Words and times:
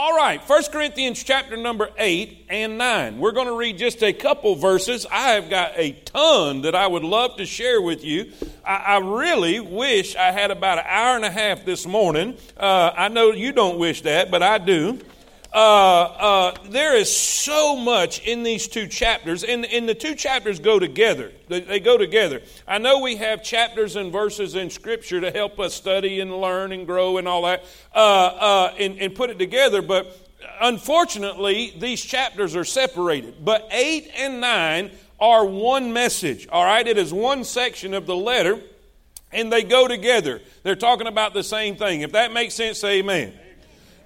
All 0.00 0.14
right, 0.14 0.40
1 0.48 0.62
Corinthians 0.70 1.24
chapter 1.24 1.56
number 1.56 1.90
8 1.98 2.46
and 2.48 2.78
9. 2.78 3.18
We're 3.18 3.32
going 3.32 3.48
to 3.48 3.56
read 3.56 3.78
just 3.78 4.00
a 4.00 4.12
couple 4.12 4.54
verses. 4.54 5.04
I 5.10 5.30
have 5.30 5.50
got 5.50 5.72
a 5.74 5.90
ton 5.90 6.62
that 6.62 6.76
I 6.76 6.86
would 6.86 7.02
love 7.02 7.36
to 7.38 7.44
share 7.44 7.82
with 7.82 8.04
you. 8.04 8.30
I, 8.64 8.76
I 8.76 8.98
really 8.98 9.58
wish 9.58 10.14
I 10.14 10.30
had 10.30 10.52
about 10.52 10.78
an 10.78 10.84
hour 10.86 11.16
and 11.16 11.24
a 11.24 11.30
half 11.32 11.64
this 11.64 11.84
morning. 11.84 12.36
Uh, 12.56 12.92
I 12.96 13.08
know 13.08 13.32
you 13.32 13.50
don't 13.50 13.76
wish 13.76 14.02
that, 14.02 14.30
but 14.30 14.40
I 14.40 14.58
do. 14.58 15.00
Uh, 15.52 15.56
uh, 15.56 16.54
there 16.68 16.94
is 16.94 17.14
so 17.14 17.74
much 17.74 18.20
in 18.26 18.42
these 18.42 18.68
two 18.68 18.86
chapters, 18.86 19.42
and, 19.42 19.64
and 19.64 19.88
the 19.88 19.94
two 19.94 20.14
chapters 20.14 20.60
go 20.60 20.78
together. 20.78 21.32
They, 21.48 21.60
they, 21.60 21.80
go 21.80 21.96
together. 21.96 22.42
I 22.66 22.76
know 22.76 23.00
we 23.00 23.16
have 23.16 23.42
chapters 23.42 23.96
and 23.96 24.12
verses 24.12 24.54
in 24.54 24.68
Scripture 24.68 25.22
to 25.22 25.30
help 25.30 25.58
us 25.58 25.72
study 25.72 26.20
and 26.20 26.38
learn 26.38 26.72
and 26.72 26.86
grow 26.86 27.16
and 27.16 27.26
all 27.26 27.44
that, 27.44 27.64
uh, 27.94 27.98
uh 27.98 28.74
and, 28.78 28.98
and 28.98 29.14
put 29.14 29.30
it 29.30 29.38
together, 29.38 29.80
but 29.80 30.14
unfortunately, 30.60 31.72
these 31.78 32.02
chapters 32.02 32.54
are 32.54 32.64
separated. 32.64 33.42
But 33.42 33.68
8 33.70 34.10
and 34.18 34.42
9 34.42 34.90
are 35.18 35.46
one 35.46 35.94
message, 35.94 36.46
all 36.48 36.64
right? 36.64 36.86
It 36.86 36.98
is 36.98 37.12
one 37.12 37.44
section 37.44 37.94
of 37.94 38.06
the 38.06 38.16
letter, 38.16 38.60
and 39.32 39.50
they 39.50 39.62
go 39.62 39.88
together. 39.88 40.42
They're 40.62 40.76
talking 40.76 41.06
about 41.06 41.32
the 41.32 41.42
same 41.42 41.76
thing. 41.76 42.02
If 42.02 42.12
that 42.12 42.34
makes 42.34 42.52
sense, 42.52 42.84
amen. 42.84 43.32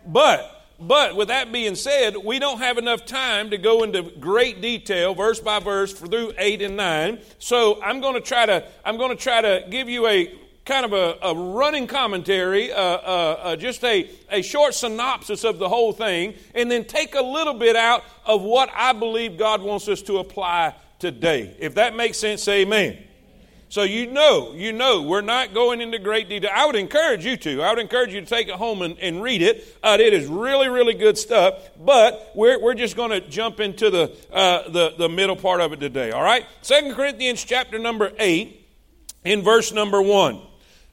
But 0.07 0.62
but 0.81 1.17
with 1.17 1.29
that 1.29 1.53
being 1.53 1.75
said, 1.75 2.17
we 2.17 2.39
don't 2.39 2.59
have 2.59 2.79
enough 2.79 3.07
time 3.07 3.51
to 3.51 3.59
go 3.59 3.83
into 3.83 4.03
great 4.03 4.61
detail, 4.61 5.15
verse 5.15 5.41
by 5.41 5.61
verse, 5.61 5.93
through 5.93 6.33
eight 6.39 6.63
and 6.63 6.77
nine. 6.77 7.21
So 7.39 7.83
I'm 7.83 8.01
going 8.01 8.15
to 8.15 8.21
try 8.21 8.47
to 8.47 8.67
I'm 8.85 8.97
going 8.97 9.17
to 9.17 9.23
try 9.23 9.41
to 9.41 9.67
give 9.71 9.89
you 9.89 10.07
a 10.07 10.35
kind 10.65 10.85
of 10.85 10.93
a, 10.93 11.19
a 11.23 11.35
running 11.35 11.87
commentary, 11.87 12.73
uh, 12.73 12.77
uh, 12.77 13.41
uh, 13.43 13.57
just 13.57 13.83
a, 13.85 14.09
a 14.31 14.43
short 14.43 14.75
synopsis 14.75 15.45
of 15.45 15.59
the 15.59 15.69
whole 15.69 15.93
thing, 15.93 16.35
and 16.55 16.71
then 16.71 16.85
take 16.85 17.15
a 17.15 17.23
little 17.23 17.55
bit 17.55 17.75
out 17.75 18.05
of 18.25 18.43
what 18.43 18.71
I 18.75 18.93
believe 18.93 19.37
God 19.37 19.61
wants 19.61 19.89
us 19.89 20.03
to 20.03 20.19
apply 20.19 20.75
today. 20.99 21.57
If 21.59 21.75
that 21.75 21.97
makes 21.97 22.19
sense, 22.19 22.47
amen. 22.47 22.99
So 23.73 23.85
you 23.85 24.07
know, 24.07 24.53
you 24.53 24.71
know, 24.71 25.01
we're 25.01 25.23
not 25.23 25.55
going 25.55 25.81
into 25.81 25.99
great 25.99 26.29
detail. 26.29 26.51
I 26.55 26.67
would 26.67 26.77
encourage 26.77 27.25
you 27.25 27.39
to. 27.39 27.63
I 27.63 27.71
would 27.71 27.79
encourage 27.79 28.13
you 28.13 28.21
to 28.21 28.27
take 28.27 28.49
it 28.49 28.57
home 28.57 28.83
and, 28.83 28.99
and 28.99 29.23
read 29.23 29.41
it. 29.41 29.67
Uh, 29.83 29.97
it 29.99 30.13
is 30.13 30.27
really, 30.27 30.69
really 30.69 30.93
good 30.93 31.17
stuff. 31.17 31.71
But 31.83 32.33
we're, 32.35 32.61
we're 32.61 32.75
just 32.75 32.97
going 32.97 33.13
to 33.13 33.23
jump 33.23 33.61
into 33.61 33.89
the, 33.89 34.15
uh, 34.31 34.69
the, 34.69 34.93
the 34.99 35.09
middle 35.09 35.37
part 35.37 35.63
of 35.63 35.73
it 35.73 35.81
today. 35.81 36.11
All 36.11 36.23
right? 36.23 36.45
Second 36.61 36.93
Corinthians 36.95 37.43
chapter 37.43 37.79
number 37.79 38.13
8 38.19 38.63
in 39.25 39.41
verse 39.41 39.73
number 39.73 40.03
1. 40.03 40.43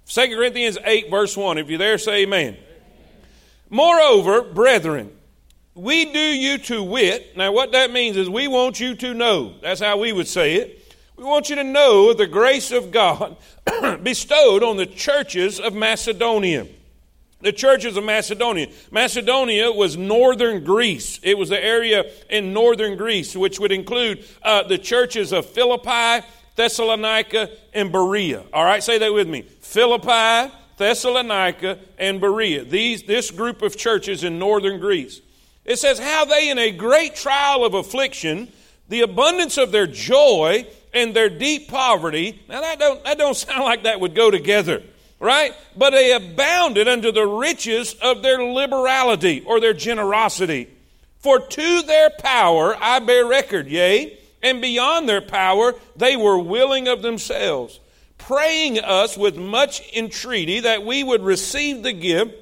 2 0.05 0.35
Corinthians 0.37 0.77
8 0.81 1.09
verse 1.11 1.35
1. 1.35 1.57
If 1.57 1.67
you're 1.67 1.79
there, 1.79 1.97
say 1.97 2.21
amen. 2.21 2.55
Moreover, 3.69 4.41
brethren, 4.41 5.11
we 5.75 6.05
do 6.13 6.17
you 6.17 6.57
to 6.59 6.81
wit. 6.81 7.35
Now, 7.35 7.51
what 7.51 7.73
that 7.73 7.91
means 7.91 8.15
is 8.15 8.29
we 8.29 8.47
want 8.47 8.79
you 8.79 8.95
to 8.95 9.13
know. 9.13 9.55
That's 9.61 9.81
how 9.81 9.97
we 9.97 10.13
would 10.13 10.29
say 10.29 10.55
it. 10.55 10.88
We 11.19 11.25
want 11.25 11.49
you 11.49 11.57
to 11.57 11.65
know 11.65 12.13
the 12.13 12.27
grace 12.27 12.71
of 12.71 12.91
God 12.91 13.35
bestowed 14.03 14.63
on 14.63 14.77
the 14.77 14.85
churches 14.85 15.59
of 15.59 15.73
Macedonia. 15.73 16.65
The 17.41 17.51
churches 17.51 17.97
of 17.97 18.05
Macedonia. 18.05 18.67
Macedonia 18.89 19.69
was 19.69 19.97
northern 19.97 20.63
Greece. 20.63 21.19
It 21.21 21.37
was 21.37 21.49
the 21.49 21.61
area 21.61 22.09
in 22.29 22.53
northern 22.53 22.95
Greece, 22.95 23.35
which 23.35 23.59
would 23.59 23.73
include 23.73 24.23
uh, 24.43 24.63
the 24.63 24.77
churches 24.77 25.33
of 25.33 25.45
Philippi, 25.45 26.25
Thessalonica, 26.55 27.49
and 27.73 27.91
Berea. 27.91 28.45
All 28.53 28.63
right, 28.63 28.81
say 28.81 28.97
that 28.99 29.13
with 29.13 29.27
me. 29.27 29.41
Philippi, 29.41 30.53
Thessalonica, 30.77 31.79
and 31.97 32.21
Berea. 32.21 32.63
These, 32.63 33.03
this 33.03 33.29
group 33.29 33.61
of 33.61 33.75
churches 33.75 34.23
in 34.23 34.39
northern 34.39 34.79
Greece. 34.79 35.19
It 35.65 35.79
says, 35.79 35.99
How 35.99 36.23
they 36.23 36.49
in 36.49 36.57
a 36.57 36.71
great 36.71 37.13
trial 37.15 37.65
of 37.65 37.73
affliction, 37.73 38.47
the 38.87 39.01
abundance 39.01 39.57
of 39.57 39.73
their 39.73 39.85
joy, 39.85 40.65
and 40.93 41.15
their 41.15 41.29
deep 41.29 41.69
poverty. 41.69 42.41
Now 42.47 42.61
that 42.61 42.79
don't 42.79 43.03
that 43.03 43.17
don't 43.17 43.35
sound 43.37 43.63
like 43.63 43.83
that 43.83 43.99
would 43.99 44.15
go 44.15 44.31
together, 44.31 44.83
right? 45.19 45.53
But 45.75 45.91
they 45.91 46.13
abounded 46.13 46.87
unto 46.87 47.11
the 47.11 47.25
riches 47.25 47.95
of 48.01 48.21
their 48.21 48.43
liberality 48.43 49.43
or 49.45 49.59
their 49.59 49.73
generosity. 49.73 50.69
For 51.19 51.39
to 51.39 51.81
their 51.83 52.09
power 52.09 52.75
I 52.79 52.99
bear 52.99 53.25
record, 53.25 53.67
yea, 53.67 54.17
and 54.41 54.61
beyond 54.61 55.07
their 55.07 55.21
power 55.21 55.75
they 55.95 56.15
were 56.15 56.39
willing 56.39 56.87
of 56.87 57.01
themselves, 57.01 57.79
praying 58.17 58.79
us 58.79 59.17
with 59.17 59.37
much 59.37 59.81
entreaty 59.93 60.61
that 60.61 60.85
we 60.85 61.03
would 61.03 61.21
receive 61.21 61.83
the 61.83 61.93
gift 61.93 62.35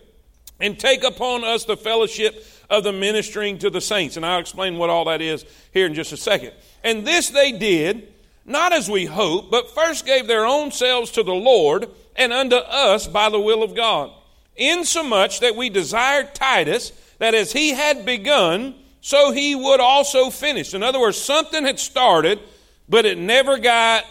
and 0.59 0.79
take 0.79 1.03
upon 1.03 1.43
us 1.43 1.65
the 1.65 1.77
fellowship 1.77 2.45
of 2.69 2.83
the 2.83 2.91
ministering 2.91 3.57
to 3.59 3.69
the 3.69 3.81
saints. 3.81 4.17
And 4.17 4.25
I'll 4.25 4.39
explain 4.39 4.77
what 4.77 4.89
all 4.89 5.05
that 5.05 5.21
is 5.21 5.45
here 5.71 5.85
in 5.85 5.93
just 5.93 6.11
a 6.11 6.17
second. 6.17 6.53
And 6.83 7.05
this 7.05 7.29
they 7.29 7.51
did 7.51 8.11
not 8.47 8.71
as 8.71 8.89
we 8.89 9.05
hope, 9.05 9.51
but 9.51 9.75
first 9.75 10.05
gave 10.05 10.25
their 10.25 10.45
own 10.45 10.71
selves 10.71 11.11
to 11.11 11.23
the 11.23 11.33
Lord 11.33 11.89
and 12.15 12.31
unto 12.31 12.55
us 12.55 13.05
by 13.05 13.29
the 13.29 13.39
will 13.39 13.61
of 13.61 13.75
God. 13.75 14.09
Insomuch 14.55 15.41
that 15.41 15.55
we 15.55 15.69
desired 15.69 16.33
Titus 16.33 16.91
that 17.19 17.35
as 17.35 17.51
he 17.51 17.71
had 17.71 18.05
begun, 18.05 18.73
so 19.01 19.31
he 19.31 19.53
would 19.53 19.81
also 19.81 20.29
finish. 20.29 20.73
In 20.73 20.81
other 20.81 20.99
words, 20.99 21.17
something 21.17 21.65
had 21.65 21.77
started, 21.77 22.39
but 22.87 23.05
it 23.05 23.17
never 23.17 23.57
got 23.57 24.05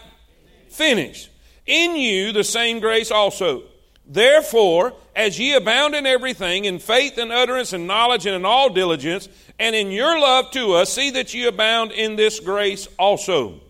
finished. 0.69 1.31
In 1.65 1.97
you, 1.97 2.33
the 2.33 2.45
same 2.45 2.79
grace 2.79 3.11
also. 3.11 3.63
Therefore, 4.07 4.93
as 5.17 5.39
ye 5.39 5.55
abound 5.55 5.95
in 5.95 6.07
everything, 6.07 6.67
in 6.67 6.79
faith 6.79 7.19
and 7.19 7.33
utterance 7.33 7.73
and 7.73 7.87
knowledge 7.87 8.27
and 8.27 8.37
in 8.37 8.45
all 8.45 8.69
diligence, 8.69 9.29
and 9.59 9.75
in 9.75 9.91
your 9.91 10.21
love 10.21 10.51
to 10.53 10.75
us, 10.75 10.93
see 10.93 11.11
that 11.11 11.33
ye 11.33 11.47
abound 11.47 11.91
in 11.91 12.17
this 12.17 12.39
grace 12.39 12.87
also. 12.99 13.61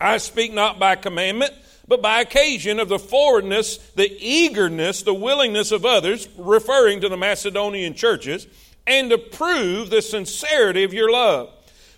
I 0.00 0.18
speak 0.18 0.52
not 0.52 0.78
by 0.78 0.96
commandment, 0.96 1.52
but 1.86 2.02
by 2.02 2.20
occasion 2.20 2.80
of 2.80 2.88
the 2.88 2.98
forwardness, 2.98 3.78
the 3.94 4.10
eagerness, 4.18 5.02
the 5.02 5.14
willingness 5.14 5.70
of 5.72 5.84
others, 5.84 6.28
referring 6.36 7.00
to 7.02 7.08
the 7.08 7.16
Macedonian 7.16 7.94
churches, 7.94 8.46
and 8.86 9.10
to 9.10 9.18
prove 9.18 9.90
the 9.90 10.02
sincerity 10.02 10.84
of 10.84 10.94
your 10.94 11.10
love. 11.10 11.50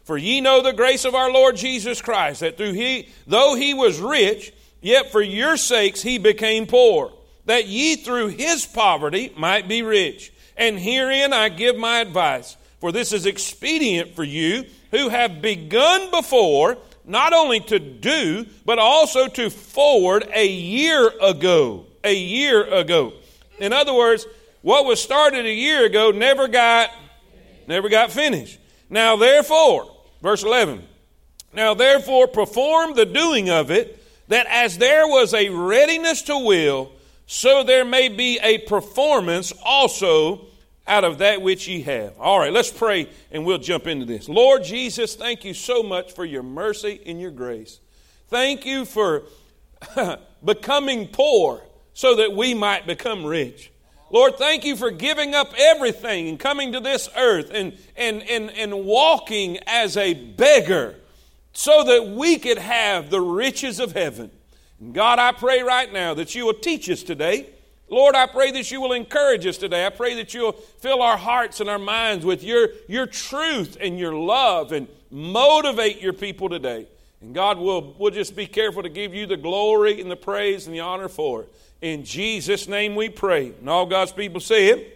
For 0.05 0.17
ye 0.17 0.41
know 0.41 0.63
the 0.63 0.73
grace 0.73 1.05
of 1.05 1.15
our 1.15 1.33
Lord 1.33 1.57
Jesus 1.57 2.01
Christ, 2.01 2.41
that 2.41 2.57
through 2.57 2.73
he, 2.73 3.09
though 3.27 3.55
he 3.57 3.75
was 3.75 3.99
rich, 3.99 4.53
yet 4.81 5.11
for 5.11 5.21
your 5.21 5.57
sakes 5.57 6.03
he 6.03 6.19
became 6.19 6.67
poor, 6.67 7.13
that 7.47 7.67
ye 7.67 7.97
through 7.97 8.29
his 8.29 8.67
poverty 8.67 9.33
might 9.37 9.69
be 9.69 9.83
rich. 9.83 10.33
And 10.57 10.79
herein 10.79 11.33
I 11.33 11.49
give 11.49 11.77
my 11.77 12.01
advice, 12.01 12.57
for 12.81 12.93
this 12.93 13.13
is 13.13 13.27
expedient 13.27 14.15
for 14.15 14.25
you 14.25 14.65
who 14.93 15.09
have 15.09 15.43
begun 15.43 16.11
before 16.11 16.79
not 17.07 17.33
only 17.33 17.61
to 17.61 17.79
do, 17.79 18.47
but 18.65 18.79
also 18.79 19.29
to 19.29 19.49
forward 19.49 20.29
a 20.35 20.47
year 20.47 21.13
ago. 21.23 21.87
A 22.05 22.15
year 22.15 22.65
ago. 22.65 23.13
In 23.59 23.73
other 23.73 23.95
words, 23.95 24.27
what 24.63 24.85
was 24.85 25.01
started 25.01 25.47
a 25.47 25.53
year 25.53 25.87
ago 25.87 26.11
never 26.11 26.49
got 26.49 26.91
never 27.67 27.89
got 27.89 28.13
finished. 28.13 28.59
Now 28.91 29.17
therefore, 29.17 29.91
verse 30.23 30.43
11. 30.43 30.83
Now 31.53 31.75
therefore 31.75 32.27
perform 32.27 32.95
the 32.95 33.07
doing 33.07 33.49
of 33.51 33.71
it 33.71 34.03
that 34.29 34.47
as 34.49 34.79
there 34.79 35.07
was 35.07 35.33
a 35.33 35.49
readiness 35.49 36.23
to 36.23 36.39
will, 36.39 36.93
so 37.27 37.65
there 37.65 37.85
may 37.85 38.09
be 38.09 38.39
a 38.43 38.59
performance 38.59 39.53
also 39.65 40.47
out 40.87 41.05
of 41.05 41.19
that 41.19 41.43
which 41.43 41.67
ye 41.69 41.83
have. 41.83 42.19
All 42.19 42.39
right, 42.39 42.53
let's 42.53 42.71
pray 42.71 43.09
and 43.31 43.45
we'll 43.45 43.59
jump 43.59 43.87
into 43.87 44.07
this. 44.07 44.29
Lord 44.29 44.65
Jesus, 44.65 45.17
thank 45.17 45.45
you 45.45 45.55
so 45.55 45.83
much 45.83 46.13
for 46.13 46.25
your 46.25 46.43
mercy 46.43 47.01
and 47.07 47.21
your 47.21 47.31
grace. 47.31 47.81
Thank 48.29 48.65
you 48.65 48.85
for 48.85 49.25
becoming 50.45 51.09
poor 51.09 51.63
so 51.93 52.17
that 52.17 52.33
we 52.33 52.55
might 52.55 52.87
become 52.87 53.25
rich. 53.25 53.73
Lord, 54.11 54.37
thank 54.37 54.65
you 54.65 54.77
for 54.77 54.91
giving 54.91 55.35
up 55.35 55.53
everything 55.59 56.29
and 56.29 56.39
coming 56.39 56.73
to 56.73 56.81
this 56.81 57.09
earth 57.17 57.51
and, 57.53 57.77
and, 57.97 58.23
and, 58.23 58.51
and 58.51 58.85
walking 58.85 59.59
as 59.67 59.97
a 59.97 60.15
beggar 60.15 60.95
so 61.53 61.83
that 61.85 62.09
we 62.09 62.39
could 62.39 62.59
have 62.59 63.11
the 63.11 63.21
riches 63.21 63.81
of 63.81 63.93
heaven. 63.93 64.31
God, 64.93 65.19
I 65.19 65.33
pray 65.33 65.63
right 65.63 65.93
now 65.93 66.15
that 66.15 66.35
you 66.35 66.47
will 66.47 66.55
teach 66.55 66.89
us 66.89 67.03
today 67.03 67.49
Lord, 67.89 68.17
I 68.17 68.27
pray 68.27 68.51
that 68.53 68.71
you 68.71 68.81
will 68.81 68.93
encourage 68.93 69.47
us 69.47 69.59
today. 69.59 69.87
I 69.87 69.91
pray 69.91 70.15
that 70.17 70.35
you'll 70.35 70.53
fill 70.53 71.03
our 71.03 71.17
hearts 71.17 71.61
and 71.61 71.71
our 71.71 71.79
minds 71.79 72.25
with 72.25 72.43
your, 72.43 72.71
your 72.89 73.07
truth 73.07 73.77
and 73.81 73.99
your 73.99 74.15
love 74.15 74.73
and 74.73 74.89
motivate 75.11 76.01
your 76.01 76.13
people 76.13 76.49
today. 76.49 76.87
And 77.21 77.35
God, 77.35 77.59
will 77.59 77.95
we'll 77.99 78.11
just 78.11 78.35
be 78.35 78.47
careful 78.47 78.83
to 78.83 78.89
give 78.89 79.15
you 79.15 79.27
the 79.27 79.37
glory 79.37 80.01
and 80.01 80.11
the 80.11 80.17
praise 80.17 80.67
and 80.67 80.75
the 80.75 80.81
honor 80.81 81.09
for 81.09 81.43
it. 81.43 81.53
In 81.81 82.05
Jesus' 82.05 82.67
name 82.67 82.97
we 82.97 83.09
pray. 83.09 83.53
And 83.61 83.71
all 83.71 83.87
God's 83.87 84.13
people 84.13 84.41
say 84.41 84.69
it. 84.69 84.93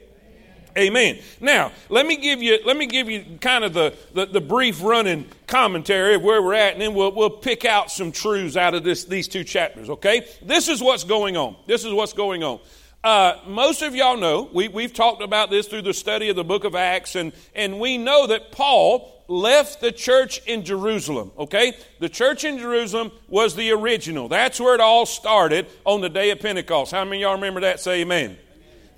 Amen. 0.78 1.18
Now, 1.40 1.72
let 1.88 2.06
me 2.06 2.16
give 2.16 2.40
you 2.40 2.60
let 2.64 2.76
me 2.76 2.86
give 2.86 3.10
you 3.10 3.24
kind 3.40 3.64
of 3.64 3.72
the, 3.72 3.92
the, 4.14 4.26
the, 4.26 4.40
brief 4.40 4.80
running 4.80 5.26
commentary 5.48 6.14
of 6.14 6.22
where 6.22 6.40
we're 6.40 6.54
at, 6.54 6.74
and 6.74 6.80
then 6.80 6.94
we'll, 6.94 7.10
we'll 7.10 7.28
pick 7.28 7.64
out 7.64 7.90
some 7.90 8.12
truths 8.12 8.56
out 8.56 8.74
of 8.74 8.84
this, 8.84 9.04
these 9.04 9.26
two 9.26 9.42
chapters, 9.42 9.90
okay? 9.90 10.28
This 10.42 10.68
is 10.68 10.80
what's 10.80 11.02
going 11.02 11.36
on. 11.36 11.56
This 11.66 11.84
is 11.84 11.92
what's 11.92 12.12
going 12.12 12.44
on. 12.44 12.60
Uh, 13.02 13.34
most 13.46 13.80
of 13.80 13.94
y'all 13.94 14.18
know, 14.18 14.50
we, 14.52 14.68
we've 14.68 14.92
talked 14.92 15.22
about 15.22 15.48
this 15.48 15.66
through 15.66 15.80
the 15.80 15.94
study 15.94 16.28
of 16.28 16.36
the 16.36 16.44
book 16.44 16.64
of 16.64 16.74
Acts, 16.74 17.16
and, 17.16 17.32
and 17.54 17.80
we 17.80 17.96
know 17.96 18.26
that 18.26 18.52
Paul 18.52 19.24
left 19.26 19.80
the 19.80 19.90
church 19.90 20.42
in 20.46 20.64
Jerusalem, 20.64 21.30
okay? 21.38 21.72
The 21.98 22.10
church 22.10 22.44
in 22.44 22.58
Jerusalem 22.58 23.10
was 23.26 23.54
the 23.54 23.70
original. 23.70 24.28
That's 24.28 24.60
where 24.60 24.74
it 24.74 24.80
all 24.82 25.06
started 25.06 25.66
on 25.86 26.02
the 26.02 26.10
day 26.10 26.30
of 26.30 26.40
Pentecost. 26.40 26.92
How 26.92 27.04
many 27.04 27.22
y'all 27.22 27.36
remember 27.36 27.60
that? 27.60 27.80
Say 27.80 28.02
amen. 28.02 28.36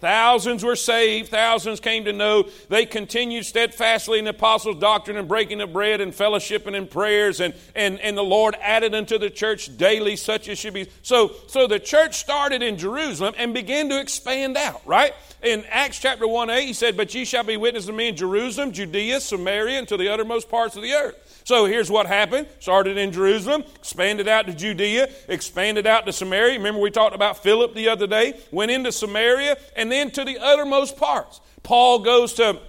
Thousands 0.02 0.64
were 0.64 0.75
saved, 0.75 1.28
thousands 1.28 1.78
came 1.78 2.06
to 2.06 2.12
know. 2.12 2.49
They 2.69 2.87
continued 2.87 3.46
steadfastly 3.46 4.19
in 4.19 4.25
the 4.25 4.32
apostles' 4.32 4.81
doctrine 4.81 5.16
and 5.16 5.28
breaking 5.28 5.60
of 5.60 5.72
bread 5.72 6.00
and 6.00 6.12
fellowshipping 6.12 6.66
and 6.66 6.75
in 6.75 6.87
prayers, 6.88 7.38
and, 7.38 7.54
and, 7.76 8.00
and 8.00 8.19
the 8.19 8.25
Lord 8.25 8.56
added 8.60 8.96
unto 8.96 9.16
the 9.16 9.31
church 9.31 9.76
daily 9.76 10.16
such 10.16 10.49
as 10.49 10.58
should 10.58 10.75
be. 10.75 10.88
So, 11.02 11.31
so 11.46 11.69
the 11.69 11.78
church 11.78 12.16
started 12.16 12.64
in 12.64 12.78
Jerusalem 12.78 13.34
and 13.38 13.54
began 13.54 13.88
to 13.90 14.00
expand 14.00 14.56
out, 14.56 14.84
right? 14.84 15.14
In 15.40 15.64
Acts 15.69 16.00
chapter 16.00 16.26
1 16.26 16.50
8, 16.50 16.66
he 16.66 16.72
said, 16.72 16.96
But 16.96 17.14
ye 17.14 17.25
shall 17.25 17.44
be 17.44 17.56
witnesses 17.56 17.87
to 17.87 17.93
me 17.93 18.08
in 18.08 18.16
Jerusalem, 18.16 18.72
Judea, 18.72 19.20
Samaria, 19.20 19.78
and 19.78 19.87
to 19.87 19.96
the 19.96 20.08
uttermost 20.08 20.48
parts 20.48 20.75
of 20.75 20.82
the 20.82 20.94
earth. 20.94 21.31
So 21.44 21.67
here's 21.67 21.91
what 21.91 22.06
happened. 22.06 22.47
Started 22.61 22.97
in 22.97 23.12
Jerusalem, 23.12 23.65
expanded 23.77 24.29
out 24.29 24.47
to 24.47 24.55
Judea, 24.55 25.09
expanded 25.29 25.87
out 25.87 26.06
to 26.06 26.12
Samaria. 26.12 26.55
Remember 26.59 26.81
we 26.81 26.91
talked 26.91 27.15
about 27.15 27.43
Philip 27.43 27.75
the 27.75 27.89
other 27.89 28.06
day? 28.06 28.39
Went 28.50 28.71
into 28.71 28.93
Samaria 28.93 29.56
and 29.77 29.91
then 29.91 30.11
to 30.12 30.25
the 30.25 30.39
uttermost 30.39 30.97
parts. 30.97 31.41
Paul 31.62 32.00
goes 32.00 32.35
to 32.35 32.61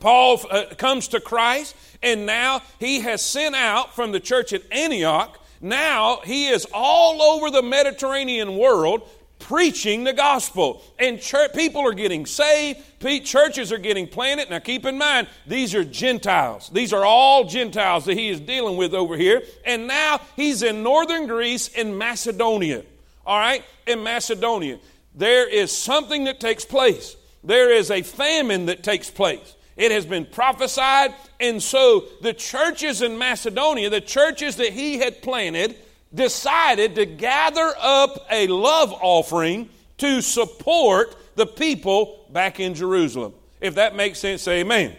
Paul 0.00 0.40
uh, 0.50 0.66
comes 0.76 1.08
to 1.08 1.20
Christ 1.20 1.74
and 2.02 2.24
now 2.24 2.62
he 2.78 3.00
has 3.00 3.20
sent 3.20 3.56
out 3.56 3.96
from 3.96 4.12
the 4.12 4.20
church 4.20 4.52
at 4.52 4.62
Antioch 4.70 5.38
now 5.60 6.20
he 6.24 6.48
is 6.48 6.66
all 6.72 7.20
over 7.20 7.50
the 7.50 7.62
Mediterranean 7.62 8.56
world 8.56 9.08
preaching 9.38 10.04
the 10.04 10.12
gospel. 10.12 10.82
And 10.98 11.20
church, 11.20 11.52
people 11.54 11.80
are 11.82 11.94
getting 11.94 12.26
saved, 12.26 12.80
churches 13.24 13.72
are 13.72 13.78
getting 13.78 14.06
planted. 14.06 14.50
Now 14.50 14.58
keep 14.58 14.84
in 14.84 14.98
mind, 14.98 15.28
these 15.46 15.74
are 15.74 15.84
Gentiles. 15.84 16.70
These 16.72 16.92
are 16.92 17.04
all 17.04 17.44
Gentiles 17.44 18.04
that 18.06 18.16
he 18.16 18.28
is 18.28 18.40
dealing 18.40 18.76
with 18.76 18.94
over 18.94 19.16
here. 19.16 19.42
And 19.64 19.86
now 19.86 20.20
he's 20.36 20.62
in 20.62 20.82
northern 20.82 21.26
Greece 21.26 21.68
in 21.68 21.96
Macedonia. 21.96 22.84
All 23.24 23.38
right? 23.38 23.64
In 23.86 24.02
Macedonia. 24.02 24.78
There 25.14 25.48
is 25.48 25.76
something 25.76 26.24
that 26.24 26.40
takes 26.40 26.64
place. 26.64 27.16
There 27.44 27.72
is 27.72 27.90
a 27.90 28.02
famine 28.02 28.66
that 28.66 28.82
takes 28.82 29.10
place. 29.10 29.54
It 29.76 29.92
has 29.92 30.04
been 30.04 30.26
prophesied. 30.26 31.14
And 31.38 31.62
so 31.62 32.06
the 32.20 32.32
churches 32.32 33.00
in 33.00 33.16
Macedonia, 33.16 33.90
the 33.90 34.00
churches 34.00 34.56
that 34.56 34.72
he 34.72 34.98
had 34.98 35.22
planted, 35.22 35.76
decided 36.14 36.94
to 36.96 37.06
gather 37.06 37.72
up 37.78 38.26
a 38.30 38.46
love 38.46 38.92
offering 38.92 39.68
to 39.98 40.20
support 40.22 41.14
the 41.36 41.46
people 41.46 42.26
back 42.30 42.60
in 42.60 42.74
Jerusalem. 42.74 43.34
If 43.60 43.74
that 43.76 43.94
makes 43.94 44.18
sense, 44.18 44.42
say 44.42 44.60
amen. 44.60 44.94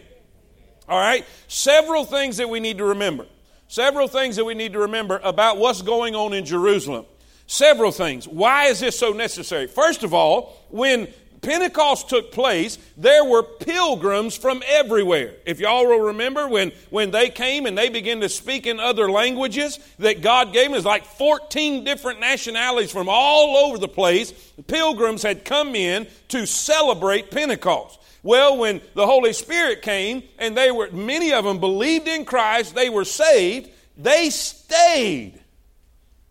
All 0.87 0.99
right? 0.99 1.25
Several 1.47 2.05
things 2.05 2.37
that 2.37 2.49
we 2.49 2.59
need 2.59 2.77
to 2.79 2.85
remember. 2.85 3.25
Several 3.67 4.07
things 4.07 4.35
that 4.35 4.45
we 4.45 4.55
need 4.55 4.73
to 4.73 4.79
remember 4.79 5.19
about 5.23 5.57
what's 5.57 5.81
going 5.81 6.15
on 6.15 6.33
in 6.33 6.45
Jerusalem. 6.45 7.05
Several 7.45 7.91
things. 7.91 8.27
Why 8.27 8.65
is 8.65 8.79
this 8.79 8.97
so 8.97 9.11
necessary? 9.11 9.67
First 9.67 10.03
of 10.03 10.13
all, 10.13 10.57
when 10.69 11.07
Pentecost 11.41 12.09
took 12.09 12.31
place, 12.31 12.77
there 12.97 13.23
were 13.23 13.43
pilgrims 13.43 14.35
from 14.35 14.61
everywhere. 14.67 15.35
If 15.45 15.59
y'all 15.59 15.87
will 15.87 16.07
remember 16.07 16.47
when, 16.47 16.71
when 16.89 17.11
they 17.11 17.29
came 17.29 17.65
and 17.65 17.77
they 17.77 17.89
began 17.89 18.19
to 18.21 18.29
speak 18.29 18.67
in 18.67 18.79
other 18.79 19.09
languages 19.09 19.79
that 19.99 20.21
God 20.21 20.53
gave 20.53 20.65
them, 20.65 20.73
was 20.73 20.85
like 20.85 21.05
14 21.05 21.83
different 21.83 22.19
nationalities 22.19 22.91
from 22.91 23.07
all 23.09 23.57
over 23.57 23.77
the 23.77 23.87
place. 23.87 24.31
Pilgrims 24.67 25.23
had 25.23 25.45
come 25.45 25.75
in 25.75 26.07
to 26.29 26.45
celebrate 26.45 27.31
Pentecost. 27.31 27.99
Well, 28.21 28.57
when 28.57 28.81
the 28.95 29.05
Holy 29.05 29.33
Spirit 29.33 29.81
came 29.81 30.23
and 30.37 30.55
they 30.55 30.71
were, 30.71 30.91
many 30.91 31.31
of 31.31 31.45
them 31.45 31.59
believed 31.59 32.07
in 32.07 32.25
Christ, 32.25 32.75
they 32.75 32.89
were 32.89 33.05
saved, 33.05 33.69
they 33.97 34.29
stayed. 34.29 35.39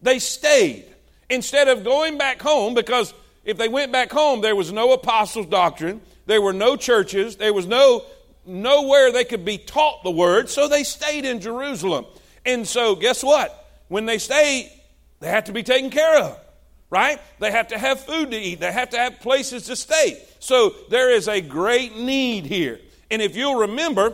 They 0.03 0.19
stayed. 0.19 0.85
Instead 1.31 1.69
of 1.69 1.85
going 1.85 2.19
back 2.19 2.41
home 2.41 2.75
because 2.75 3.15
if 3.49 3.57
they 3.57 3.69
went 3.69 3.91
back 3.91 4.13
home, 4.13 4.43
there 4.43 4.55
was 4.55 4.73
no 4.73 4.93
apostles' 4.93 5.47
doctrine, 5.47 6.03
there 6.27 6.43
were 6.43 6.53
no 6.53 6.77
churches, 6.77 7.37
there 7.37 7.55
was 7.55 7.67
no 7.67 8.05
nowhere 8.45 9.11
they 9.11 9.25
could 9.25 9.43
be 9.43 9.57
taught 9.57 10.05
the 10.05 10.11
word, 10.11 10.51
so 10.51 10.69
they 10.69 10.85
stayed 10.85 11.25
in 11.25 11.41
Jerusalem. 11.41 12.05
And 12.45 12.69
so, 12.69 12.95
guess 12.95 13.25
what? 13.25 13.67
When 13.89 14.05
they 14.05 14.19
stay, 14.19 14.71
they 15.21 15.29
have 15.29 15.45
to 15.45 15.53
be 15.53 15.63
taken 15.63 15.89
care 15.89 16.21
of, 16.21 16.39
right? 16.91 17.19
They 17.39 17.51
have 17.51 17.69
to 17.69 17.79
have 17.79 18.01
food 18.01 18.33
to 18.33 18.37
eat, 18.37 18.61
they 18.61 18.71
have 18.71 18.91
to 18.91 18.99
have 18.99 19.21
places 19.21 19.65
to 19.65 19.77
stay. 19.77 20.23
So, 20.41 20.75
there 20.91 21.11
is 21.11 21.27
a 21.27 21.41
great 21.41 21.97
need 21.97 22.45
here. 22.45 22.79
And 23.11 23.23
if 23.23 23.35
you'll 23.35 23.61
remember, 23.61 24.13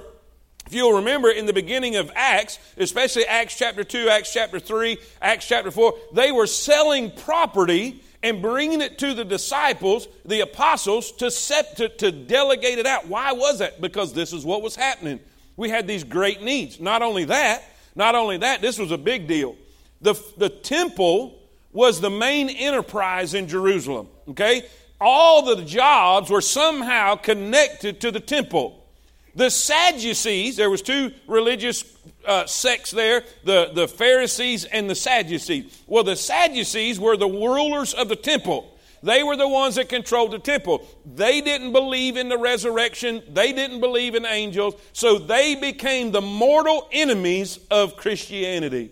if 0.67 0.75
you'll 0.75 0.99
remember 0.99 1.29
in 1.29 1.47
the 1.47 1.53
beginning 1.53 1.97
of 1.97 2.09
Acts, 2.15 2.61
especially 2.77 3.27
Acts 3.27 3.59
chapter 3.59 3.83
2, 3.83 4.09
Acts 4.11 4.33
chapter 4.33 4.61
3, 4.61 4.97
Acts 5.21 5.49
chapter 5.49 5.73
4, 5.73 5.93
they 6.13 6.31
were 6.31 6.47
selling 6.47 7.11
property 7.11 8.01
and 8.25 8.41
bringing 8.41 8.81
it 8.81 8.99
to 8.99 9.13
the 9.13 9.25
disciples, 9.25 10.09
the 10.25 10.41
apostles, 10.41 11.13
to, 11.13 11.31
set, 11.31 11.77
to, 11.77 11.91
to 11.91 12.11
delegate 12.11 12.79
it 12.79 12.87
out. 12.87 13.07
Why 13.07 13.33
was 13.33 13.59
that? 13.59 13.83
Because 13.83 14.15
this 14.15 14.33
is 14.33 14.47
what 14.47 14.63
was 14.63 14.75
happening. 14.75 15.21
We 15.57 15.69
had 15.69 15.87
these 15.87 16.05
great 16.05 16.43
needs. 16.43 16.81
Not 16.81 17.03
only 17.03 17.25
that, 17.27 17.63
not 17.95 18.15
only 18.15 18.39
that, 18.39 18.63
this 18.63 18.79
was 18.79 18.91
a 18.91 18.99
big 18.99 19.29
deal. 19.29 19.57
The, 20.01 20.15
the 20.39 20.49
temple 20.49 21.39
was 21.71 22.01
the 22.01 22.09
main 22.09 22.49
enterprise 22.49 23.35
in 23.35 23.47
Jerusalem. 23.47 24.09
Okay? 24.31 24.63
All 24.99 25.43
the 25.43 25.63
jobs 25.63 26.31
were 26.31 26.41
somehow 26.41 27.17
connected 27.17 28.01
to 28.01 28.11
the 28.11 28.21
temple. 28.21 28.87
The 29.35 29.51
Sadducees, 29.51 30.57
there 30.57 30.71
was 30.71 30.81
two 30.81 31.13
religious 31.27 31.85
uh, 32.27 32.47
sects 32.47 32.91
there, 32.91 33.25
the, 33.45 33.71
the 33.73 33.89
Pharisees 33.89 34.65
and 34.65 34.89
the 34.89 34.95
Sadducees. 34.95 35.83
Well, 35.87 36.05
the 36.05 36.17
Sadducees 36.17 36.99
were 36.99 37.17
the 37.17 37.29
rulers 37.29 37.95
of 37.95 38.09
the 38.09 38.17
temple. 38.17 38.71
They 39.03 39.23
were 39.23 39.37
the 39.37 39.49
ones 39.49 39.75
that 39.75 39.91
controlled 39.91 40.31
the 40.31 40.39
temple. 40.39 40.87
They 41.05 41.43
didn't 41.43 41.73
believe 41.73 42.17
in 42.17 42.31
the 42.31 42.39
resurrection. 42.39 43.23
They 43.31 43.53
didn't 43.53 43.81
believe 43.81 44.15
in 44.15 44.25
angels. 44.25 44.77
So 44.95 45.19
they 45.19 45.55
became 45.55 46.11
the 46.11 46.23
mortal 46.23 46.89
enemies 46.91 47.59
of 47.71 47.97
Christianity. 47.97 48.91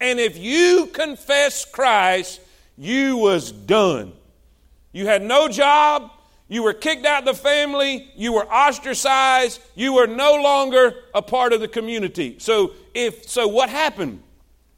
And 0.00 0.18
if 0.18 0.36
you 0.36 0.86
confess 0.92 1.64
Christ, 1.64 2.40
you 2.76 3.18
was 3.18 3.52
done. 3.52 4.12
You 4.90 5.06
had 5.06 5.22
no 5.22 5.46
job, 5.46 6.10
you 6.52 6.62
were 6.62 6.74
kicked 6.74 7.06
out 7.06 7.26
of 7.26 7.34
the 7.34 7.42
family. 7.42 8.10
You 8.14 8.34
were 8.34 8.44
ostracized. 8.44 9.58
You 9.74 9.94
were 9.94 10.06
no 10.06 10.34
longer 10.34 10.96
a 11.14 11.22
part 11.22 11.54
of 11.54 11.60
the 11.60 11.66
community. 11.66 12.36
So, 12.40 12.72
if 12.92 13.26
so, 13.26 13.48
what 13.48 13.70
happened 13.70 14.22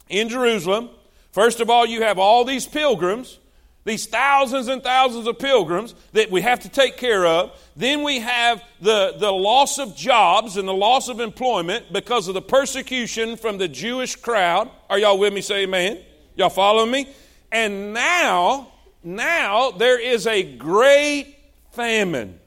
in 0.09 0.29
Jerusalem? 0.29 0.91
First 1.33 1.59
of 1.59 1.71
all, 1.71 1.85
you 1.85 2.03
have 2.03 2.17
all 2.17 2.45
these 2.45 2.65
pilgrims, 2.65 3.41
these 3.83 4.07
thousands 4.07 4.69
and 4.69 4.85
thousands 4.85 5.27
of 5.27 5.41
pilgrims 5.41 5.97
that 6.13 6.31
we 6.31 6.43
have 6.43 6.61
to 6.61 6.69
take 6.69 6.97
care 6.97 7.27
of. 7.27 7.51
Then 7.75 8.05
we 8.05 8.21
have 8.21 8.63
the, 8.81 9.17
the 9.19 9.33
loss 9.33 9.81
of 9.81 9.97
jobs 9.97 10.57
and 10.57 10.69
the 10.69 10.73
loss 10.73 11.09
of 11.09 11.19
employment 11.19 11.93
because 11.93 12.29
of 12.29 12.35
the 12.35 12.43
persecution 12.43 13.37
from 13.37 13.59
the 13.59 13.67
Jewish 13.67 14.15
crowd. 14.15 14.71
Are 14.89 15.01
y'all 15.01 15.19
with 15.19 15.33
me? 15.33 15.41
Say 15.41 15.65
amen. 15.65 15.99
Y'all 16.37 16.51
follow 16.51 16.87
me? 16.87 17.09
And 17.51 17.93
now, 17.93 18.71
now 19.03 19.73
there 19.73 20.01
is 20.01 20.29
a 20.29 20.45
great 20.45 21.34
famine. 21.75 22.41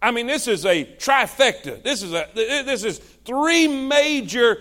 I 0.00 0.10
mean, 0.10 0.26
this 0.26 0.48
is 0.48 0.66
a 0.66 0.84
trifecta. 0.84 1.82
This 1.82 2.02
is 2.02 2.12
a 2.12 2.28
this 2.34 2.84
is 2.84 2.98
three 2.98 3.68
major 3.68 4.58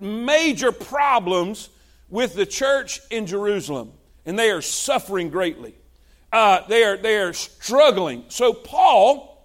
major 0.00 0.72
problems 0.72 1.70
with 2.10 2.34
the 2.34 2.46
church 2.46 3.00
in 3.10 3.26
Jerusalem, 3.26 3.92
and 4.26 4.38
they 4.38 4.50
are 4.50 4.60
suffering 4.62 5.30
greatly. 5.30 5.74
Uh, 6.32 6.60
they 6.68 6.84
are 6.84 6.96
they 6.98 7.16
are 7.16 7.32
struggling. 7.32 8.24
So 8.28 8.52
Paul 8.52 9.42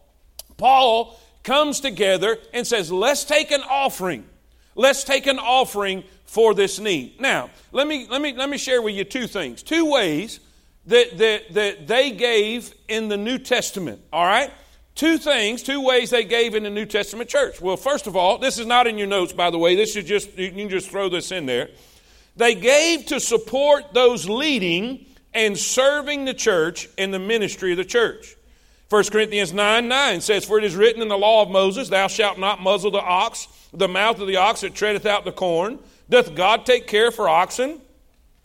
Paul 0.58 1.18
comes 1.44 1.80
together 1.80 2.38
and 2.54 2.68
says, 2.68 2.92
"Let's 2.92 3.24
take 3.24 3.52
an 3.52 3.62
offering. 3.70 4.26
Let's 4.76 5.04
take 5.06 5.28
an 5.28 5.40
offering 5.40 6.04
for 6.26 6.54
this 6.54 6.80
need." 6.80 7.22
Now, 7.22 7.50
let 7.72 7.88
me 7.88 8.08
let 8.10 8.22
me 8.22 8.34
let 8.34 8.50
me 8.50 8.58
share 8.58 8.82
with 8.82 8.96
you 8.96 9.06
two 9.06 9.28
things, 9.28 9.64
two 9.64 9.90
ways 9.90 10.42
that, 10.88 11.18
that, 11.18 11.54
that 11.54 11.88
they 11.88 12.12
gave 12.12 12.74
in 12.88 13.08
the 13.08 13.18
New 13.18 13.38
Testament, 13.38 14.02
all 14.12 14.26
right? 14.26 14.52
Two 14.96 15.18
things, 15.18 15.64
two 15.64 15.82
ways 15.82 16.12
they 16.12 16.24
gave 16.24 16.54
in 16.54 16.64
the 16.64 16.70
New 16.70 16.86
Testament 16.86 17.30
church. 17.30 17.60
Well, 17.60 17.78
first 17.78 18.06
of 18.06 18.16
all, 18.16 18.38
this 18.38 18.60
is 18.60 18.68
not 18.68 18.86
in 18.86 18.98
your 18.98 19.08
notes, 19.08 19.34
by 19.34 19.50
the 19.50 19.58
way. 19.58 19.76
This 19.76 19.96
is 19.96 20.06
just, 20.06 20.38
you 20.38 20.52
can 20.52 20.70
just 20.70 20.90
throw 20.90 21.10
this 21.10 21.32
in 21.32 21.46
there. 21.46 21.70
They 22.36 22.54
gave 22.56 23.08
to 23.08 23.20
support 23.20 23.94
those 23.94 24.30
leading 24.30 25.06
and 25.34 25.58
serving 25.58 26.26
the 26.26 26.34
church 26.34 26.88
in 26.98 27.12
the 27.12 27.20
ministry 27.20 27.72
of 27.72 27.78
the 27.78 27.86
church. 27.86 28.36
1 28.90 29.06
Corinthians 29.06 29.52
9 29.54 29.88
9 29.88 30.22
says, 30.22 30.46
For 30.46 30.60
it 30.60 30.64
is 30.64 30.76
written 30.76 31.02
in 31.02 31.08
the 31.08 31.18
law 31.18 31.42
of 31.42 31.50
Moses, 31.50 31.90
Thou 31.90 32.08
shalt 32.08 32.38
not 32.38 32.62
muzzle 32.62 32.92
the 32.92 33.02
ox, 33.02 33.48
the 33.74 33.88
mouth 33.88 34.20
of 34.20 34.28
the 34.28 34.36
ox 34.36 34.62
that 34.62 34.76
treadeth 34.76 35.08
out 35.08 35.26
the 35.26 35.32
corn. 35.32 35.80
Doth 36.10 36.36
God 36.36 36.68
take 36.68 36.86
care 36.86 37.10
for 37.10 37.28
oxen? 37.28 37.82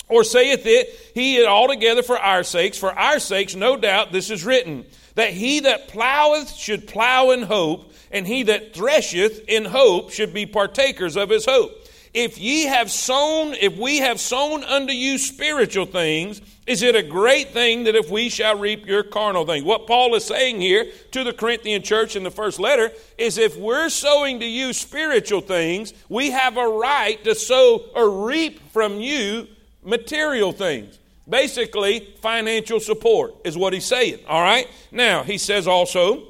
Or 0.08 0.24
saith 0.24 0.64
it, 0.64 0.88
he 1.14 1.36
it 1.36 1.46
altogether 1.46 2.02
for 2.02 2.18
our 2.18 2.42
sakes, 2.42 2.78
for 2.78 2.92
our 2.92 3.18
sakes, 3.18 3.54
no 3.54 3.76
doubt 3.76 4.12
this 4.12 4.30
is 4.30 4.44
written, 4.44 4.86
that 5.14 5.32
he 5.32 5.60
that 5.60 5.88
ploweth 5.88 6.56
should 6.56 6.88
plow 6.88 7.30
in 7.30 7.42
hope, 7.42 7.92
and 8.10 8.26
he 8.26 8.44
that 8.44 8.74
thresheth 8.74 9.44
in 9.48 9.66
hope 9.66 10.10
should 10.10 10.32
be 10.32 10.46
partakers 10.46 11.16
of 11.16 11.28
his 11.28 11.44
hope. 11.44 11.72
If 12.14 12.38
ye 12.38 12.64
have 12.64 12.90
sown, 12.90 13.54
if 13.54 13.76
we 13.76 13.98
have 13.98 14.18
sown 14.18 14.64
unto 14.64 14.92
you 14.92 15.18
spiritual 15.18 15.84
things, 15.84 16.40
is 16.66 16.82
it 16.82 16.96
a 16.96 17.02
great 17.02 17.50
thing 17.50 17.84
that 17.84 17.94
if 17.94 18.10
we 18.10 18.28
shall 18.28 18.58
reap 18.58 18.86
your 18.86 19.02
carnal 19.02 19.44
things? 19.44 19.64
What 19.64 19.86
Paul 19.86 20.14
is 20.14 20.24
saying 20.24 20.60
here 20.60 20.86
to 21.12 21.22
the 21.22 21.32
Corinthian 21.34 21.82
church 21.82 22.16
in 22.16 22.24
the 22.24 22.30
first 22.30 22.58
letter 22.58 22.92
is 23.18 23.36
if 23.36 23.56
we're 23.56 23.90
sowing 23.90 24.40
to 24.40 24.46
you 24.46 24.72
spiritual 24.72 25.42
things, 25.42 25.92
we 26.08 26.30
have 26.30 26.56
a 26.56 26.66
right 26.66 27.22
to 27.24 27.34
sow 27.34 27.84
or 27.94 28.26
reap 28.26 28.70
from 28.70 29.00
you 29.00 29.46
material 29.88 30.52
things. 30.52 30.98
Basically, 31.28 32.00
financial 32.20 32.80
support 32.80 33.34
is 33.44 33.56
what 33.56 33.72
he's 33.72 33.84
saying. 33.84 34.20
All 34.28 34.42
right? 34.42 34.68
Now, 34.92 35.22
he 35.22 35.38
says 35.38 35.66
also 35.66 36.28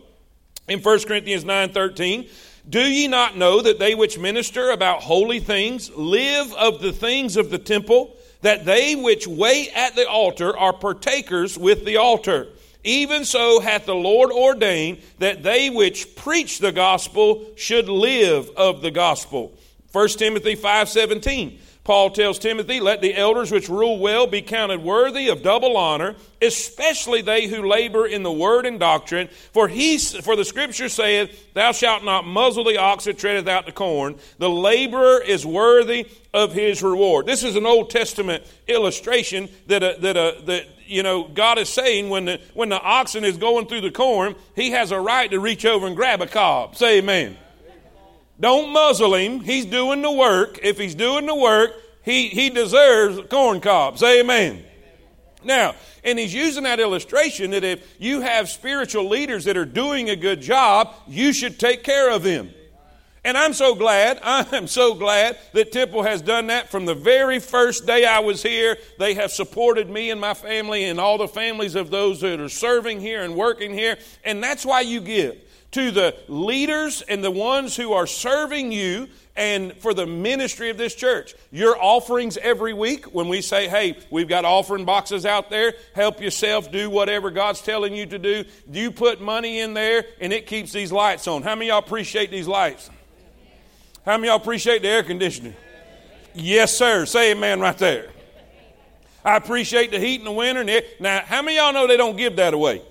in 0.69 0.81
1 0.81 1.01
Corinthians 1.05 1.45
9 1.45 1.73
13, 1.73 2.29
do 2.69 2.81
ye 2.81 3.09
not 3.09 3.37
know 3.37 3.63
that 3.63 3.79
they 3.79 3.95
which 3.95 4.19
minister 4.19 4.71
about 4.71 5.03
holy 5.03 5.41
things 5.41 5.91
live 5.91 6.53
of 6.55 6.81
the 6.81 6.93
things 6.93 7.37
of 7.37 7.51
the 7.51 7.59
temple, 7.59 8.17
that 8.43 8.65
they 8.65 8.95
which 8.95 9.27
wait 9.27 9.71
at 9.75 9.97
the 9.97 10.09
altar 10.09 10.57
are 10.57 10.73
partakers 10.73 11.57
with 11.57 11.85
the 11.85 11.97
altar? 11.97 12.47
Even 12.85 13.25
so 13.25 13.61
hath 13.61 13.87
the 13.87 13.95
Lord 13.95 14.31
ordained 14.31 14.99
that 15.19 15.43
they 15.43 15.71
which 15.71 16.15
preach 16.17 16.59
the 16.59 16.73
gospel 16.73 17.47
should 17.57 17.89
live 17.89 18.51
of 18.57 18.83
the 18.83 18.91
gospel. 18.91 19.53
1 19.93 20.09
Timothy 20.19 20.55
5:17 20.55 21.59
Paul 21.89 22.11
tells 22.11 22.39
Timothy, 22.39 22.81
Let 22.81 23.01
the 23.01 23.17
elders 23.17 23.51
which 23.51 23.71
rule 23.71 23.99
well 23.99 24.27
be 24.27 24.43
counted 24.43 24.83
worthy 24.83 25.29
of 25.29 25.43
double 25.43 25.75
honor, 25.79 26.17
especially 26.43 27.23
they 27.23 27.47
who 27.47 27.67
labor 27.67 28.07
in 28.07 28.23
the 28.23 28.31
word 28.31 28.67
and 28.67 28.79
doctrine. 28.79 29.29
For, 29.55 29.69
he, 29.69 29.97
for 29.97 30.37
the 30.37 30.45
scripture 30.45 30.91
saith, 30.91 31.55
Thou 31.55 31.73
shalt 31.73 32.05
not 32.05 32.27
muzzle 32.27 32.65
the 32.65 32.77
ox 32.77 33.05
that 33.05 33.17
treadeth 33.17 33.49
out 33.49 33.65
the 33.65 33.73
corn. 33.73 34.17
The 34.37 34.51
laborer 34.51 35.23
is 35.23 35.47
worthy 35.47 36.07
of 36.35 36.53
his 36.53 36.83
reward. 36.83 37.25
This 37.25 37.43
is 37.43 37.57
an 37.57 37.65
Old 37.65 37.89
Testament 37.89 38.45
illustration 38.67 39.49
that, 39.69 39.83
uh, 39.83 39.95
that, 40.01 40.17
uh, 40.19 40.33
that 40.45 40.67
you 40.85 41.03
know, 41.03 41.27
God 41.27 41.57
is 41.57 41.71
saying 41.71 42.11
when 42.11 42.27
the, 42.27 42.39
when 42.53 42.69
the 42.69 42.83
oxen 42.83 43.25
is 43.25 43.39
going 43.39 43.65
through 43.65 43.81
the 43.81 43.91
corn, 43.91 44.35
he 44.55 44.73
has 44.73 44.93
a 44.93 45.01
right 45.01 45.31
to 45.31 45.41
reach 45.41 45.65
over 45.65 45.87
and 45.87 45.97
grab 45.97 46.21
a 46.21 46.27
cob. 46.27 46.77
Say 46.77 46.99
amen. 46.99 47.39
Don't 48.41 48.73
muzzle 48.73 49.15
him. 49.15 49.41
He's 49.41 49.67
doing 49.67 50.03
the 50.03 50.13
work. 50.13 50.61
If 50.63 50.79
he's 50.79 50.95
doing 50.95 51.27
the 51.27 51.35
work, 51.35 51.73
he, 52.05 52.29
he 52.29 52.51
deserves 52.51 53.21
corn 53.29 53.61
cobs. 53.61 54.03
Amen. 54.03 54.65
Now, 55.45 55.75
and 56.05 56.19
he's 56.19 56.35
using 56.35 56.65
that 56.65 56.81
illustration 56.81 57.51
that 57.51 57.65
if 57.65 57.97
you 57.99 58.21
have 58.21 58.49
spiritual 58.49 59.09
leaders 59.09 59.45
that 59.45 59.57
are 59.57 59.65
doing 59.65 60.11
a 60.11 60.17
good 60.17 60.41
job, 60.41 60.95
you 61.07 61.33
should 61.33 61.59
take 61.59 61.83
care 61.83 62.11
of 62.11 62.23
them. 62.23 62.51
And 63.25 63.37
I'm 63.37 63.53
so 63.53 63.75
glad, 63.75 64.21
I'm 64.23 64.69
so 64.69 64.95
glad 64.95 65.37
that 65.53 65.73
Temple 65.73 66.03
has 66.03 66.23
done 66.23 66.47
that 66.47 66.71
from 66.71 66.87
the 66.87 66.95
very 66.95 67.41
first 67.41 67.87
day 67.87 68.05
I 68.05 68.21
was 68.21 68.43
here. 68.43 68.79
They 68.99 69.15
have 69.15 69.33
supported 69.33 69.91
me 69.91 70.11
and 70.11 70.21
my 70.21 70.35
family 70.35 70.85
and 70.85 71.01
all 71.01 71.19
the 71.19 71.29
families 71.29 71.75
of 71.75 71.91
those 71.91 72.21
that 72.21 72.41
are 72.41 72.49
serving 72.49 73.01
here 73.01 73.23
and 73.23 73.35
working 73.35 73.73
here. 73.73 73.99
And 74.25 74.43
that's 74.43 74.65
why 74.65 74.83
you 74.83 75.01
give 75.01 75.37
to 75.73 75.91
the 75.91 76.17
leaders 76.29 77.03
and 77.03 77.23
the 77.23 77.31
ones 77.31 77.77
who 77.77 77.93
are 77.93 78.07
serving 78.07 78.73
you 78.73 79.09
and 79.37 79.73
for 79.75 79.95
the 79.95 80.07
ministry 80.07 80.71
of 80.71 80.77
this 80.77 80.95
church. 80.95 81.35
Your 81.53 81.81
offerings 81.81 82.37
every 82.39 82.73
week, 82.73 83.15
when 83.15 83.29
we 83.29 83.41
say, 83.41 83.69
hey, 83.69 83.97
we've 84.11 84.29
got 84.29 84.45
offering 84.45 84.85
boxes 84.85 85.25
out 85.25 85.49
there, 85.49 85.75
help 85.95 86.21
yourself 86.21 86.73
do 86.73 86.91
whatever 86.91 87.31
God's 87.31 87.61
telling 87.61 87.95
you 87.95 88.07
to 88.07 88.19
do. 88.19 88.45
You 88.71 88.91
put 88.91 89.21
money 89.21 89.61
in 89.61 89.75
there 89.75 90.07
and 90.21 90.33
it 90.33 90.47
keeps 90.47 90.73
these 90.73 90.91
lights 90.91 91.29
on. 91.29 91.43
How 91.43 91.55
many 91.55 91.69
y'all 91.69 91.79
appreciate 91.79 92.31
these 92.31 92.49
lights? 92.49 92.91
How 94.05 94.17
many 94.17 94.29
y'all 94.29 94.37
appreciate 94.39 94.83
the 94.83 94.89
air 94.89 95.03
conditioning? 95.03 95.55
Yes, 96.35 96.77
sir. 96.77 97.07
Say 97.07 97.33
amen 97.33 97.61
right 97.61 97.79
there. 97.79 98.11
I 99.25 99.37
appreciate 99.37 99.91
the 99.91 100.01
heat 100.01 100.21
in 100.21 100.25
the 100.25 100.33
winter. 100.33 100.65
Now, 100.99 101.21
how 101.25 101.43
many 101.43 101.59
y'all 101.59 101.73
know 101.73 101.87
they 101.87 101.97
don't 101.97 102.17
give 102.17 102.37
that 102.37 102.55
away? 102.55 102.83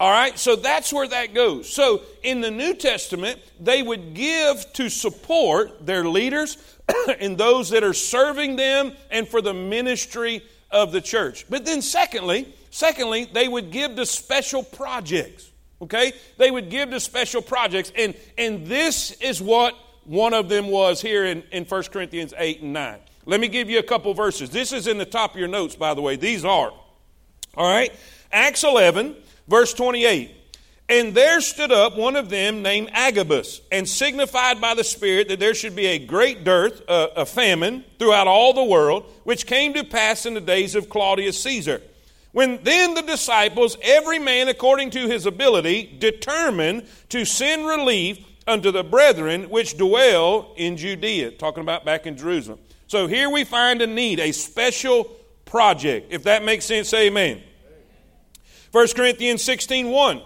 All 0.00 0.10
right, 0.10 0.38
so 0.38 0.54
that's 0.54 0.92
where 0.92 1.08
that 1.08 1.34
goes. 1.34 1.68
So 1.72 2.02
in 2.22 2.40
the 2.40 2.52
New 2.52 2.74
Testament, 2.74 3.40
they 3.58 3.82
would 3.82 4.14
give 4.14 4.72
to 4.74 4.88
support 4.88 5.84
their 5.84 6.04
leaders 6.04 6.56
and 7.20 7.36
those 7.36 7.70
that 7.70 7.82
are 7.82 7.94
serving 7.94 8.56
them 8.56 8.92
and 9.10 9.26
for 9.26 9.42
the 9.42 9.54
ministry 9.54 10.42
of 10.70 10.92
the 10.92 11.00
church. 11.00 11.46
But 11.50 11.64
then 11.64 11.82
secondly, 11.82 12.54
secondly, 12.70 13.24
they 13.24 13.48
would 13.48 13.72
give 13.72 13.96
to 13.96 14.06
special 14.06 14.62
projects. 14.62 15.50
Okay? 15.82 16.12
They 16.36 16.50
would 16.50 16.70
give 16.70 16.90
to 16.90 17.00
special 17.00 17.42
projects. 17.42 17.92
And 17.96 18.14
and 18.36 18.66
this 18.66 19.12
is 19.20 19.42
what 19.42 19.74
one 20.04 20.32
of 20.32 20.48
them 20.48 20.68
was 20.68 21.02
here 21.02 21.24
in, 21.24 21.42
in 21.50 21.64
1 21.64 21.82
Corinthians 21.84 22.32
8 22.36 22.62
and 22.62 22.72
9. 22.72 22.98
Let 23.26 23.40
me 23.40 23.48
give 23.48 23.68
you 23.68 23.78
a 23.78 23.82
couple 23.82 24.14
verses. 24.14 24.50
This 24.50 24.72
is 24.72 24.86
in 24.86 24.96
the 24.96 25.04
top 25.04 25.32
of 25.32 25.38
your 25.38 25.48
notes, 25.48 25.76
by 25.76 25.92
the 25.94 26.00
way. 26.00 26.16
These 26.16 26.44
are. 26.44 26.72
All 27.54 27.70
right? 27.70 27.92
Acts 28.32 28.64
11 28.64 29.16
Verse 29.48 29.74
28 29.74 30.30
And 30.88 31.14
there 31.14 31.40
stood 31.40 31.72
up 31.72 31.96
one 31.96 32.16
of 32.16 32.30
them 32.30 32.62
named 32.62 32.90
Agabus, 32.92 33.60
and 33.72 33.88
signified 33.88 34.60
by 34.60 34.74
the 34.74 34.84
Spirit 34.84 35.28
that 35.28 35.40
there 35.40 35.54
should 35.54 35.74
be 35.74 35.86
a 35.86 35.98
great 35.98 36.44
dearth, 36.44 36.82
a 36.88 37.26
famine, 37.26 37.84
throughout 37.98 38.28
all 38.28 38.52
the 38.52 38.64
world, 38.64 39.04
which 39.24 39.46
came 39.46 39.74
to 39.74 39.84
pass 39.84 40.26
in 40.26 40.34
the 40.34 40.40
days 40.40 40.74
of 40.74 40.88
Claudius 40.88 41.42
Caesar. 41.42 41.82
When 42.32 42.62
then 42.62 42.94
the 42.94 43.02
disciples, 43.02 43.76
every 43.82 44.18
man 44.18 44.48
according 44.48 44.90
to 44.90 45.08
his 45.08 45.26
ability, 45.26 45.96
determined 45.98 46.86
to 47.08 47.24
send 47.24 47.66
relief 47.66 48.24
unto 48.46 48.70
the 48.70 48.84
brethren 48.84 49.50
which 49.50 49.76
dwell 49.76 50.52
in 50.56 50.76
Judea. 50.76 51.32
Talking 51.32 51.62
about 51.62 51.84
back 51.84 52.06
in 52.06 52.16
Jerusalem. 52.16 52.58
So 52.86 53.06
here 53.06 53.28
we 53.28 53.44
find 53.44 53.82
a 53.82 53.86
need, 53.86 54.20
a 54.20 54.32
special 54.32 55.04
project. 55.44 56.12
If 56.12 56.24
that 56.24 56.44
makes 56.44 56.64
sense, 56.64 56.92
amen. 56.94 57.42
1 58.72 58.88
Corinthians 58.94 59.42
16 59.42 59.88
1, 59.88 60.22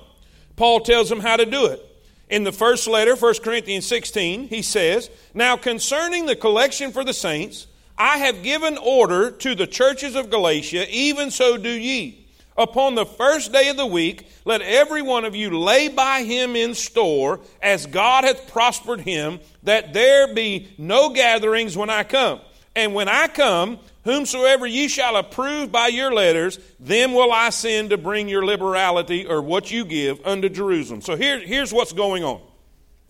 Paul 0.57 0.81
tells 0.81 1.09
them 1.09 1.21
how 1.21 1.37
to 1.37 1.47
do 1.47 1.67
it. 1.67 1.89
In 2.29 2.45
the 2.45 2.53
first 2.53 2.87
letter, 2.87 3.15
1 3.15 3.35
Corinthians 3.43 3.87
16, 3.87 4.49
he 4.49 4.63
says, 4.63 5.11
Now 5.35 5.57
concerning 5.57 6.27
the 6.27 6.37
collection 6.37 6.91
for 6.91 7.05
the 7.05 7.13
saints, 7.13 7.67
I 7.99 8.19
have 8.19 8.43
given 8.43 8.79
order 8.79 9.31
to 9.31 9.55
the 9.55 9.67
churches 9.67 10.17
of 10.17 10.31
Galatia, 10.31 10.87
even 10.91 11.31
so 11.31 11.57
do 11.57 11.69
ye. 11.69 12.27
Upon 12.57 12.95
the 12.95 13.07
first 13.07 13.53
day 13.53 13.69
of 13.69 13.77
the 13.77 13.87
week, 13.87 14.27
let 14.45 14.61
every 14.61 15.03
one 15.03 15.25
of 15.25 15.35
you 15.35 15.59
lay 15.59 15.89
by 15.89 16.23
him 16.23 16.55
in 16.57 16.75
store, 16.75 17.41
as 17.63 17.87
God 17.87 18.25
hath 18.25 18.51
prospered 18.51 19.01
him, 19.01 19.41
that 19.63 19.93
there 19.93 20.35
be 20.35 20.75
no 20.77 21.11
gatherings 21.11 21.77
when 21.77 21.91
I 21.91 22.03
come. 22.03 22.41
And 22.75 22.95
when 22.95 23.09
I 23.09 23.29
come, 23.29 23.79
Whomsoever 24.05 24.67
ye 24.67 24.89
shall 24.89 25.17
approve 25.17 25.71
by 25.71 25.87
your 25.87 26.13
letters, 26.13 26.59
them 26.81 27.15
will 27.15 27.33
I 27.33 27.51
send 27.51 27.91
to 27.91 27.99
bring 27.99 28.29
your 28.29 28.45
liberality 28.45 29.27
or 29.27 29.41
what 29.41 29.71
you 29.71 29.85
give 29.85 30.25
unto 30.27 30.49
Jerusalem. 30.49 31.03
So 31.03 31.15
here, 31.15 31.39
here's 31.39 31.73
what's 31.73 31.93
going 31.93 32.25
on. 32.25 32.41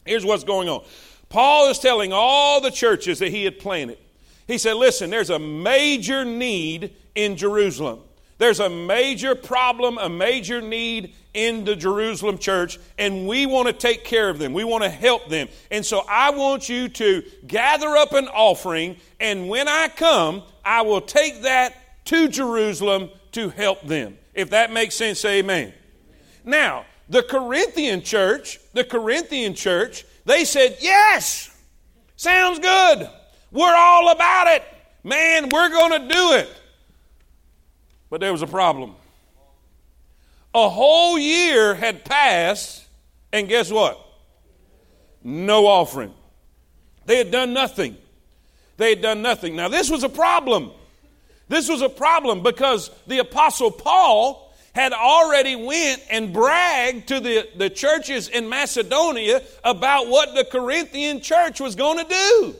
Here's 0.05 0.25
what's 0.25 0.45
going 0.45 0.69
on. 0.69 0.85
Paul 1.31 1.71
is 1.71 1.79
telling 1.79 2.13
all 2.13 2.61
the 2.61 2.71
churches 2.71 3.21
that 3.21 3.31
he 3.31 3.45
had 3.45 3.59
planted. 3.59 3.97
He 4.47 4.59
said, 4.59 4.75
Listen, 4.75 5.09
there's 5.09 5.31
a 5.31 5.39
major 5.39 6.27
need 6.27 6.95
in 7.15 7.37
Jerusalem. 7.37 8.01
There's 8.37 8.61
a 8.61 8.69
major 8.69 9.35
problem, 9.35 9.97
a 9.99 10.11
major 10.11 10.61
need 10.61 11.15
in 11.35 11.65
the 11.65 11.75
Jerusalem 11.75 12.39
church, 12.39 12.79
and 12.99 13.27
we 13.27 13.47
want 13.47 13.69
to 13.69 13.73
take 13.73 14.05
care 14.05 14.29
of 14.29 14.39
them. 14.39 14.53
We 14.53 14.65
want 14.65 14.85
to 14.85 14.91
help 14.91 15.29
them. 15.29 15.49
And 15.71 15.85
so 15.85 16.05
I 16.09 16.31
want 16.31 16.69
you 16.69 16.89
to 16.91 17.23
gather 17.47 17.97
up 17.97 18.13
an 18.13 18.29
offering, 18.29 18.97
and 19.19 19.49
when 19.49 19.69
I 19.69 19.89
come, 19.89 20.43
I 20.65 20.83
will 20.83 21.01
take 21.01 21.43
that 21.43 22.05
to 22.07 22.29
Jerusalem 22.29 23.11
to 23.33 23.49
help 23.49 23.83
them. 23.83 24.19
If 24.35 24.51
that 24.51 24.73
makes 24.73 24.95
sense, 24.95 25.25
amen. 25.25 25.73
Now, 26.45 26.85
the 27.09 27.23
Corinthian 27.23 28.03
church, 28.03 28.59
the 28.73 28.85
Corinthian 28.85 29.55
church, 29.55 30.05
they 30.25 30.45
said, 30.45 30.77
Yes, 30.81 31.55
sounds 32.17 32.59
good. 32.59 33.09
We're 33.51 33.75
all 33.75 34.11
about 34.11 34.49
it. 34.49 34.65
Man, 35.05 35.49
we're 35.49 35.69
going 35.69 36.03
to 36.03 36.15
do 36.15 36.33
it. 36.35 36.49
But 38.09 38.21
there 38.21 38.33
was 38.33 38.43
a 38.43 38.47
problem. 38.47 38.95
A 40.55 40.69
whole 40.69 41.19
year 41.19 41.75
had 41.75 42.05
passed, 42.05 42.85
and 43.33 43.49
guess 43.49 43.71
what? 43.71 43.99
No 45.25 45.67
offering. 45.67 46.13
They 47.07 47.17
had 47.17 47.31
done 47.31 47.53
nothing. 47.53 47.97
They 48.77 48.91
had 48.91 49.03
done 49.03 49.23
nothing. 49.23 49.57
Now, 49.57 49.69
this 49.69 49.91
was 49.91 50.03
a 50.03 50.09
problem. 50.09 50.71
This 51.49 51.69
was 51.69 51.83
a 51.83 51.89
problem 51.89 52.43
because 52.43 52.91
the 53.07 53.19
Apostle 53.19 53.71
Paul 53.71 54.53
had 54.75 54.93
already 54.93 55.55
went 55.55 56.03
and 56.11 56.33
bragged 56.33 57.09
to 57.09 57.21
the, 57.21 57.49
the 57.57 57.69
churches 57.69 58.29
in 58.29 58.49
Macedonia 58.49 59.43
about 59.63 60.09
what 60.09 60.35
the 60.35 60.45
Corinthian 60.45 61.21
church 61.21 61.61
was 61.61 61.75
going 61.75 61.99
to 61.99 62.05
do. 62.05 62.57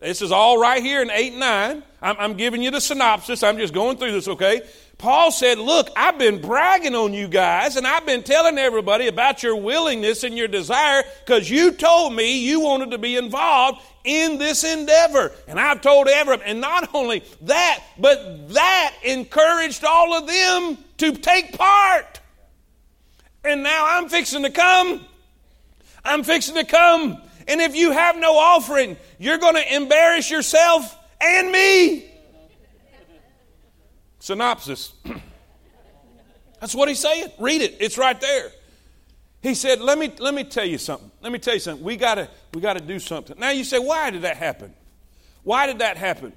This 0.00 0.22
is 0.22 0.32
all 0.32 0.58
right 0.58 0.82
here 0.82 1.02
in 1.02 1.10
8 1.10 1.34
9. 1.34 1.82
I'm, 2.02 2.16
I'm 2.18 2.34
giving 2.34 2.62
you 2.62 2.70
the 2.70 2.80
synopsis. 2.80 3.42
I'm 3.42 3.58
just 3.58 3.72
going 3.72 3.96
through 3.96 4.12
this, 4.12 4.28
okay? 4.28 4.62
Paul 4.98 5.32
said, 5.32 5.58
Look, 5.58 5.90
I've 5.96 6.18
been 6.18 6.40
bragging 6.40 6.94
on 6.94 7.12
you 7.12 7.28
guys, 7.28 7.76
and 7.76 7.86
I've 7.86 8.06
been 8.06 8.22
telling 8.22 8.58
everybody 8.58 9.08
about 9.08 9.42
your 9.42 9.56
willingness 9.56 10.24
and 10.24 10.36
your 10.36 10.48
desire 10.48 11.02
because 11.24 11.50
you 11.50 11.72
told 11.72 12.14
me 12.14 12.38
you 12.38 12.60
wanted 12.60 12.92
to 12.92 12.98
be 12.98 13.16
involved 13.16 13.82
in 14.04 14.38
this 14.38 14.64
endeavor. 14.64 15.32
And 15.48 15.58
I've 15.58 15.80
told 15.80 16.08
everyone. 16.08 16.42
And 16.44 16.60
not 16.60 16.94
only 16.94 17.24
that, 17.42 17.82
but 17.98 18.50
that 18.54 18.94
encouraged 19.02 19.84
all 19.84 20.14
of 20.14 20.26
them 20.26 20.78
to 20.98 21.12
take 21.12 21.56
part. 21.56 22.20
And 23.42 23.62
now 23.62 23.84
I'm 23.86 24.08
fixing 24.08 24.42
to 24.44 24.50
come. 24.50 25.04
I'm 26.04 26.22
fixing 26.22 26.54
to 26.54 26.64
come. 26.64 27.20
And 27.48 27.60
if 27.60 27.74
you 27.74 27.92
have 27.92 28.16
no 28.16 28.36
offering, 28.38 28.96
you're 29.18 29.38
going 29.38 29.54
to 29.54 29.74
embarrass 29.74 30.30
yourself 30.30 30.96
and 31.20 31.50
me. 31.50 32.10
Synopsis. 34.24 34.94
That's 36.60 36.74
what 36.74 36.88
he's 36.88 36.98
saying. 36.98 37.28
Read 37.38 37.60
it. 37.60 37.76
It's 37.78 37.98
right 37.98 38.18
there. 38.18 38.52
He 39.42 39.54
said, 39.54 39.82
let 39.82 39.98
me, 39.98 40.10
let 40.18 40.32
me 40.32 40.44
tell 40.44 40.64
you 40.64 40.78
something. 40.78 41.10
Let 41.20 41.30
me 41.30 41.38
tell 41.38 41.52
you 41.52 41.60
something. 41.60 41.84
We 41.84 41.98
gotta, 41.98 42.30
we 42.54 42.62
gotta 42.62 42.80
do 42.80 42.98
something. 42.98 43.38
Now 43.38 43.50
you 43.50 43.64
say, 43.64 43.78
why 43.78 44.08
did 44.08 44.22
that 44.22 44.38
happen? 44.38 44.72
Why 45.42 45.66
did 45.66 45.80
that 45.80 45.98
happen? 45.98 46.32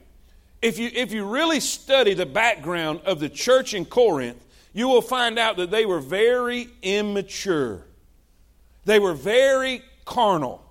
If 0.62 0.80
you, 0.80 0.90
if 0.94 1.14
you 1.14 1.24
really 1.24 1.62
study 1.62 2.14
the 2.14 2.26
background 2.26 3.00
of 3.06 3.22
the 3.22 3.30
church 3.30 3.74
in 3.74 3.86
Corinth, 3.86 4.44
you 4.74 4.90
will 4.90 5.02
find 5.02 5.40
out 5.40 5.56
that 5.56 5.72
they 5.72 5.86
were 5.86 6.02
very 6.02 6.68
immature. 6.82 7.86
They 8.84 9.00
were 9.00 9.14
very 9.14 9.82
carnal. 10.04 10.62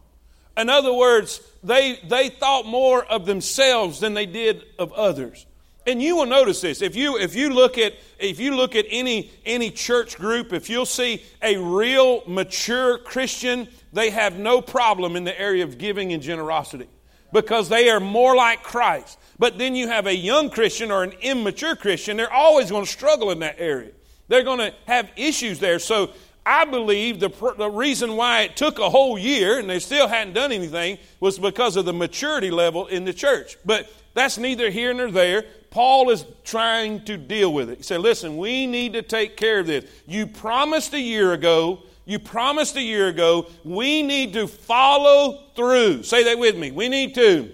In 0.54 0.68
other 0.68 0.92
words, 0.92 1.40
they, 1.64 1.98
they 2.06 2.28
thought 2.28 2.66
more 2.66 3.02
of 3.02 3.24
themselves 3.24 4.00
than 4.00 4.12
they 4.12 4.26
did 4.26 4.64
of 4.78 4.92
others. 4.92 5.46
And 5.86 6.02
you 6.02 6.16
will 6.16 6.26
notice 6.26 6.60
this. 6.60 6.82
If 6.82 6.96
you, 6.96 7.16
if 7.16 7.36
you 7.36 7.50
look 7.50 7.78
at, 7.78 7.94
if 8.18 8.40
you 8.40 8.56
look 8.56 8.74
at 8.74 8.86
any, 8.90 9.30
any 9.44 9.70
church 9.70 10.16
group, 10.16 10.52
if 10.52 10.68
you'll 10.68 10.84
see 10.84 11.22
a 11.42 11.56
real 11.56 12.22
mature 12.26 12.98
Christian, 12.98 13.68
they 13.92 14.10
have 14.10 14.38
no 14.38 14.60
problem 14.60 15.14
in 15.14 15.24
the 15.24 15.40
area 15.40 15.62
of 15.62 15.78
giving 15.78 16.12
and 16.12 16.22
generosity 16.22 16.88
because 17.32 17.68
they 17.68 17.88
are 17.88 18.00
more 18.00 18.34
like 18.34 18.62
Christ. 18.62 19.18
But 19.38 19.58
then 19.58 19.74
you 19.76 19.88
have 19.88 20.06
a 20.06 20.14
young 20.14 20.50
Christian 20.50 20.90
or 20.90 21.04
an 21.04 21.12
immature 21.20 21.76
Christian, 21.76 22.16
they're 22.16 22.32
always 22.32 22.70
going 22.70 22.84
to 22.84 22.90
struggle 22.90 23.30
in 23.30 23.40
that 23.40 23.56
area. 23.58 23.92
They're 24.28 24.42
going 24.42 24.58
to 24.58 24.74
have 24.86 25.08
issues 25.16 25.60
there. 25.60 25.78
So 25.78 26.10
I 26.44 26.64
believe 26.64 27.20
the, 27.20 27.28
the 27.58 27.70
reason 27.70 28.16
why 28.16 28.42
it 28.42 28.56
took 28.56 28.78
a 28.78 28.88
whole 28.88 29.18
year 29.18 29.58
and 29.58 29.68
they 29.68 29.78
still 29.78 30.08
hadn't 30.08 30.34
done 30.34 30.52
anything 30.52 30.98
was 31.20 31.38
because 31.38 31.76
of 31.76 31.84
the 31.84 31.92
maturity 31.92 32.50
level 32.50 32.86
in 32.86 33.04
the 33.04 33.12
church. 33.12 33.56
But 33.64 33.92
that's 34.14 34.38
neither 34.38 34.70
here 34.70 34.94
nor 34.94 35.10
there. 35.10 35.44
Paul 35.70 36.10
is 36.10 36.24
trying 36.44 37.04
to 37.04 37.16
deal 37.16 37.52
with 37.52 37.70
it. 37.70 37.78
He 37.78 37.82
said, 37.82 38.00
Listen, 38.00 38.36
we 38.36 38.66
need 38.66 38.94
to 38.94 39.02
take 39.02 39.36
care 39.36 39.60
of 39.60 39.66
this. 39.66 39.84
You 40.06 40.26
promised 40.26 40.94
a 40.94 41.00
year 41.00 41.32
ago, 41.32 41.82
you 42.04 42.18
promised 42.18 42.76
a 42.76 42.82
year 42.82 43.08
ago, 43.08 43.46
we 43.64 44.02
need 44.02 44.32
to 44.34 44.46
follow 44.46 45.44
through. 45.56 46.04
Say 46.04 46.24
that 46.24 46.38
with 46.38 46.56
me. 46.56 46.70
We 46.70 46.88
need 46.88 47.14
to. 47.16 47.50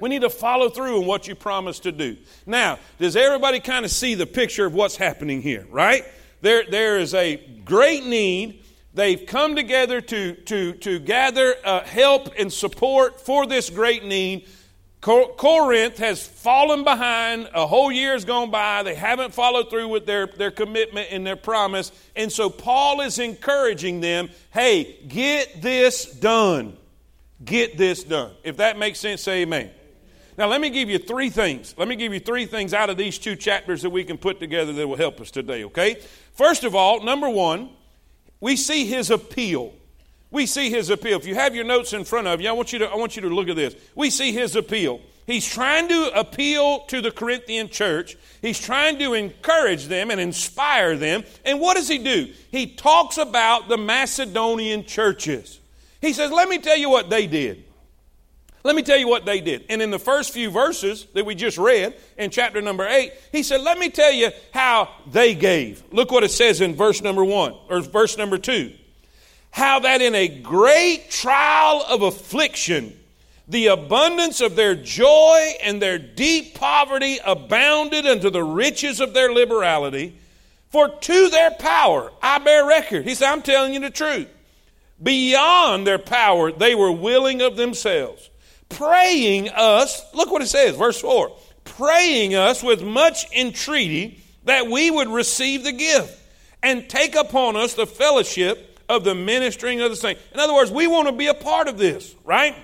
We 0.00 0.08
need 0.08 0.22
to 0.22 0.30
follow 0.30 0.68
through 0.68 1.00
on 1.00 1.06
what 1.06 1.26
you 1.26 1.34
promised 1.34 1.82
to 1.84 1.92
do. 1.92 2.16
Now, 2.46 2.78
does 2.98 3.16
everybody 3.16 3.58
kind 3.58 3.84
of 3.84 3.90
see 3.90 4.14
the 4.14 4.26
picture 4.26 4.64
of 4.64 4.74
what's 4.74 4.96
happening 4.96 5.42
here, 5.42 5.66
right? 5.70 6.04
There, 6.40 6.64
there 6.70 6.98
is 6.98 7.14
a 7.14 7.36
great 7.64 8.06
need. 8.06 8.64
They've 8.94 9.24
come 9.26 9.56
together 9.56 10.00
to, 10.00 10.34
to, 10.34 10.72
to 10.74 10.98
gather 11.00 11.56
uh, 11.64 11.84
help 11.84 12.28
and 12.38 12.52
support 12.52 13.20
for 13.20 13.46
this 13.46 13.70
great 13.70 14.04
need. 14.04 14.48
Corinth 15.00 15.98
has 15.98 16.26
fallen 16.26 16.82
behind. 16.82 17.48
A 17.54 17.66
whole 17.66 17.92
year 17.92 18.12
has 18.12 18.24
gone 18.24 18.50
by. 18.50 18.82
They 18.82 18.94
haven't 18.94 19.32
followed 19.32 19.70
through 19.70 19.88
with 19.88 20.06
their, 20.06 20.26
their 20.26 20.50
commitment 20.50 21.08
and 21.12 21.26
their 21.26 21.36
promise. 21.36 21.92
And 22.16 22.32
so 22.32 22.50
Paul 22.50 23.00
is 23.00 23.18
encouraging 23.18 24.00
them 24.00 24.30
hey, 24.50 24.98
get 25.06 25.62
this 25.62 26.04
done. 26.04 26.76
Get 27.44 27.78
this 27.78 28.02
done. 28.02 28.32
If 28.42 28.56
that 28.56 28.78
makes 28.78 28.98
sense, 28.98 29.22
say 29.22 29.42
amen. 29.42 29.70
Now, 30.36 30.46
let 30.46 30.60
me 30.60 30.70
give 30.70 30.88
you 30.88 30.98
three 30.98 31.30
things. 31.30 31.74
Let 31.76 31.88
me 31.88 31.96
give 31.96 32.12
you 32.12 32.20
three 32.20 32.46
things 32.46 32.72
out 32.72 32.90
of 32.90 32.96
these 32.96 33.18
two 33.18 33.34
chapters 33.34 33.82
that 33.82 33.90
we 33.90 34.04
can 34.04 34.18
put 34.18 34.38
together 34.38 34.72
that 34.72 34.86
will 34.86 34.96
help 34.96 35.20
us 35.20 35.32
today, 35.32 35.64
okay? 35.64 36.00
First 36.34 36.62
of 36.62 36.76
all, 36.76 37.02
number 37.02 37.28
one, 37.28 37.70
we 38.40 38.54
see 38.54 38.86
his 38.86 39.10
appeal. 39.10 39.72
We 40.30 40.46
see 40.46 40.70
his 40.70 40.90
appeal. 40.90 41.18
If 41.18 41.26
you 41.26 41.34
have 41.34 41.54
your 41.54 41.64
notes 41.64 41.92
in 41.92 42.04
front 42.04 42.26
of 42.26 42.40
you, 42.40 42.48
I 42.48 42.52
want 42.52 42.72
you 42.72 42.80
to, 42.80 42.86
I 42.86 42.96
want 42.96 43.16
you 43.16 43.22
to 43.22 43.28
look 43.28 43.48
at 43.48 43.56
this. 43.56 43.74
We 43.94 44.10
see 44.10 44.32
his 44.32 44.56
appeal. 44.56 45.00
He's 45.26 45.46
trying 45.46 45.88
to 45.88 46.18
appeal 46.18 46.80
to 46.86 47.00
the 47.00 47.10
Corinthian 47.10 47.68
church. 47.68 48.16
He's 48.40 48.58
trying 48.58 48.98
to 48.98 49.14
encourage 49.14 49.86
them 49.86 50.10
and 50.10 50.20
inspire 50.20 50.96
them. 50.96 51.24
And 51.44 51.60
what 51.60 51.76
does 51.76 51.88
he 51.88 51.98
do? 51.98 52.32
He 52.50 52.66
talks 52.66 53.18
about 53.18 53.68
the 53.68 53.76
Macedonian 53.76 54.84
churches. 54.84 55.60
He 56.00 56.12
says, 56.12 56.30
Let 56.30 56.48
me 56.48 56.58
tell 56.58 56.78
you 56.78 56.88
what 56.90 57.10
they 57.10 57.26
did. 57.26 57.64
Let 58.64 58.74
me 58.74 58.82
tell 58.82 58.98
you 58.98 59.08
what 59.08 59.24
they 59.24 59.40
did. 59.40 59.64
And 59.68 59.80
in 59.80 59.90
the 59.90 59.98
first 59.98 60.32
few 60.32 60.50
verses 60.50 61.06
that 61.14 61.24
we 61.24 61.34
just 61.34 61.58
read 61.58 61.94
in 62.16 62.30
chapter 62.30 62.60
number 62.60 62.86
8, 62.86 63.12
he 63.32 63.42
said, 63.42 63.60
Let 63.60 63.78
me 63.78 63.88
tell 63.88 64.12
you 64.12 64.30
how 64.52 64.90
they 65.10 65.34
gave. 65.34 65.82
Look 65.92 66.10
what 66.10 66.24
it 66.24 66.30
says 66.30 66.60
in 66.60 66.74
verse 66.74 67.02
number 67.02 67.24
1 67.24 67.54
or 67.68 67.80
verse 67.80 68.16
number 68.18 68.36
2 68.36 68.72
how 69.50 69.80
that 69.80 70.02
in 70.02 70.14
a 70.14 70.28
great 70.28 71.10
trial 71.10 71.84
of 71.88 72.02
affliction, 72.02 72.98
the 73.48 73.68
abundance 73.68 74.40
of 74.40 74.56
their 74.56 74.74
joy 74.74 75.54
and 75.62 75.80
their 75.80 75.98
deep 75.98 76.54
poverty 76.54 77.18
abounded 77.24 78.06
unto 78.06 78.30
the 78.30 78.44
riches 78.44 79.00
of 79.00 79.14
their 79.14 79.32
liberality. 79.32 80.18
For 80.70 80.88
to 80.88 81.28
their 81.30 81.50
power 81.52 82.12
I 82.22 82.38
bear 82.38 82.66
record. 82.66 83.06
He 83.06 83.14
said, 83.14 83.32
I'm 83.32 83.42
telling 83.42 83.72
you 83.72 83.80
the 83.80 83.90
truth. 83.90 84.28
Beyond 85.02 85.86
their 85.86 85.98
power, 85.98 86.52
they 86.52 86.74
were 86.74 86.92
willing 86.92 87.40
of 87.40 87.56
themselves, 87.56 88.28
praying 88.68 89.48
us, 89.50 90.02
look 90.12 90.30
what 90.30 90.42
it 90.42 90.48
says, 90.48 90.76
verse 90.76 91.00
4 91.00 91.32
praying 91.76 92.34
us 92.34 92.62
with 92.62 92.82
much 92.82 93.30
entreaty 93.36 94.20
that 94.44 94.66
we 94.66 94.90
would 94.90 95.08
receive 95.08 95.64
the 95.64 95.72
gift 95.72 96.18
and 96.62 96.88
take 96.88 97.14
upon 97.14 97.56
us 97.56 97.74
the 97.74 97.86
fellowship 97.86 98.67
of 98.88 99.04
the 99.04 99.14
ministering 99.14 99.80
of 99.80 99.90
the 99.90 99.96
saints. 99.96 100.20
In 100.32 100.40
other 100.40 100.54
words, 100.54 100.70
we 100.70 100.86
want 100.86 101.06
to 101.08 101.12
be 101.12 101.26
a 101.26 101.34
part 101.34 101.68
of 101.68 101.78
this, 101.78 102.14
right? 102.24 102.54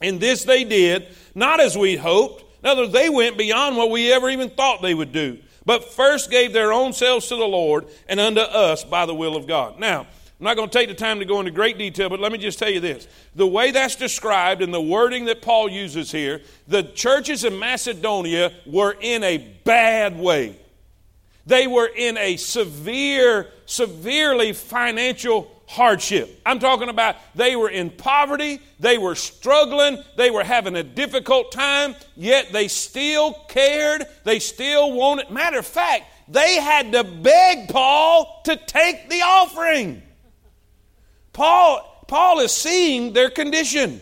And 0.00 0.20
this 0.20 0.44
they 0.44 0.64
did, 0.64 1.08
not 1.34 1.60
as 1.60 1.76
we 1.76 1.96
hoped. 1.96 2.44
In 2.62 2.68
other 2.68 2.82
words, 2.82 2.92
they 2.92 3.08
went 3.08 3.38
beyond 3.38 3.76
what 3.76 3.90
we 3.90 4.12
ever 4.12 4.28
even 4.28 4.50
thought 4.50 4.82
they 4.82 4.94
would 4.94 5.12
do, 5.12 5.38
but 5.64 5.84
first 5.92 6.30
gave 6.30 6.52
their 6.52 6.72
own 6.72 6.92
selves 6.92 7.28
to 7.28 7.36
the 7.36 7.44
Lord 7.44 7.86
and 8.08 8.20
unto 8.20 8.40
us 8.40 8.84
by 8.84 9.06
the 9.06 9.14
will 9.14 9.36
of 9.36 9.46
God. 9.46 9.78
Now, 9.78 10.06
I'm 10.38 10.44
not 10.44 10.56
going 10.56 10.68
to 10.68 10.78
take 10.78 10.88
the 10.88 10.94
time 10.94 11.18
to 11.20 11.24
go 11.24 11.38
into 11.38 11.50
great 11.50 11.78
detail, 11.78 12.10
but 12.10 12.20
let 12.20 12.30
me 12.30 12.36
just 12.36 12.58
tell 12.58 12.68
you 12.68 12.80
this. 12.80 13.08
The 13.34 13.46
way 13.46 13.70
that's 13.70 13.96
described 13.96 14.60
and 14.60 14.72
the 14.72 14.80
wording 14.80 15.24
that 15.26 15.40
Paul 15.40 15.70
uses 15.70 16.12
here, 16.12 16.42
the 16.68 16.82
churches 16.82 17.44
in 17.44 17.58
Macedonia 17.58 18.52
were 18.66 18.96
in 19.00 19.22
a 19.22 19.38
bad 19.64 20.18
way. 20.18 20.58
They 21.46 21.66
were 21.66 21.86
in 21.86 22.18
a 22.18 22.36
severe, 22.36 23.48
severely 23.66 24.52
financial 24.52 25.50
hardship. 25.66 26.40
I'm 26.44 26.58
talking 26.58 26.88
about 26.88 27.16
they 27.34 27.56
were 27.56 27.68
in 27.68 27.90
poverty, 27.90 28.60
they 28.80 28.98
were 28.98 29.14
struggling, 29.14 30.02
they 30.16 30.30
were 30.30 30.44
having 30.44 30.76
a 30.76 30.82
difficult 30.82 31.52
time, 31.52 31.94
yet 32.16 32.52
they 32.52 32.68
still 32.68 33.32
cared, 33.48 34.06
they 34.24 34.38
still 34.38 34.92
wanted. 34.92 35.30
Matter 35.30 35.58
of 35.58 35.66
fact, 35.66 36.04
they 36.28 36.56
had 36.56 36.92
to 36.92 37.04
beg 37.04 37.68
Paul 37.68 38.42
to 38.44 38.56
take 38.56 39.08
the 39.08 39.22
offering. 39.22 40.02
Paul, 41.32 42.04
Paul 42.08 42.40
is 42.40 42.52
seeing 42.52 43.12
their 43.12 43.30
condition. 43.30 44.00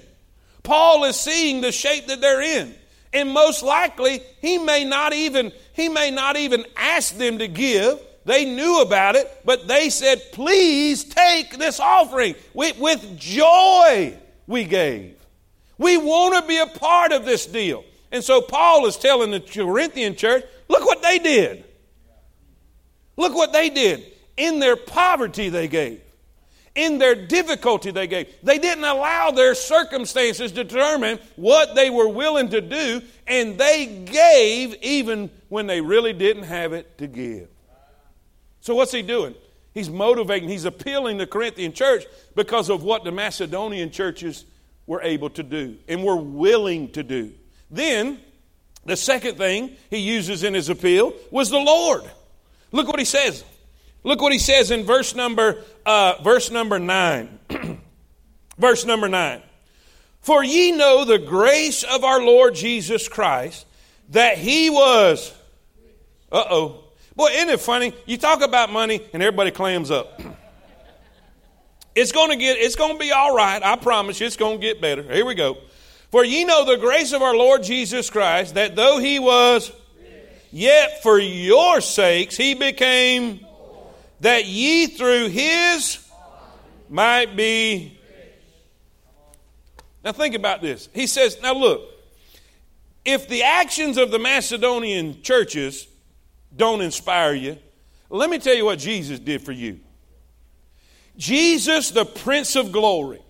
Paul 0.62 1.04
is 1.04 1.18
seeing 1.18 1.60
the 1.60 1.72
shape 1.72 2.06
that 2.06 2.20
they're 2.20 2.40
in. 2.40 2.74
And 3.14 3.30
most 3.30 3.62
likely, 3.62 4.20
he 4.42 4.58
may 4.58 4.84
not 4.84 5.14
even 5.14 5.52
he 5.72 5.88
may 5.88 6.10
not 6.10 6.36
even 6.36 6.66
ask 6.76 7.16
them 7.16 7.38
to 7.38 7.48
give. 7.48 8.00
They 8.24 8.44
knew 8.44 8.80
about 8.80 9.16
it, 9.16 9.30
but 9.44 9.68
they 9.68 9.88
said, 9.88 10.20
Please 10.32 11.04
take 11.04 11.56
this 11.56 11.78
offering. 11.78 12.34
With, 12.54 12.78
with 12.78 13.18
joy, 13.18 14.18
we 14.46 14.64
gave. 14.64 15.14
We 15.78 15.96
want 15.96 16.42
to 16.42 16.48
be 16.48 16.58
a 16.58 16.66
part 16.66 17.12
of 17.12 17.24
this 17.24 17.46
deal. 17.46 17.84
And 18.10 18.24
so 18.24 18.40
Paul 18.40 18.86
is 18.86 18.96
telling 18.96 19.30
the 19.30 19.40
Corinthian 19.40 20.16
church, 20.16 20.44
Look 20.68 20.84
what 20.84 21.02
they 21.02 21.18
did. 21.18 21.64
Look 23.16 23.34
what 23.34 23.52
they 23.52 23.70
did. 23.70 24.04
In 24.36 24.58
their 24.58 24.76
poverty, 24.76 25.50
they 25.50 25.68
gave. 25.68 26.00
In 26.74 26.98
their 26.98 27.14
difficulty, 27.14 27.92
they 27.92 28.08
gave. 28.08 28.34
They 28.42 28.58
didn't 28.58 28.84
allow 28.84 29.30
their 29.30 29.54
circumstances 29.54 30.50
to 30.52 30.64
determine 30.64 31.20
what 31.36 31.76
they 31.76 31.88
were 31.88 32.08
willing 32.08 32.50
to 32.50 32.60
do, 32.60 33.00
and 33.28 33.56
they 33.56 33.86
gave 33.86 34.74
even 34.82 35.30
when 35.48 35.68
they 35.68 35.80
really 35.80 36.12
didn't 36.12 36.42
have 36.44 36.72
it 36.72 36.98
to 36.98 37.06
give. 37.06 37.48
So, 38.60 38.74
what's 38.74 38.90
he 38.90 39.02
doing? 39.02 39.34
He's 39.72 39.90
motivating, 39.90 40.48
he's 40.48 40.64
appealing 40.64 41.18
the 41.18 41.26
Corinthian 41.26 41.72
church 41.72 42.04
because 42.34 42.70
of 42.70 42.82
what 42.82 43.04
the 43.04 43.12
Macedonian 43.12 43.90
churches 43.90 44.44
were 44.86 45.02
able 45.02 45.30
to 45.30 45.42
do 45.42 45.76
and 45.88 46.02
were 46.02 46.16
willing 46.16 46.90
to 46.92 47.02
do. 47.02 47.32
Then, 47.70 48.20
the 48.84 48.96
second 48.96 49.36
thing 49.36 49.76
he 49.90 49.98
uses 49.98 50.44
in 50.44 50.54
his 50.54 50.68
appeal 50.68 51.12
was 51.30 51.50
the 51.50 51.58
Lord. 51.58 52.02
Look 52.72 52.88
what 52.88 52.98
he 52.98 53.04
says. 53.04 53.44
Look 54.04 54.20
what 54.20 54.32
he 54.32 54.38
says 54.38 54.70
in 54.70 54.84
verse 54.84 55.14
number 55.14 55.64
uh, 55.84 56.14
verse 56.22 56.50
number 56.50 56.78
nine. 56.78 57.38
verse 58.58 58.84
number 58.84 59.08
nine. 59.08 59.42
For 60.20 60.44
ye 60.44 60.72
know 60.72 61.04
the 61.04 61.18
grace 61.18 61.82
of 61.82 62.04
our 62.04 62.22
Lord 62.22 62.54
Jesus 62.54 63.08
Christ, 63.08 63.66
that 64.10 64.38
he 64.38 64.70
was. 64.70 65.32
Uh 66.30 66.44
oh. 66.48 66.84
Boy, 67.16 67.28
isn't 67.28 67.48
it 67.48 67.60
funny? 67.60 67.92
You 68.06 68.16
talk 68.16 68.42
about 68.42 68.70
money 68.70 69.00
and 69.12 69.22
everybody 69.22 69.50
clams 69.50 69.90
up. 69.90 70.20
It's 71.94 72.10
going 72.10 72.30
to 72.30 72.36
get, 72.36 72.56
it's 72.56 72.74
going 72.74 72.94
to 72.94 72.98
be 72.98 73.12
all 73.12 73.36
right. 73.36 73.62
I 73.62 73.76
promise 73.76 74.18
you, 74.18 74.26
it's 74.26 74.36
going 74.36 74.58
to 74.58 74.60
get 74.60 74.80
better. 74.80 75.02
Here 75.02 75.24
we 75.24 75.36
go. 75.36 75.58
For 76.10 76.24
ye 76.24 76.44
know 76.44 76.64
the 76.64 76.76
grace 76.76 77.12
of 77.12 77.22
our 77.22 77.36
Lord 77.36 77.62
Jesus 77.62 78.10
Christ, 78.10 78.54
that 78.54 78.74
though 78.74 78.98
he 78.98 79.20
was, 79.20 79.70
yet 80.50 81.04
for 81.04 81.20
your 81.20 81.80
sakes 81.80 82.36
he 82.36 82.54
became, 82.54 83.46
that 84.24 84.46
ye 84.46 84.86
through 84.86 85.28
his 85.28 85.98
might 86.88 87.36
be. 87.36 87.98
Now 90.02 90.12
think 90.12 90.34
about 90.34 90.62
this. 90.62 90.88
He 90.94 91.06
says, 91.06 91.36
now 91.42 91.52
look, 91.52 91.82
if 93.04 93.28
the 93.28 93.42
actions 93.42 93.98
of 93.98 94.10
the 94.10 94.18
Macedonian 94.18 95.20
churches 95.20 95.86
don't 96.56 96.80
inspire 96.80 97.34
you, 97.34 97.58
let 98.08 98.30
me 98.30 98.38
tell 98.38 98.54
you 98.54 98.64
what 98.64 98.78
Jesus 98.78 99.18
did 99.18 99.42
for 99.42 99.52
you. 99.52 99.80
Jesus, 101.18 101.90
the 101.90 102.06
Prince 102.06 102.56
of 102.56 102.72
Glory. 102.72 103.20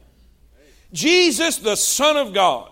Jesus, 0.92 1.56
the 1.56 1.74
Son 1.74 2.16
of 2.16 2.32
God. 2.32 2.70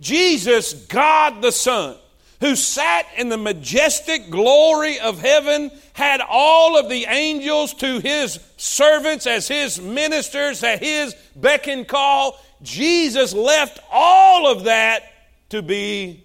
Jesus, 0.00 0.72
God 0.72 1.42
the 1.42 1.50
Son, 1.50 1.96
who 2.40 2.54
sat 2.56 3.06
in 3.16 3.28
the 3.28 3.36
majestic 3.36 4.30
glory 4.30 4.98
of 5.00 5.20
heaven, 5.20 5.70
had 5.94 6.20
all 6.20 6.78
of 6.78 6.88
the 6.88 7.04
angels 7.06 7.74
to 7.74 7.98
his 8.00 8.38
servants 8.56 9.26
as 9.26 9.48
his 9.48 9.80
ministers 9.80 10.62
at 10.62 10.82
his 10.82 11.14
beck 11.34 11.66
and 11.68 11.88
call. 11.88 12.38
Jesus 12.62 13.32
left 13.32 13.80
all 13.90 14.50
of 14.50 14.64
that 14.64 15.02
to 15.50 15.62
be 15.62 16.24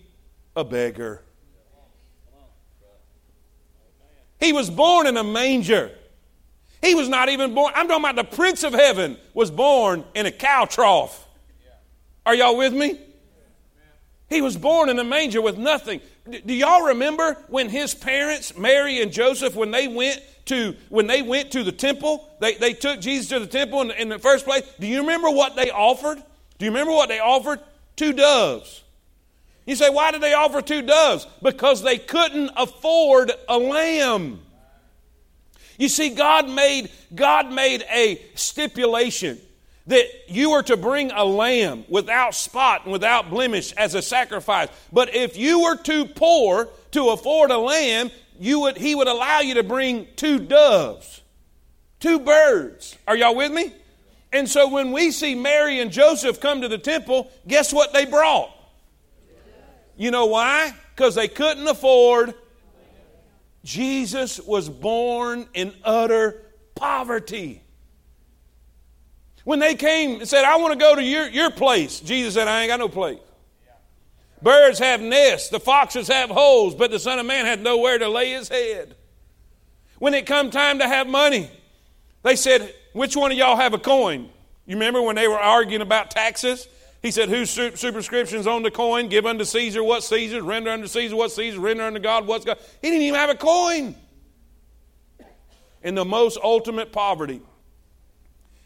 a 0.55 0.63
beggar. 0.63 1.21
He 4.39 4.53
was 4.53 4.69
born 4.69 5.07
in 5.07 5.17
a 5.17 5.23
manger. 5.23 5.91
He 6.81 6.95
was 6.95 7.07
not 7.07 7.29
even 7.29 7.53
born. 7.53 7.73
I'm 7.75 7.87
talking 7.87 8.03
about 8.03 8.15
the 8.15 8.35
Prince 8.35 8.63
of 8.63 8.73
Heaven 8.73 9.17
was 9.33 9.51
born 9.51 10.03
in 10.15 10.25
a 10.25 10.31
cow 10.31 10.65
trough. 10.65 11.27
Are 12.25 12.33
y'all 12.33 12.57
with 12.57 12.73
me? 12.73 12.99
He 14.31 14.41
was 14.41 14.55
born 14.55 14.87
in 14.87 14.97
a 14.97 15.03
manger 15.03 15.41
with 15.41 15.57
nothing. 15.57 15.99
Do 16.45 16.53
y'all 16.53 16.83
remember 16.83 17.33
when 17.49 17.67
his 17.67 17.93
parents, 17.93 18.57
Mary 18.57 19.01
and 19.01 19.11
Joseph, 19.11 19.55
when 19.55 19.71
they 19.71 19.89
went 19.89 20.23
to 20.45 20.73
when 20.87 21.05
they 21.05 21.21
went 21.21 21.51
to 21.51 21.63
the 21.65 21.71
temple, 21.73 22.29
they, 22.39 22.55
they 22.55 22.71
took 22.71 23.01
Jesus 23.01 23.27
to 23.27 23.41
the 23.41 23.45
temple 23.45 23.81
in, 23.81 23.91
in 23.91 24.07
the 24.07 24.19
first 24.19 24.45
place. 24.45 24.63
Do 24.79 24.87
you 24.87 25.01
remember 25.01 25.29
what 25.29 25.57
they 25.57 25.69
offered? 25.69 26.23
Do 26.57 26.65
you 26.65 26.71
remember 26.71 26.93
what 26.93 27.09
they 27.09 27.19
offered? 27.19 27.59
Two 27.97 28.13
doves. 28.13 28.83
You 29.65 29.75
say, 29.75 29.89
why 29.89 30.11
did 30.11 30.21
they 30.21 30.33
offer 30.33 30.61
two 30.61 30.81
doves? 30.81 31.27
Because 31.43 31.83
they 31.83 31.97
couldn't 31.97 32.51
afford 32.55 33.33
a 33.49 33.57
lamb. 33.57 34.39
You 35.77 35.89
see, 35.89 36.11
God 36.11 36.49
made, 36.49 36.89
God 37.13 37.51
made 37.51 37.83
a 37.91 38.21
stipulation 38.35 39.41
that 39.91 40.07
you 40.29 40.51
were 40.51 40.63
to 40.63 40.77
bring 40.77 41.11
a 41.11 41.25
lamb 41.25 41.83
without 41.89 42.33
spot 42.33 42.83
and 42.83 42.93
without 42.93 43.29
blemish 43.29 43.73
as 43.73 43.93
a 43.93 44.01
sacrifice. 44.01 44.69
But 44.89 45.13
if 45.13 45.35
you 45.35 45.63
were 45.63 45.75
too 45.75 46.05
poor 46.05 46.69
to 46.91 47.09
afford 47.09 47.51
a 47.51 47.57
lamb, 47.57 48.09
you 48.39 48.61
would, 48.61 48.77
he 48.77 48.95
would 48.95 49.09
allow 49.09 49.41
you 49.41 49.55
to 49.55 49.63
bring 49.63 50.07
two 50.15 50.39
doves, 50.39 51.21
two 51.99 52.21
birds. 52.21 52.97
Are 53.05 53.17
y'all 53.17 53.35
with 53.35 53.51
me? 53.51 53.73
And 54.31 54.47
so 54.49 54.69
when 54.69 54.93
we 54.93 55.11
see 55.11 55.35
Mary 55.35 55.81
and 55.81 55.91
Joseph 55.91 56.39
come 56.39 56.61
to 56.61 56.69
the 56.69 56.77
temple, 56.77 57.29
guess 57.45 57.73
what 57.73 57.91
they 57.91 58.05
brought? 58.05 58.49
You 59.97 60.09
know 60.09 60.27
why? 60.27 60.73
Because 60.95 61.15
they 61.15 61.27
couldn't 61.27 61.67
afford 61.67 62.33
Jesus 63.65 64.39
was 64.39 64.69
born 64.69 65.49
in 65.53 65.73
utter 65.83 66.41
poverty. 66.75 67.61
When 69.43 69.59
they 69.59 69.75
came 69.75 70.19
and 70.19 70.27
said, 70.27 70.45
I 70.45 70.57
want 70.57 70.73
to 70.73 70.79
go 70.79 70.95
to 70.95 71.03
your, 71.03 71.27
your 71.27 71.51
place, 71.51 71.99
Jesus 71.99 72.35
said, 72.35 72.47
I 72.47 72.61
ain't 72.61 72.69
got 72.69 72.79
no 72.79 72.89
place. 72.89 73.19
Birds 74.41 74.79
have 74.79 75.01
nests, 75.01 75.49
the 75.49 75.59
foxes 75.59 76.07
have 76.07 76.29
holes, 76.29 76.73
but 76.73 76.89
the 76.89 76.99
Son 76.99 77.19
of 77.19 77.25
Man 77.25 77.45
had 77.45 77.61
nowhere 77.61 77.99
to 77.99 78.09
lay 78.09 78.31
his 78.31 78.49
head. 78.49 78.95
When 79.99 80.15
it 80.15 80.25
come 80.25 80.49
time 80.49 80.79
to 80.79 80.87
have 80.87 81.07
money, 81.07 81.49
they 82.23 82.35
said, 82.35 82.73
Which 82.93 83.15
one 83.15 83.31
of 83.31 83.37
y'all 83.37 83.55
have 83.55 83.73
a 83.73 83.79
coin? 83.79 84.29
You 84.65 84.75
remember 84.75 85.01
when 85.01 85.15
they 85.15 85.27
were 85.27 85.37
arguing 85.39 85.81
about 85.81 86.09
taxes? 86.09 86.67
He 87.03 87.11
said, 87.11 87.29
Whose 87.29 87.51
superscriptions 87.51 88.47
on 88.47 88.63
the 88.63 88.71
coin? 88.71 89.09
Give 89.09 89.27
unto 89.27 89.45
Caesar 89.45 89.83
what 89.83 90.03
Caesar, 90.03 90.41
render 90.41 90.71
unto 90.71 90.87
Caesar 90.87 91.15
what 91.15 91.31
Caesar, 91.31 91.59
render 91.59 91.83
unto 91.83 91.99
God 91.99 92.25
what's 92.25 92.45
God. 92.45 92.57
He 92.81 92.89
didn't 92.89 93.03
even 93.03 93.19
have 93.19 93.29
a 93.29 93.35
coin. 93.35 93.95
In 95.83 95.95
the 95.95 96.05
most 96.05 96.39
ultimate 96.43 96.91
poverty 96.91 97.41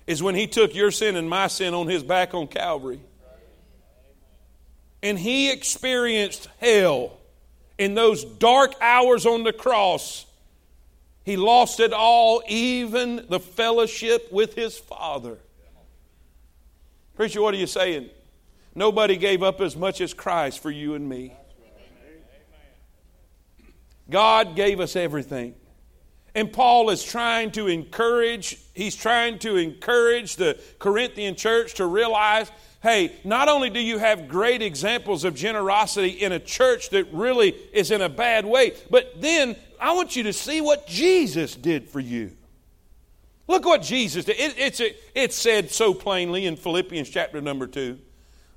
is 0.07 0.21
when 0.21 0.35
he 0.35 0.47
took 0.47 0.75
your 0.75 0.91
sin 0.91 1.15
and 1.15 1.29
my 1.29 1.47
sin 1.47 1.73
on 1.73 1.87
his 1.87 2.03
back 2.03 2.33
on 2.33 2.47
Calvary. 2.47 2.99
And 5.01 5.17
he 5.19 5.51
experienced 5.51 6.47
hell 6.59 7.17
in 7.77 7.93
those 7.93 8.23
dark 8.23 8.73
hours 8.81 9.25
on 9.25 9.43
the 9.43 9.53
cross. 9.53 10.25
He 11.23 11.37
lost 11.37 11.79
it 11.79 11.91
all, 11.91 12.43
even 12.47 13.25
the 13.29 13.39
fellowship 13.39 14.31
with 14.31 14.55
his 14.55 14.77
Father. 14.77 15.37
Preacher, 17.15 17.41
what 17.41 17.53
are 17.53 17.57
you 17.57 17.67
saying? 17.67 18.09
Nobody 18.75 19.15
gave 19.15 19.41
up 19.41 19.61
as 19.61 19.75
much 19.75 20.01
as 20.01 20.13
Christ 20.13 20.59
for 20.59 20.69
you 20.69 20.95
and 20.95 21.07
me. 21.07 21.33
God 24.09 24.55
gave 24.55 24.79
us 24.79 24.95
everything. 24.95 25.55
And 26.35 26.51
Paul 26.51 26.89
is 26.89 27.03
trying 27.03 27.51
to 27.51 27.67
encourage, 27.67 28.59
he's 28.75 28.95
trying 28.95 29.39
to 29.39 29.55
encourage 29.55 30.35
the 30.35 30.59
Corinthian 30.77 31.35
church 31.35 31.73
to 31.75 31.85
realize 31.88 32.51
hey, 32.85 33.11
not 33.23 33.49
only 33.49 33.71
do 33.71 33.79
you 33.79 33.97
have 33.97 34.27
great 34.27 34.61
examples 34.61 35.23
of 35.23 35.33
generosity 35.33 36.09
in 36.09 36.31
a 36.31 36.39
church 36.39 36.91
that 36.91 37.11
really 37.11 37.49
is 37.73 37.89
in 37.89 37.99
a 37.99 38.07
bad 38.07 38.45
way, 38.45 38.73
but 38.91 39.19
then 39.19 39.55
I 39.81 39.93
want 39.93 40.15
you 40.15 40.21
to 40.23 40.33
see 40.33 40.61
what 40.61 40.85
Jesus 40.85 41.55
did 41.55 41.89
for 41.89 41.99
you. 41.99 42.31
Look 43.47 43.65
what 43.65 43.81
Jesus 43.81 44.25
did. 44.25 44.39
It, 44.39 44.55
it's, 44.59 44.81
it's 45.15 45.35
said 45.35 45.71
so 45.71 45.95
plainly 45.95 46.45
in 46.45 46.55
Philippians 46.55 47.09
chapter 47.09 47.41
number 47.41 47.65
2. 47.65 47.97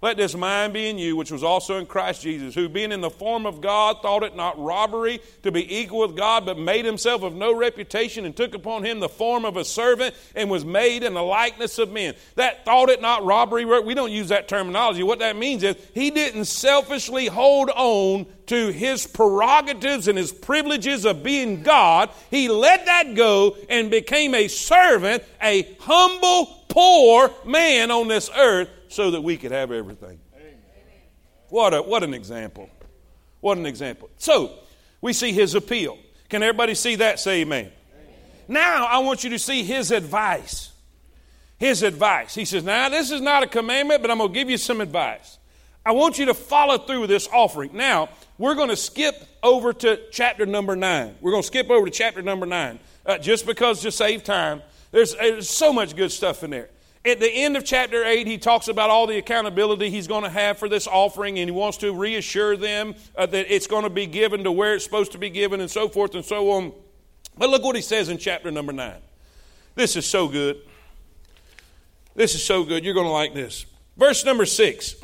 Let 0.01 0.17
this 0.17 0.37
mind 0.37 0.75
be 0.75 0.89
in 0.89 0.97
you, 0.97 1.17
which 1.17 1.33
was 1.33 1.43
also 1.43 1.79
in 1.79 1.87
Christ 1.87 2.23
Jesus, 2.23 2.55
who 2.55 2.69
being 2.69 2.93
in 2.93 3.01
the 3.01 3.11
form 3.11 3.47
of 3.47 3.61
God 3.61 4.01
thought 4.01 4.23
it 4.23 4.37
not 4.37 4.57
robbery 4.57 5.21
to 5.43 5.51
be 5.51 5.77
equal 5.81 6.07
with 6.07 6.17
God, 6.17 6.47
but 6.47 6.57
made 6.57 6.85
himself 6.85 7.25
of 7.25 7.35
no 7.35 7.53
reputation 7.53 8.25
and 8.25 8.37
took 8.37 8.55
upon 8.55 8.85
him 8.85 9.01
the 9.01 9.09
form 9.09 9.45
of 9.45 9.57
a 9.57 9.65
servant 9.65 10.15
and 10.37 10.49
was 10.49 10.65
made 10.65 11.03
in 11.03 11.15
the 11.15 11.23
likeness 11.23 11.81
of 11.81 11.91
men. 11.91 12.15
That 12.37 12.65
thought 12.65 12.91
it 12.91 13.03
not 13.03 13.25
robbery, 13.25 13.65
we 13.65 13.95
don't 13.95 14.13
use 14.13 14.29
that 14.29 14.47
terminology. 14.47 15.03
What 15.03 15.19
that 15.19 15.35
means 15.35 15.65
is 15.65 15.75
he 15.95 16.13
didn't 16.13 16.45
selfishly 16.45 17.27
hold 17.27 17.69
on 17.71 18.27
to 18.47 18.69
his 18.69 19.05
prerogatives 19.05 20.07
and 20.07 20.17
his 20.17 20.31
privileges 20.31 21.05
of 21.07 21.25
being 21.25 21.65
God. 21.65 22.11
He 22.31 22.49
let 22.49 22.87
that 22.87 23.17
go 23.17 23.57
and 23.69 23.91
became 23.91 24.33
a 24.37 24.47
servant, 24.47 25.25
a 25.43 25.77
humble, 25.81 26.47
poor 26.69 27.33
man 27.45 27.91
on 27.91 28.07
this 28.07 28.31
earth 28.37 28.69
so 28.89 29.11
that 29.13 29.23
we 29.23 29.37
could 29.37 29.53
have 29.53 29.71
everything. 29.71 30.21
What, 31.49 31.73
a, 31.75 31.83
what 31.83 32.03
an 32.03 32.15
example. 32.15 32.69
What 33.41 33.59
an 33.59 33.67
example. 33.67 34.11
So, 34.19 34.53
we 35.01 35.13
see 35.13 35.33
his 35.33 35.55
appeal. 35.55 35.99
Can 36.29 36.43
everybody 36.43 36.75
see 36.75 36.97
that? 36.97 37.21
Say 37.21 37.41
amen. 37.41 37.67
amen. 37.67 37.73
Now, 38.49 38.87
I 38.87 38.99
want 38.99 39.25
you 39.25 39.31
to 39.31 39.39
see 39.39 39.63
his 39.63 39.91
advice. 39.91 40.73
His 41.57 41.83
advice. 41.83 42.35
He 42.35 42.45
says, 42.45 42.65
Now, 42.65 42.89
this 42.89 43.11
is 43.11 43.21
not 43.21 43.43
a 43.43 43.47
commandment, 43.47 44.03
but 44.03 44.11
I'm 44.11 44.19
going 44.19 44.33
to 44.33 44.35
give 44.35 44.51
you 44.51 44.59
some 44.59 44.81
advice. 44.81 45.39
I 45.87 45.93
want 45.93 46.19
you 46.19 46.27
to 46.27 46.35
follow 46.35 46.77
through 46.77 47.01
with 47.01 47.11
this 47.11 47.29
offering. 47.33 47.71
Now, 47.73 48.11
we're 48.37 48.55
going 48.55 48.69
to 48.69 48.77
skip 48.77 49.15
over 49.43 49.73
to 49.73 50.01
chapter 50.11 50.45
number 50.45 50.77
nine. 50.77 51.17
We're 51.21 51.31
going 51.31 51.43
to 51.43 51.47
skip 51.47 51.71
over 51.71 51.87
to 51.87 51.91
chapter 51.91 52.21
number 52.21 52.45
nine 52.45 52.79
uh, 53.07 53.19
just 53.19 53.47
because 53.47 53.81
to 53.83 53.91
save 53.91 54.23
time. 54.23 54.63
There's, 54.91 55.15
there's 55.15 55.49
so 55.49 55.73
much 55.73 55.97
good 55.97 56.13
stuff 56.13 56.45
in 56.45 56.51
there. 56.51 56.69
At 57.05 57.21
the 57.21 57.31
end 57.31 57.57
of 57.57 57.65
chapter 57.65 58.05
8, 58.05 58.27
he 58.27 58.39
talks 58.39 58.69
about 58.69 58.91
all 58.91 59.07
the 59.07 59.19
accountability 59.19 59.89
he's 59.89 60.09
going 60.09 60.25
to 60.25 60.31
have 60.31 60.59
for 60.59 60.69
this 60.69 60.87
offering, 60.87 61.39
and 61.39 61.49
he 61.49 61.53
wants 61.53 61.79
to 61.79 61.93
reassure 61.93 62.57
them 62.57 62.95
uh, 63.17 63.27
that 63.27 63.55
it's 63.55 63.67
going 63.67 63.85
to 63.85 63.91
be 63.91 64.07
given 64.07 64.45
to 64.45 64.53
where 64.53 64.75
it's 64.75 64.85
supposed 64.85 65.13
to 65.13 65.19
be 65.19 65.31
given, 65.31 65.61
and 65.61 65.71
so 65.71 65.89
forth 65.89 66.15
and 66.15 66.25
so 66.25 66.51
on. 66.51 66.73
But 67.37 67.51
look 67.51 67.63
what 67.63 67.77
he 67.77 67.83
says 67.83 68.09
in 68.09 68.19
chapter 68.19 68.51
number 68.51 68.73
9. 68.73 68.95
This 69.77 69.95
is 69.95 70.07
so 70.07 70.27
good. 70.27 70.61
This 72.17 72.35
is 72.35 72.45
so 72.45 72.65
good. 72.65 72.85
You're 72.85 72.95
going 72.95 73.07
to 73.07 73.13
like 73.13 73.33
this. 73.33 73.65
Verse 73.97 74.25
number 74.25 74.45
six. 74.45 74.97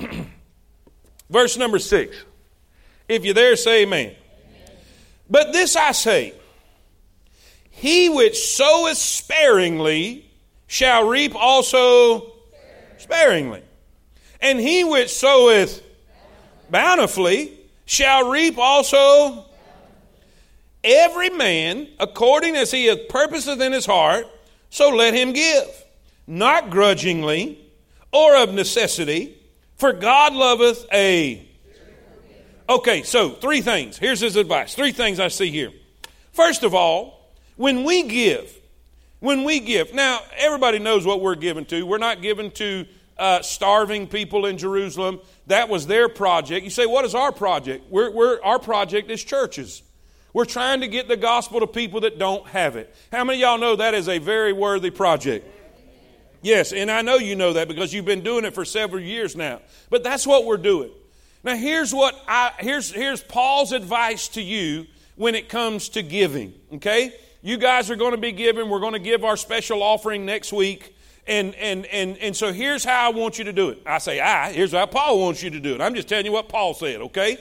Verse 1.30 1.56
number 1.56 1.78
six. 1.78 2.16
If 3.08 3.24
you're 3.24 3.34
there, 3.34 3.54
say 3.54 3.82
amen. 3.82 4.06
amen. 4.06 4.16
But 5.30 5.52
this 5.52 5.76
I 5.76 5.92
say 5.92 6.34
He 7.70 8.08
which 8.08 8.36
soweth 8.36 8.96
sparingly 8.96 10.28
shall 10.66 11.06
reap 11.06 11.34
also 11.34 12.32
sparingly. 12.98 13.62
And 14.40 14.58
he 14.58 14.84
which 14.84 15.10
soweth 15.10 15.82
bountifully 16.70 17.52
shall 17.86 18.30
reap 18.30 18.58
also 18.58 19.44
every 20.82 21.30
man 21.30 21.88
according 21.98 22.56
as 22.56 22.70
he 22.70 22.86
hath 22.86 23.08
purposeth 23.08 23.60
in 23.60 23.72
his 23.72 23.86
heart, 23.86 24.26
so 24.70 24.90
let 24.90 25.14
him 25.14 25.32
give, 25.32 25.68
not 26.26 26.70
grudgingly 26.70 27.58
or 28.12 28.36
of 28.36 28.52
necessity, 28.52 29.36
for 29.76 29.92
God 29.92 30.34
loveth 30.34 30.86
a. 30.92 31.46
Okay, 32.68 33.02
so 33.02 33.30
three 33.30 33.60
things. 33.60 33.98
Here's 33.98 34.20
his 34.20 34.36
advice. 34.36 34.74
Three 34.74 34.92
things 34.92 35.20
I 35.20 35.28
see 35.28 35.50
here. 35.50 35.72
First 36.32 36.62
of 36.62 36.74
all, 36.74 37.32
when 37.56 37.84
we 37.84 38.04
give, 38.04 38.52
when 39.24 39.42
we 39.42 39.58
give, 39.58 39.94
now 39.94 40.20
everybody 40.36 40.78
knows 40.78 41.06
what 41.06 41.22
we're 41.22 41.34
given 41.34 41.64
to. 41.66 41.84
We're 41.84 41.96
not 41.96 42.20
given 42.20 42.50
to 42.52 42.84
uh, 43.16 43.40
starving 43.40 44.06
people 44.06 44.44
in 44.44 44.58
Jerusalem. 44.58 45.18
That 45.46 45.70
was 45.70 45.86
their 45.86 46.10
project. 46.10 46.62
You 46.62 46.70
say, 46.70 46.84
what 46.84 47.06
is 47.06 47.14
our 47.14 47.32
project? 47.32 47.90
We're, 47.90 48.10
we're, 48.10 48.42
our 48.42 48.58
project 48.58 49.10
is 49.10 49.24
churches. 49.24 49.82
We're 50.34 50.44
trying 50.44 50.82
to 50.82 50.88
get 50.88 51.08
the 51.08 51.16
gospel 51.16 51.60
to 51.60 51.66
people 51.66 52.00
that 52.00 52.18
don't 52.18 52.46
have 52.48 52.76
it. 52.76 52.94
How 53.10 53.24
many 53.24 53.40
y'all 53.40 53.56
know 53.56 53.76
that 53.76 53.94
is 53.94 54.08
a 54.08 54.18
very 54.18 54.52
worthy 54.52 54.90
project? 54.90 55.48
Yes, 56.42 56.72
and 56.74 56.90
I 56.90 57.00
know 57.00 57.16
you 57.16 57.34
know 57.34 57.54
that 57.54 57.66
because 57.66 57.94
you've 57.94 58.04
been 58.04 58.22
doing 58.22 58.44
it 58.44 58.52
for 58.52 58.66
several 58.66 59.02
years 59.02 59.34
now. 59.34 59.62
But 59.88 60.04
that's 60.04 60.26
what 60.26 60.44
we're 60.44 60.58
doing. 60.58 60.90
Now 61.42 61.56
here's 61.56 61.94
what 61.94 62.14
I 62.28 62.52
here's 62.58 62.90
here's 62.90 63.22
Paul's 63.22 63.72
advice 63.72 64.28
to 64.28 64.42
you 64.42 64.86
when 65.16 65.34
it 65.34 65.48
comes 65.48 65.90
to 65.90 66.02
giving, 66.02 66.52
okay? 66.74 67.14
You 67.44 67.58
guys 67.58 67.90
are 67.90 67.96
going 67.96 68.12
to 68.12 68.16
be 68.16 68.32
giving. 68.32 68.70
We're 68.70 68.80
going 68.80 68.94
to 68.94 68.98
give 68.98 69.22
our 69.22 69.36
special 69.36 69.82
offering 69.82 70.24
next 70.24 70.50
week. 70.50 70.96
And, 71.26 71.54
and, 71.56 71.84
and, 71.84 72.16
and 72.16 72.34
so 72.34 72.54
here's 72.54 72.82
how 72.86 73.10
I 73.10 73.14
want 73.14 73.36
you 73.38 73.44
to 73.44 73.52
do 73.52 73.68
it. 73.68 73.82
I 73.84 73.98
say 73.98 74.18
I, 74.18 74.50
here's 74.50 74.72
how 74.72 74.86
Paul 74.86 75.20
wants 75.20 75.42
you 75.42 75.50
to 75.50 75.60
do 75.60 75.74
it. 75.74 75.82
I'm 75.82 75.94
just 75.94 76.08
telling 76.08 76.24
you 76.24 76.32
what 76.32 76.48
Paul 76.48 76.72
said, 76.72 77.02
okay? 77.02 77.36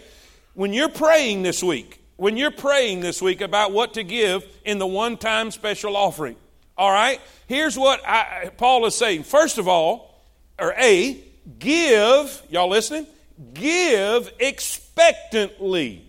When 0.56 0.74
you're 0.74 0.90
praying 0.90 1.44
this 1.44 1.64
week, 1.64 2.02
when 2.18 2.36
you're 2.36 2.52
praying 2.52 3.00
this 3.00 3.22
week 3.22 3.40
about 3.40 3.72
what 3.72 3.94
to 3.94 4.04
give 4.04 4.46
in 4.66 4.78
the 4.78 4.86
one 4.86 5.16
time 5.16 5.52
special 5.52 5.96
offering, 5.96 6.36
all 6.78 6.92
right? 6.92 7.22
Here's 7.48 7.78
what 7.78 8.06
I, 8.06 8.52
Paul 8.58 8.86
is 8.86 8.96
saying. 8.96 9.24
First 9.24 9.58
of 9.58 9.70
all, 9.70 10.22
or 10.60 10.74
A, 10.78 11.24
give, 11.60 12.46
y'all 12.50 12.68
listening? 12.68 13.08
Give 13.54 14.30
expectantly. 14.38 16.06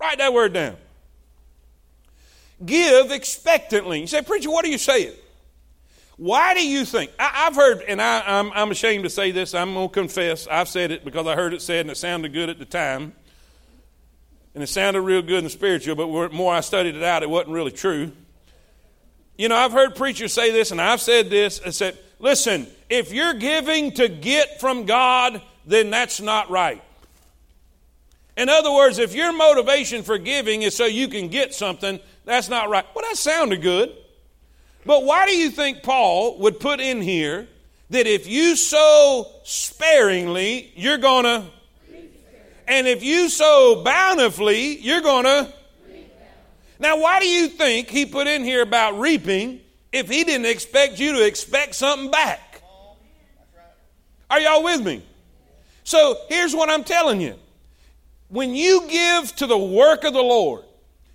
Write 0.00 0.18
that 0.18 0.32
word 0.32 0.52
down. 0.52 0.78
Give 2.64 3.10
expectantly. 3.10 4.00
You 4.00 4.06
say, 4.06 4.22
Preacher, 4.22 4.50
what 4.50 4.64
are 4.64 4.68
you 4.68 4.78
saying? 4.78 5.12
Why 6.16 6.54
do 6.54 6.66
you 6.66 6.84
think? 6.84 7.10
I, 7.18 7.24
have 7.44 7.56
heard, 7.56 7.82
and 7.82 8.00
I, 8.00 8.18
am 8.18 8.46
I'm, 8.46 8.52
I'm 8.54 8.70
ashamed 8.70 9.04
to 9.04 9.10
say 9.10 9.32
this, 9.32 9.54
I'm 9.54 9.74
going 9.74 9.88
to 9.88 9.92
confess, 9.92 10.46
I've 10.46 10.68
said 10.68 10.92
it 10.92 11.04
because 11.04 11.26
I 11.26 11.34
heard 11.34 11.52
it 11.52 11.60
said 11.60 11.80
and 11.80 11.90
it 11.90 11.96
sounded 11.96 12.32
good 12.32 12.48
at 12.48 12.58
the 12.58 12.64
time. 12.64 13.14
And 14.54 14.62
it 14.62 14.68
sounded 14.68 15.00
real 15.00 15.22
good 15.22 15.42
and 15.42 15.50
spiritual, 15.50 15.96
but 15.96 16.06
the 16.06 16.36
more 16.36 16.54
I 16.54 16.60
studied 16.60 16.94
it 16.94 17.02
out, 17.02 17.24
it 17.24 17.30
wasn't 17.30 17.54
really 17.54 17.72
true. 17.72 18.12
You 19.36 19.48
know, 19.48 19.56
I've 19.56 19.72
heard 19.72 19.96
preachers 19.96 20.32
say 20.32 20.52
this, 20.52 20.70
and 20.70 20.80
I've 20.80 21.00
said 21.00 21.28
this, 21.28 21.58
and 21.58 21.74
said, 21.74 21.98
listen, 22.20 22.68
if 22.88 23.12
you're 23.12 23.34
giving 23.34 23.90
to 23.94 24.08
get 24.08 24.60
from 24.60 24.86
God, 24.86 25.42
then 25.66 25.90
that's 25.90 26.20
not 26.20 26.50
right. 26.50 26.80
In 28.36 28.48
other 28.48 28.72
words, 28.72 28.98
if 28.98 29.12
your 29.12 29.32
motivation 29.32 30.04
for 30.04 30.18
giving 30.18 30.62
is 30.62 30.76
so 30.76 30.84
you 30.84 31.08
can 31.08 31.28
get 31.28 31.52
something, 31.52 31.98
that's 32.24 32.48
not 32.48 32.70
right. 32.70 32.84
Well, 32.94 33.04
that 33.08 33.16
sounded 33.16 33.62
good. 33.62 33.92
But 34.86 35.04
why 35.04 35.26
do 35.26 35.36
you 35.36 35.50
think 35.50 35.82
Paul 35.82 36.38
would 36.38 36.60
put 36.60 36.80
in 36.80 37.00
here 37.00 37.48
that 37.90 38.06
if 38.06 38.26
you 38.26 38.56
sow 38.56 39.30
sparingly, 39.44 40.72
you're 40.74 40.98
going 40.98 41.24
to, 41.24 41.44
and 42.66 42.86
if 42.86 43.02
you 43.02 43.28
sow 43.28 43.82
bountifully, 43.84 44.78
you're 44.78 45.00
going 45.00 45.24
to? 45.24 45.52
Now, 46.78 46.98
why 46.98 47.20
do 47.20 47.26
you 47.26 47.48
think 47.48 47.88
he 47.88 48.04
put 48.04 48.26
in 48.26 48.44
here 48.44 48.62
about 48.62 48.98
reaping 48.98 49.60
if 49.92 50.08
he 50.08 50.24
didn't 50.24 50.46
expect 50.46 50.98
you 50.98 51.12
to 51.12 51.24
expect 51.24 51.74
something 51.74 52.10
back? 52.10 52.62
Are 54.28 54.40
y'all 54.40 54.64
with 54.64 54.82
me? 54.82 55.02
So 55.84 56.18
here's 56.28 56.54
what 56.54 56.68
I'm 56.68 56.84
telling 56.84 57.20
you. 57.20 57.36
When 58.28 58.54
you 58.54 58.88
give 58.88 59.36
to 59.36 59.46
the 59.46 59.56
work 59.56 60.04
of 60.04 60.12
the 60.12 60.22
Lord, 60.22 60.64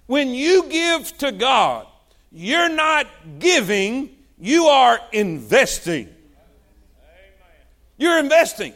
when 0.10 0.34
you 0.34 0.64
give 0.70 1.16
to 1.20 1.32
God, 1.32 1.86
you're 2.32 2.68
not 2.68 3.06
giving, 3.38 4.10
you 4.40 4.66
are 4.66 5.00
investing. 5.12 6.10
You're 7.96 8.18
investing. 8.18 8.74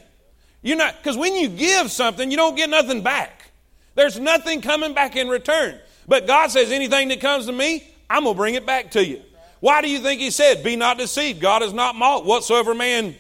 You're 0.61 0.77
not, 0.77 0.95
because 0.97 1.17
when 1.17 1.35
you 1.35 1.49
give 1.49 1.89
something, 1.89 2.29
you 2.29 2.37
don't 2.37 2.53
get 2.55 2.69
nothing 2.69 3.01
back. 3.01 3.49
There's 3.95 4.19
nothing 4.19 4.61
coming 4.61 4.93
back 4.93 5.15
in 5.15 5.27
return. 5.27 5.79
But 6.07 6.27
God 6.27 6.51
says, 6.51 6.71
anything 6.71 7.07
that 7.07 7.19
comes 7.19 7.47
to 7.47 7.51
me, 7.51 7.83
I'm 8.11 8.25
going 8.25 8.35
to 8.35 8.37
bring 8.37 8.53
it 8.53 8.67
back 8.67 8.91
to 8.91 9.03
you. 9.03 9.19
Why 9.59 9.81
do 9.81 9.89
you 9.89 9.97
think 9.97 10.21
He 10.21 10.29
said, 10.29 10.63
Be 10.63 10.75
not 10.75 10.99
deceived? 10.99 11.41
God 11.41 11.63
is 11.63 11.73
not 11.73 11.95
mocked. 11.95 12.27
Whatsoever 12.27 12.75
man, 12.75 13.15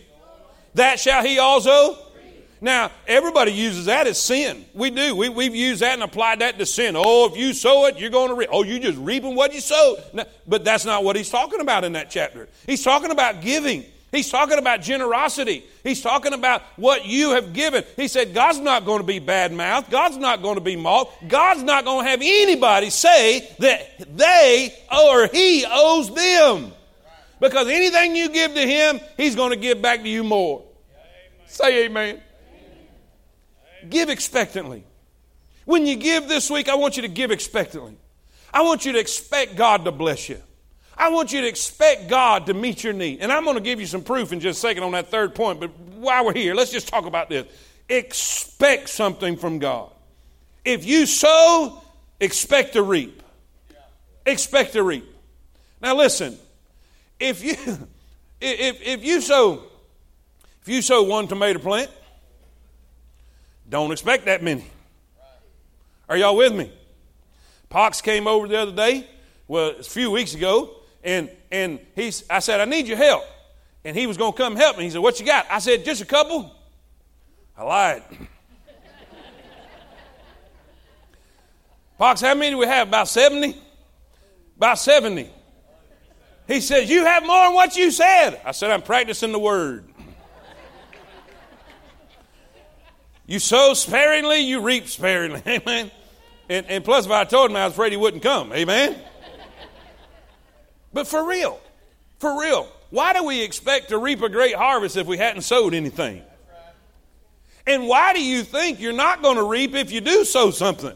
that 0.75 0.99
shall 0.99 1.23
he 1.23 1.39
also 1.39 1.97
now, 2.63 2.91
everybody 3.05 3.51
uses 3.51 3.87
that 3.87 4.07
as 4.07 4.17
sin. 4.17 4.63
We 4.73 4.89
do. 4.89 5.17
We, 5.17 5.27
we've 5.27 5.53
used 5.53 5.81
that 5.81 5.95
and 5.95 6.01
applied 6.01 6.39
that 6.39 6.57
to 6.59 6.65
sin. 6.65 6.95
Oh, 6.97 7.27
if 7.29 7.35
you 7.35 7.53
sow 7.53 7.87
it, 7.87 7.99
you're 7.99 8.09
going 8.09 8.31
oh, 8.31 8.35
to 8.35 8.39
reap. 8.39 8.49
Oh, 8.53 8.63
you're 8.63 8.79
just 8.79 8.97
reaping 8.99 9.35
what 9.35 9.53
you 9.53 9.59
sow. 9.59 9.97
but 10.47 10.63
that's 10.63 10.85
not 10.85 11.03
what 11.03 11.17
he's 11.17 11.29
talking 11.29 11.59
about 11.59 11.83
in 11.83 11.91
that 11.91 12.09
chapter. 12.09 12.47
He's 12.65 12.81
talking 12.81 13.11
about 13.11 13.41
giving. 13.41 13.83
He's 14.13 14.29
talking 14.29 14.57
about 14.59 14.81
generosity. 14.81 15.65
He's 15.83 16.01
talking 16.01 16.31
about 16.31 16.61
what 16.77 17.05
you 17.05 17.31
have 17.31 17.51
given. 17.51 17.83
He 17.97 18.07
said, 18.07 18.33
God's 18.33 18.59
not 18.59 18.85
going 18.85 19.01
to 19.01 19.07
be 19.07 19.19
bad 19.19 19.51
mouthed. 19.51 19.91
God's 19.91 20.15
not 20.15 20.41
going 20.41 20.55
to 20.55 20.61
be 20.61 20.77
mocked. 20.77 21.27
God's 21.27 21.63
not 21.63 21.83
going 21.83 22.05
to 22.05 22.11
have 22.11 22.21
anybody 22.23 22.91
say 22.91 23.45
that 23.59 24.15
they 24.15 24.73
or 24.89 25.27
he 25.27 25.65
owes 25.69 26.15
them. 26.15 26.71
Because 27.41 27.67
anything 27.67 28.15
you 28.15 28.29
give 28.29 28.53
to 28.53 28.65
him, 28.65 29.01
he's 29.17 29.35
going 29.35 29.49
to 29.49 29.57
give 29.57 29.81
back 29.81 30.01
to 30.03 30.07
you 30.07 30.23
more. 30.23 30.63
Amen. 30.93 31.47
Say 31.47 31.85
amen. 31.87 32.21
Give 33.89 34.09
expectantly. 34.09 34.83
When 35.65 35.85
you 35.85 35.95
give 35.95 36.27
this 36.27 36.49
week, 36.49 36.69
I 36.69 36.75
want 36.75 36.95
you 36.95 37.03
to 37.03 37.07
give 37.07 37.31
expectantly. 37.31 37.97
I 38.53 38.61
want 38.61 38.85
you 38.85 38.93
to 38.93 38.99
expect 38.99 39.55
God 39.55 39.85
to 39.85 39.91
bless 39.91 40.29
you. 40.29 40.41
I 40.95 41.09
want 41.09 41.31
you 41.31 41.41
to 41.41 41.47
expect 41.47 42.07
God 42.07 42.45
to 42.47 42.53
meet 42.53 42.83
your 42.83 42.93
need. 42.93 43.21
And 43.21 43.31
I'm 43.31 43.43
going 43.43 43.55
to 43.55 43.63
give 43.63 43.79
you 43.79 43.87
some 43.87 44.03
proof 44.03 44.31
in 44.31 44.39
just 44.39 44.59
a 44.59 44.61
second 44.61 44.83
on 44.83 44.91
that 44.91 45.09
third 45.09 45.33
point, 45.33 45.59
but 45.59 45.71
while 45.77 46.25
we're 46.25 46.33
here, 46.33 46.53
let's 46.53 46.71
just 46.71 46.87
talk 46.87 47.05
about 47.05 47.29
this. 47.29 47.47
Expect 47.89 48.89
something 48.89 49.35
from 49.37 49.59
God. 49.59 49.91
If 50.63 50.85
you 50.85 51.05
sow, 51.05 51.81
expect 52.19 52.73
to 52.73 52.83
reap. 52.83 53.21
Expect 54.25 54.73
to 54.73 54.83
reap. 54.83 55.05
Now 55.81 55.95
listen, 55.95 56.37
if 57.19 57.43
you 57.43 57.55
if 58.41 58.81
if 58.81 59.03
you 59.03 59.19
sow 59.19 59.63
if 60.61 60.69
you 60.69 60.81
sow 60.81 61.03
one 61.03 61.27
tomato 61.27 61.59
plant, 61.59 61.91
don't 63.69 63.91
expect 63.91 64.25
that 64.25 64.43
many. 64.43 64.65
Are 66.09 66.17
y'all 66.17 66.35
with 66.35 66.53
me? 66.53 66.71
Pox 67.69 68.01
came 68.01 68.27
over 68.27 68.47
the 68.47 68.57
other 68.59 68.71
day, 68.71 69.07
well, 69.47 69.71
a 69.79 69.83
few 69.83 70.11
weeks 70.11 70.35
ago, 70.35 70.75
and 71.03 71.29
and 71.51 71.79
he's 71.95 72.23
I 72.29 72.39
said, 72.39 72.59
I 72.59 72.65
need 72.65 72.87
your 72.87 72.97
help. 72.97 73.23
And 73.85 73.97
he 73.97 74.07
was 74.07 74.17
gonna 74.17 74.33
come 74.33 74.55
help 74.55 74.77
me. 74.77 74.83
He 74.85 74.89
said, 74.89 75.01
What 75.01 75.19
you 75.19 75.25
got? 75.25 75.45
I 75.49 75.59
said, 75.59 75.83
just 75.85 76.01
a 76.01 76.05
couple. 76.05 76.55
I 77.57 77.63
lied. 77.63 78.03
Pox, 81.97 82.21
how 82.21 82.33
many 82.33 82.51
do 82.51 82.57
we 82.57 82.65
have? 82.65 82.87
About 82.87 83.07
70? 83.07 83.55
About 84.57 84.79
70. 84.79 85.29
He 86.47 86.59
says, 86.59 86.89
You 86.89 87.05
have 87.05 87.25
more 87.25 87.45
than 87.45 87.53
what 87.53 87.75
you 87.75 87.91
said. 87.91 88.41
I 88.45 88.51
said, 88.51 88.71
I'm 88.71 88.81
practicing 88.81 89.31
the 89.31 89.39
word. 89.39 89.92
You 93.25 93.39
sow 93.39 93.73
sparingly, 93.73 94.41
you 94.41 94.61
reap 94.61 94.87
sparingly. 94.87 95.41
Amen. 95.47 95.91
And, 96.49 96.65
and 96.67 96.83
plus, 96.83 97.05
if 97.05 97.11
I 97.11 97.23
told 97.23 97.51
him, 97.51 97.57
I 97.57 97.65
was 97.65 97.73
afraid 97.73 97.91
he 97.91 97.97
wouldn't 97.97 98.23
come. 98.23 98.51
Amen. 98.53 98.97
But 100.91 101.07
for 101.07 101.27
real, 101.27 101.59
for 102.19 102.39
real, 102.39 102.67
why 102.89 103.13
do 103.13 103.23
we 103.23 103.41
expect 103.41 103.89
to 103.89 103.97
reap 103.97 104.21
a 104.21 104.29
great 104.29 104.55
harvest 104.55 104.97
if 104.97 105.07
we 105.07 105.17
hadn't 105.17 105.41
sowed 105.41 105.73
anything? 105.73 106.21
And 107.65 107.87
why 107.87 108.13
do 108.13 108.23
you 108.23 108.43
think 108.43 108.79
you're 108.79 108.93
not 108.93 109.21
going 109.21 109.37
to 109.37 109.43
reap 109.43 109.73
if 109.73 109.91
you 109.91 110.01
do 110.01 110.25
sow 110.25 110.51
something? 110.51 110.93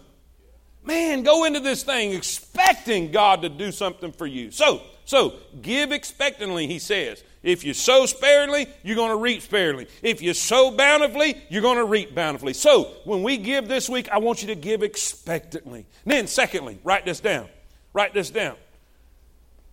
Man, 0.83 1.23
go 1.23 1.45
into 1.45 1.59
this 1.59 1.83
thing 1.83 2.13
expecting 2.13 3.11
God 3.11 3.41
to 3.41 3.49
do 3.49 3.71
something 3.71 4.11
for 4.11 4.27
you. 4.27 4.51
So, 4.51 4.81
so 5.05 5.33
give 5.61 5.91
expectantly, 5.91 6.67
he 6.67 6.79
says. 6.79 7.23
If 7.47 7.63
you 7.63 7.73
sow 7.73 8.05
sparingly, 8.05 8.67
you're 8.83 8.97
going 8.97 9.11
to 9.11 9.15
reap 9.15 9.41
sparingly. 9.41 9.87
If 10.03 10.21
you 10.21 10.33
sow 10.33 10.69
bountifully, 10.69 11.41
you're 11.47 11.61
going 11.61 11.77
to 11.77 11.85
reap 11.85 12.13
bountifully. 12.13 12.51
So 12.51 12.91
when 13.05 13.23
we 13.23 13.37
give 13.37 13.69
this 13.69 13.87
week, 13.87 14.09
I 14.09 14.17
want 14.17 14.41
you 14.41 14.49
to 14.49 14.55
give 14.55 14.83
expectantly. 14.83 15.85
And 16.03 16.11
Then, 16.11 16.27
secondly, 16.27 16.77
write 16.83 17.05
this 17.05 17.21
down. 17.21 17.47
Write 17.93 18.13
this 18.13 18.31
down. 18.31 18.57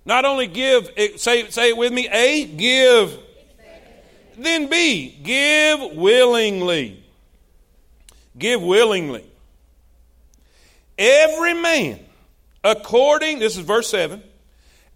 Not 0.04 0.24
only 0.24 0.46
give, 0.46 0.88
eh, 0.96 1.16
say, 1.16 1.50
say 1.50 1.70
it 1.70 1.76
with 1.76 1.92
me 1.92 2.08
A, 2.12 2.44
give. 2.46 3.18
Then 4.38 4.70
B, 4.70 5.18
give 5.24 5.96
willingly. 5.96 7.02
Give 8.38 8.62
willingly. 8.62 9.24
Every 10.96 11.54
man, 11.54 11.98
according, 12.62 13.40
this 13.40 13.56
is 13.56 13.64
verse 13.64 13.90
7, 13.90 14.22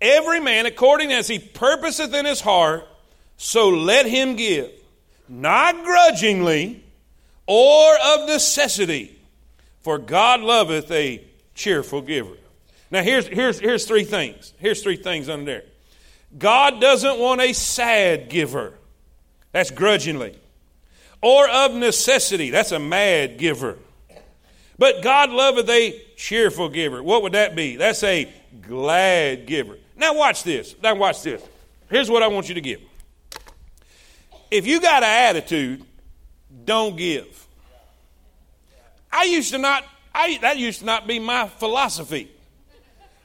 every 0.01 0.41
man 0.41 0.67
according 0.67 1.13
as 1.13 1.29
he 1.29 1.39
purposeth 1.39 2.15
in 2.15 2.25
his 2.25 2.41
heart, 2.41 2.87
so 3.37 3.69
let 3.69 4.07
him 4.07 4.37
give, 4.37 4.71
not 5.29 5.85
grudgingly 5.85 6.83
or 7.47 7.97
of 8.05 8.29
necessity, 8.29 9.19
for 9.81 9.99
God 9.99 10.41
loveth 10.41 10.91
a 10.91 11.25
cheerful 11.55 12.03
giver. 12.03 12.37
Now 12.91 13.03
here's, 13.03 13.27
here's, 13.27 13.59
here's 13.59 13.87
three 13.87 14.05
things. 14.05 14.55
Here's 14.59 14.83
three 14.83 14.97
things 14.97 15.29
under 15.29 15.45
there. 15.45 15.65
God 16.37 16.81
doesn't 16.81 17.19
want 17.19 17.41
a 17.41 17.53
sad 17.53 18.29
giver. 18.29 18.75
That's 19.53 19.71
grudgingly. 19.71 20.39
Or 21.23 21.49
of 21.49 21.75
necessity. 21.75 22.51
That's 22.51 22.73
a 22.73 22.79
mad 22.79 23.39
giver. 23.39 23.79
But 24.79 25.03
God 25.03 25.31
loveth 25.31 25.69
a 25.69 26.01
cheerful 26.17 26.69
giver. 26.69 27.03
What 27.03 27.23
would 27.23 27.33
that 27.33 27.57
be? 27.57 27.77
That's 27.77 28.03
a 28.05 28.33
glad 28.63 29.47
giver. 29.47 29.79
Now 29.99 30.15
watch 30.15 30.45
this. 30.45 30.75
Now 30.83 30.95
watch 30.95 31.23
this. 31.23 31.43
Here's 31.91 32.11
what 32.11 32.23
I 32.23 32.29
want 32.29 32.49
you 32.49 32.55
to 32.55 32.61
give. 32.61 32.81
If 34.51 34.67
you 34.67 34.81
got 34.81 35.03
an 35.03 35.37
attitude, 35.37 35.85
don't 36.65 36.97
give. 36.97 37.47
I 39.13 39.25
used 39.25 39.53
to 39.53 39.59
not, 39.59 39.85
I, 40.15 40.39
that 40.39 40.59
used 40.59 40.81
to 40.81 40.87
not 40.87 41.07
be 41.07 41.19
my 41.19 41.49
philosophy. 41.49 42.31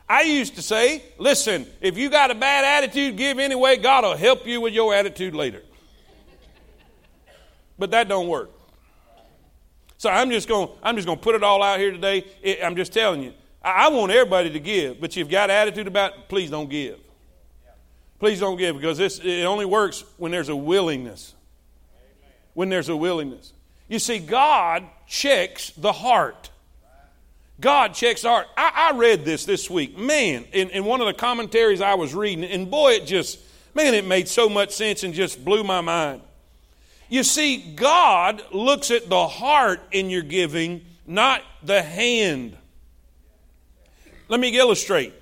I 0.10 0.24
used 0.24 0.56
to 0.56 0.62
say, 0.62 1.04
listen, 1.18 1.66
if 1.80 1.98
you 1.98 2.10
got 2.10 2.32
a 2.32 2.36
bad 2.36 2.66
attitude, 2.84 3.16
give 3.16 3.40
anyway. 3.40 3.78
God 3.78 4.04
will 4.04 4.18
help 4.18 4.46
you 4.46 4.60
with 4.60 4.74
your 4.74 4.94
attitude 4.94 5.34
later. 5.34 5.62
But 7.78 7.92
that 7.92 8.08
don't 8.08 8.28
work. 8.28 8.52
So 9.98 10.10
I'm 10.10 10.30
just 10.32 10.48
going 10.48 10.70
I'm 10.82 10.96
just 10.96 11.06
going 11.06 11.18
to 11.18 11.24
put 11.24 11.36
it 11.36 11.44
all 11.44 11.64
out 11.64 11.80
here 11.80 11.92
today. 11.92 12.26
I'm 12.62 12.76
just 12.76 12.92
telling 12.92 13.24
you. 13.24 13.34
I, 13.63 13.89
want 13.89 14.12
everybody 14.12 14.49
to 14.52 14.60
give, 14.60 14.99
but 14.99 15.15
you've 15.15 15.30
got 15.30 15.49
attitude 15.49 15.88
about 15.88 16.28
please 16.28 16.49
don't 16.49 16.69
give. 16.69 16.99
Please 18.19 18.39
don't 18.39 18.58
give 18.58 18.76
because 18.76 18.97
this 18.97 19.19
it 19.19 19.45
only 19.45 19.65
works 19.65 20.04
when 20.17 20.32
there's 20.32 20.49
a 20.49 20.56
willingness. 20.56 21.34
When 22.54 22.69
there's 22.69 22.89
a 22.89 22.95
willingness. 22.95 23.54
You 23.88 23.99
see, 23.99 24.19
God 24.19 24.86
checks 25.08 25.71
the 25.71 25.91
heart. 25.91 26.49
God 27.60 27.93
checks 27.93 28.23
heart. 28.23 28.47
I, 28.58 28.91
I 28.91 28.97
read 28.97 29.26
this 29.26 29.45
this 29.45 29.69
week. 29.69 29.97
Man, 29.97 30.45
in, 30.52 30.69
in 30.69 30.86
one 30.86 31.02
of 31.02 31.08
the 31.08 31.13
commentaries 31.13 31.82
I 31.82 31.93
was 31.93 32.13
reading, 32.13 32.43
and 32.43 32.69
boy, 32.69 32.93
it 32.93 33.06
just, 33.06 33.39
man, 33.73 33.93
it 33.93 34.06
made 34.06 34.28
so 34.28 34.49
much 34.49 34.71
sense 34.71 35.04
and 35.04 35.13
just 35.13 35.43
blew 35.43 35.63
my 35.63 35.82
mind. 35.82 36.21
You 37.10 37.23
see, 37.23 37.73
God 37.76 38.41
looks 38.52 38.89
at 38.89 39.10
the 39.10 39.28
heart 39.28 39.82
in 39.91 40.10
your 40.10 40.23
giving, 40.23 40.84
not 41.06 41.41
the 41.62 41.82
hand. 41.82 42.58
Let 44.28 44.40
me 44.40 44.58
illustrate. 44.58 45.14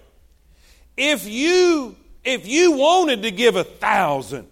If 0.97 1.27
you 1.27 1.95
if 2.23 2.47
you 2.47 2.73
wanted 2.73 3.23
to 3.23 3.31
give 3.31 3.55
a 3.55 3.63
thousand, 3.63 4.47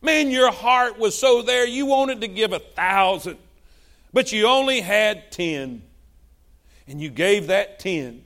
man, 0.00 0.30
your 0.30 0.50
heart 0.50 0.98
was 0.98 1.18
so 1.18 1.42
there, 1.42 1.66
you 1.66 1.86
wanted 1.86 2.22
to 2.22 2.28
give 2.28 2.52
a 2.52 2.58
thousand, 2.58 3.36
but 4.12 4.32
you 4.32 4.46
only 4.46 4.80
had 4.80 5.30
ten, 5.30 5.82
and 6.86 7.00
you 7.00 7.10
gave 7.10 7.48
that 7.48 7.78
ten. 7.78 8.24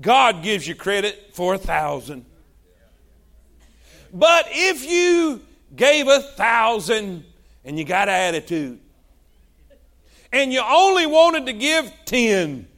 God 0.00 0.42
gives 0.42 0.66
you 0.66 0.74
credit 0.74 1.30
for 1.32 1.54
a 1.54 1.58
thousand. 1.58 2.26
But 4.12 4.46
if 4.50 4.84
you 4.84 5.40
gave 5.74 6.06
a 6.06 6.20
thousand 6.20 7.24
and 7.64 7.78
you 7.78 7.84
got 7.84 8.08
attitude, 8.08 8.78
and 10.32 10.52
you 10.52 10.60
only 10.60 11.06
wanted 11.06 11.46
to 11.46 11.52
give 11.52 11.90
ten, 12.04 12.68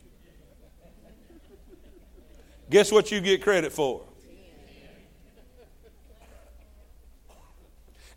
guess 2.70 2.92
what 2.92 3.10
you 3.10 3.20
get 3.20 3.42
credit 3.42 3.72
for? 3.72 4.02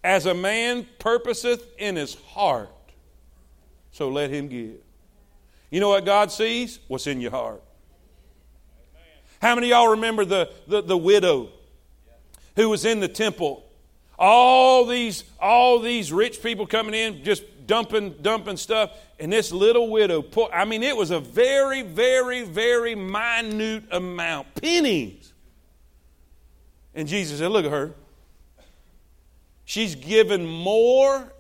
As 0.04 0.26
a 0.26 0.34
man 0.34 0.88
purposeth 0.98 1.68
in 1.78 1.96
his 1.96 2.16
heart, 2.16 2.70
so 3.92 4.10
let 4.10 4.30
him 4.30 4.48
give. 4.48 4.76
You 5.70 5.80
know 5.80 5.90
what 5.90 6.06
God 6.06 6.32
sees? 6.32 6.80
What's 6.88 7.06
in 7.06 7.20
your 7.22 7.32
heart. 7.32 7.62
How 9.42 9.56
many 9.56 9.70
y'all 9.70 9.90
remember 9.90 10.26
the, 10.26 10.52
the, 10.68 10.82
the 10.82 10.98
widow 10.98 11.50
who 12.56 12.70
was 12.70 12.86
in 12.86 13.00
the 13.00 13.08
temple? 13.08 13.66
All 14.18 14.86
these, 14.86 15.24
all 15.40 15.80
these 15.80 16.12
rich 16.12 16.42
people 16.44 16.66
coming 16.66 16.94
in, 16.94 17.24
just 17.24 17.44
dumping, 17.68 18.16
dumping 18.22 18.58
stuff. 18.58 18.92
And 19.20 19.34
this 19.34 19.52
little 19.52 19.90
widow, 19.90 20.24
I 20.54 20.64
mean, 20.64 20.82
it 20.82 20.96
was 20.96 21.12
a 21.12 21.20
very, 21.20 21.82
very, 21.82 22.44
very 22.44 22.96
minute 22.96 23.84
amount, 23.92 24.56
pennies. 24.56 25.34
And 26.96 27.08
Jesus 27.08 27.40
said, 27.40 27.52
Look 27.52 27.66
at 27.66 27.72
her. 27.72 27.94
She's 29.66 29.96
given 29.96 30.46
more 30.46 31.32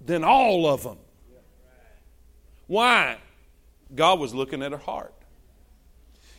than 0.00 0.24
all 0.24 0.66
of 0.66 0.82
them. 0.82 0.98
Why? 2.66 3.18
God 3.94 4.18
was 4.18 4.34
looking 4.34 4.62
at 4.62 4.72
her 4.72 4.78
heart. 4.78 5.14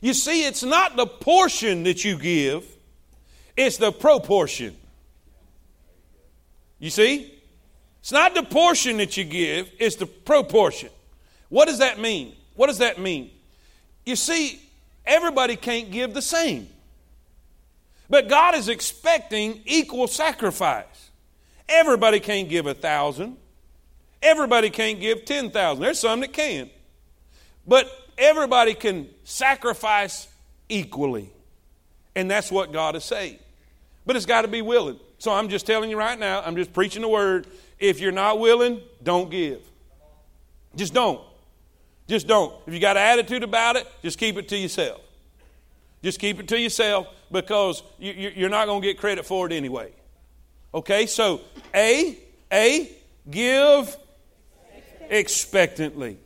You 0.01 0.13
see, 0.13 0.45
it's 0.45 0.63
not 0.63 0.95
the 0.95 1.05
portion 1.05 1.83
that 1.83 2.03
you 2.03 2.17
give, 2.17 2.65
it's 3.55 3.77
the 3.77 3.91
proportion. 3.91 4.75
You 6.79 6.89
see? 6.89 7.40
It's 8.01 8.11
not 8.11 8.35
the 8.35 8.43
portion 8.43 8.97
that 8.97 9.15
you 9.15 9.23
give, 9.23 9.71
it's 9.79 9.95
the 9.95 10.05
proportion. 10.05 10.89
What 11.49 11.67
does 11.67 11.79
that 11.79 11.99
mean? 11.99 12.35
What 12.55 12.67
does 12.67 12.79
that 12.79 12.99
mean? 12.99 13.31
You 14.05 14.15
see, 14.15 14.61
everybody 15.05 15.55
can't 15.55 15.91
give 15.91 16.13
the 16.13 16.21
same. 16.21 16.67
But 18.09 18.27
God 18.27 18.55
is 18.55 18.67
expecting 18.67 19.61
equal 19.65 20.07
sacrifice. 20.07 21.09
Everybody 21.69 22.19
can't 22.19 22.49
give 22.49 22.65
a 22.67 22.73
thousand. 22.73 23.37
Everybody 24.21 24.69
can't 24.69 24.99
give 24.99 25.25
10,000. 25.25 25.81
There's 25.81 25.99
some 25.99 26.19
that 26.19 26.33
can. 26.33 26.69
But 27.65 27.89
everybody 28.17 28.73
can 28.73 29.07
sacrifice 29.23 30.27
equally. 30.67 31.31
And 32.15 32.29
that's 32.29 32.51
what 32.51 32.73
God 32.73 32.95
is 32.95 33.05
saying. 33.05 33.39
But 34.05 34.15
it's 34.15 34.25
got 34.25 34.41
to 34.41 34.47
be 34.47 34.61
willing. 34.61 34.99
So 35.17 35.31
I'm 35.31 35.49
just 35.49 35.65
telling 35.65 35.89
you 35.89 35.97
right 35.97 36.19
now, 36.19 36.41
I'm 36.41 36.55
just 36.55 36.73
preaching 36.73 37.03
the 37.03 37.07
word. 37.07 37.47
If 37.81 37.99
you're 37.99 38.11
not 38.11 38.39
willing, 38.39 38.79
don't 39.01 39.31
give. 39.31 39.59
Just 40.75 40.93
don't. 40.93 41.19
Just 42.07 42.27
don't. 42.27 42.53
If 42.67 42.73
you 42.75 42.79
got 42.79 42.95
an 42.95 43.03
attitude 43.03 43.43
about 43.43 43.75
it, 43.75 43.87
just 44.03 44.19
keep 44.19 44.37
it 44.37 44.47
to 44.49 44.57
yourself. 44.57 45.01
Just 46.03 46.19
keep 46.19 46.39
it 46.39 46.47
to 46.49 46.59
yourself 46.59 47.07
because 47.31 47.81
you're 47.99 48.49
not 48.49 48.67
going 48.67 48.81
to 48.81 48.87
get 48.87 48.99
credit 48.99 49.25
for 49.25 49.47
it 49.47 49.51
anyway. 49.51 49.91
Okay, 50.73 51.07
so 51.07 51.41
A, 51.73 52.17
A, 52.53 52.91
give 53.29 53.97
expectantly. 55.09 56.17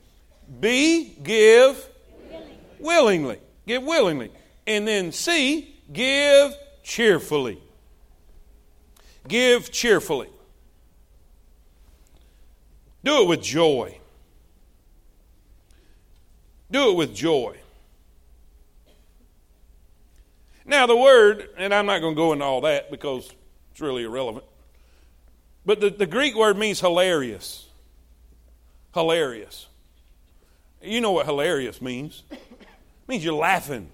B, 0.59 1.15
give 1.23 1.87
willingly. 2.79 3.39
Give 3.65 3.81
willingly. 3.81 4.31
And 4.67 4.85
then 4.85 5.13
C, 5.13 5.73
give 5.91 6.53
cheerfully. 6.83 7.59
Give 9.27 9.71
cheerfully. 9.71 10.29
Do 13.05 13.21
it 13.21 13.27
with 13.27 13.43
joy. 13.43 13.99
Do 16.71 16.89
it 16.89 16.95
with 16.95 17.15
joy. 17.15 17.55
Now, 20.65 20.87
the 20.87 20.97
word, 20.97 21.47
and 21.55 21.71
I'm 21.71 21.85
not 21.85 21.99
going 21.99 22.15
to 22.15 22.17
go 22.17 22.33
into 22.33 22.43
all 22.43 22.61
that 22.61 22.89
because 22.89 23.31
it's 23.71 23.79
really 23.79 24.03
irrelevant. 24.03 24.43
But 25.67 25.81
the, 25.81 25.91
the 25.91 26.07
Greek 26.07 26.35
word 26.35 26.57
means 26.57 26.79
hilarious. 26.79 27.67
Hilarious. 28.95 29.67
You 30.81 30.99
know 30.99 31.11
what 31.11 31.27
hilarious 31.27 31.83
means. 31.83 32.23
It 32.31 32.39
means 33.07 33.23
you're 33.23 33.35
laughing. 33.35 33.87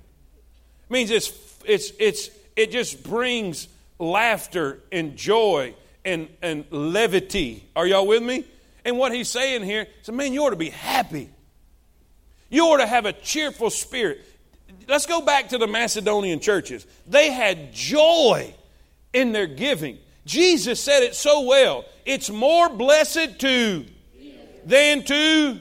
It 0.90 0.92
means 0.94 1.12
it's 1.12 1.34
it's 1.66 1.92
it's 2.00 2.30
it 2.56 2.72
just 2.72 3.04
brings 3.04 3.68
laughter 4.00 4.80
and 4.90 5.18
joy 5.18 5.76
and, 6.06 6.30
and 6.42 6.64
levity. 6.72 7.66
Are 7.76 7.86
y'all 7.86 8.08
with 8.08 8.24
me? 8.24 8.46
And 8.84 8.98
what 8.98 9.14
he's 9.14 9.30
saying 9.30 9.64
here 9.64 9.88
is, 10.02 10.12
man, 10.12 10.34
you 10.34 10.44
ought 10.44 10.52
to 10.52 10.56
be 10.56 10.70
happy. 10.70 11.30
You 12.50 12.66
ought 12.66 12.78
to 12.78 12.88
have 12.88 13.06
a 13.06 13.14
cheerful 13.14 13.70
spirit. 13.70 14.26
Let's 14.88 15.06
go 15.06 15.22
back 15.22 15.50
to 15.50 15.58
the 15.58 15.68
Macedonian 15.68 16.40
churches. 16.40 16.86
They 17.08 17.32
had 17.32 17.74
joy 17.74 18.54
in 19.14 19.32
their 19.32 19.48
giving. 19.48 19.98
Jesus 20.26 20.80
said 20.80 21.04
it 21.04 21.16
so 21.16 21.42
well. 21.42 21.86
It's 22.06 22.30
more 22.30 22.70
blessed 22.70 23.40
to 23.40 23.86
than 24.66 25.04
to. 25.04 25.60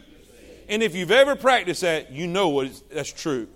And 0.68 0.82
if 0.82 0.94
you've 0.94 1.10
ever 1.10 1.36
practiced 1.36 1.82
that, 1.82 2.12
you 2.12 2.26
know 2.26 2.48
what 2.48 2.70
that's 2.90 3.12
true. 3.12 3.48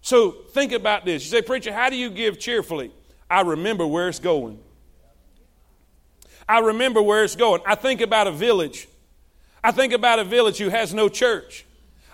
So 0.00 0.30
think 0.30 0.72
about 0.72 1.04
this. 1.04 1.24
You 1.24 1.30
say, 1.30 1.42
Preacher, 1.42 1.72
how 1.72 1.90
do 1.90 1.96
you 1.96 2.10
give 2.10 2.38
cheerfully? 2.38 2.92
I 3.28 3.42
remember 3.42 3.86
where 3.86 4.08
it's 4.08 4.18
going. 4.18 4.58
I 6.48 6.60
remember 6.60 7.02
where 7.02 7.24
it's 7.24 7.36
going. 7.36 7.60
I 7.66 7.74
think 7.74 8.00
about 8.00 8.26
a 8.26 8.32
village. 8.32 8.88
I 9.62 9.70
think 9.70 9.92
about 9.92 10.18
a 10.18 10.24
village 10.24 10.58
who 10.58 10.68
has 10.70 10.94
no 10.94 11.08
church. 11.08 11.66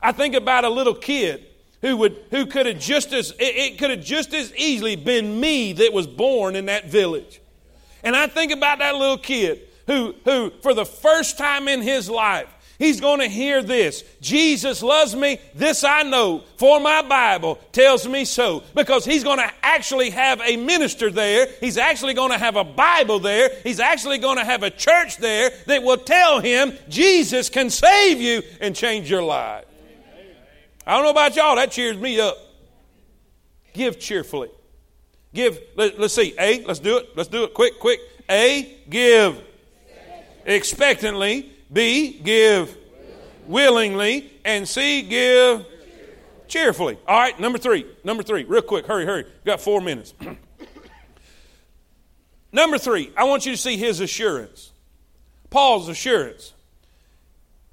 I 0.03 0.13
think 0.13 0.35
about 0.35 0.65
a 0.65 0.69
little 0.69 0.95
kid 0.95 1.47
who 1.81 1.97
would 1.99 2.17
who 2.31 2.47
could 2.47 2.67
have 2.67 2.79
just 2.79 3.13
as 3.13 3.31
it, 3.33 3.57
it 3.57 3.79
could 3.79 3.91
have 3.91 4.03
just 4.03 4.35
as 4.35 4.55
easily 4.57 4.97
been 4.97 5.39
me 5.39 5.73
that 5.75 5.93
was 5.93 6.07
born 6.07 6.57
in 6.57 6.67
that 6.67 6.91
village. 6.91 7.41
And 8.03 8.17
I 8.17 8.27
think 8.27 8.53
about 8.53 8.79
that 8.81 8.95
little 8.95 9.19
kid 9.19 9.61
who 9.87 10.15
who 10.25 10.51
for 10.63 10.75
the 10.75 10.87
first 10.87 11.39
time 11.39 11.69
in 11.69 11.83
his 11.83 12.09
life 12.11 12.49
He's 12.79 13.01
going 13.01 13.21
to 13.21 13.29
hear 13.29 13.63
this. 13.63 14.03
Jesus 14.21 14.83
loves 14.83 15.15
me. 15.15 15.39
This 15.55 15.85
I 15.85 16.03
know, 16.03 16.43
for 16.57 16.81
my 16.81 17.03
Bible 17.03 17.57
tells 17.73 18.07
me 18.07 18.25
so. 18.25 18.65
Because 18.75 19.05
he's 19.05 19.23
going 19.23 19.39
to 19.39 19.51
actually 19.63 20.11
have 20.11 20.41
a 20.41 20.57
minister 20.57 21.11
there. 21.11 21.49
He's 21.61 21.79
actually 21.79 22.15
going 22.15 22.33
to 22.33 22.39
have 22.39 22.57
a 22.57 22.65
Bible 22.65 23.21
there. 23.21 23.51
He's 23.63 23.79
actually 23.79 24.19
going 24.19 24.39
to 24.39 24.45
have 24.45 24.63
a 24.63 24.71
church 24.71 25.19
there 25.19 25.51
that 25.67 25.83
will 25.83 25.99
tell 25.99 26.41
him 26.41 26.73
Jesus 26.89 27.49
can 27.49 27.71
save 27.71 28.21
you 28.21 28.43
and 28.61 28.75
change 28.75 29.09
your 29.09 29.23
life. 29.23 29.65
I 30.87 30.95
don't 30.95 31.05
know 31.05 31.11
about 31.11 31.37
y'all, 31.37 31.57
that 31.57 31.71
cheers 31.71 31.97
me 31.97 32.21
up. 32.21 32.37
Give 33.73 33.99
cheerfully. 33.99 34.51
Give, 35.33 35.59
let, 35.77 35.99
us 35.99 36.15
see, 36.15 36.35
A, 36.39 36.65
let's 36.65 36.79
do 36.79 36.99
it. 36.99 37.17
Let's 37.17 37.29
do 37.29 37.45
it 37.45 37.55
quick, 37.55 37.81
quick. 37.81 38.01
A, 38.29 38.79
give 38.89 39.41
expectantly. 40.45 41.54
B, 41.75 42.21
give 42.25 42.75
willingly. 43.47 44.31
And 44.45 44.67
C, 44.67 45.03
give 45.03 45.67
cheerfully. 46.49 46.99
All 47.07 47.19
right, 47.19 47.39
number 47.39 47.59
three. 47.59 47.87
Number 48.05 48.23
three. 48.23 48.45
Real 48.45 48.63
quick. 48.63 48.87
Hurry, 48.87 49.05
hurry. 49.05 49.25
We've 49.25 49.45
got 49.45 49.61
four 49.61 49.81
minutes. 49.81 50.15
number 52.53 52.79
three, 52.79 53.13
I 53.17 53.25
want 53.25 53.45
you 53.45 53.53
to 53.53 53.59
see 53.59 53.77
his 53.77 54.01
assurance. 54.01 54.73
Paul's 55.51 55.89
assurance. 55.89 56.53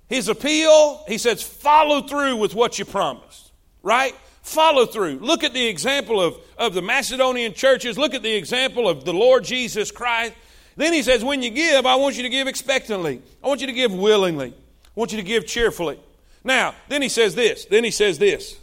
His 0.09 0.27
appeal, 0.27 1.05
he 1.07 1.17
says, 1.17 1.41
follow 1.41 2.01
through 2.01 2.35
with 2.35 2.53
what 2.53 2.77
you 2.77 2.83
promised, 2.83 3.53
right? 3.81 4.13
Follow 4.41 4.85
through. 4.85 5.19
Look 5.19 5.45
at 5.45 5.53
the 5.53 5.67
example 5.67 6.19
of, 6.19 6.35
of 6.57 6.73
the 6.73 6.81
Macedonian 6.81 7.53
churches. 7.53 7.97
Look 7.97 8.13
at 8.13 8.21
the 8.21 8.33
example 8.33 8.89
of 8.89 9.05
the 9.05 9.13
Lord 9.13 9.45
Jesus 9.45 9.89
Christ. 9.89 10.33
Then 10.75 10.93
he 10.93 11.03
says, 11.03 11.23
when 11.23 11.41
you 11.41 11.49
give, 11.49 11.85
I 11.85 11.95
want 11.95 12.17
you 12.17 12.23
to 12.23 12.29
give 12.29 12.47
expectantly. 12.47 13.21
I 13.43 13.47
want 13.47 13.61
you 13.61 13.67
to 13.67 13.73
give 13.73 13.93
willingly. 13.93 14.49
I 14.49 14.99
want 14.99 15.11
you 15.11 15.17
to 15.17 15.23
give 15.23 15.45
cheerfully. 15.45 15.99
Now, 16.43 16.73
then 16.87 17.01
he 17.01 17.09
says 17.09 17.35
this. 17.35 17.65
Then 17.65 17.83
he 17.83 17.91
says 17.91 18.17
this. 18.17 18.57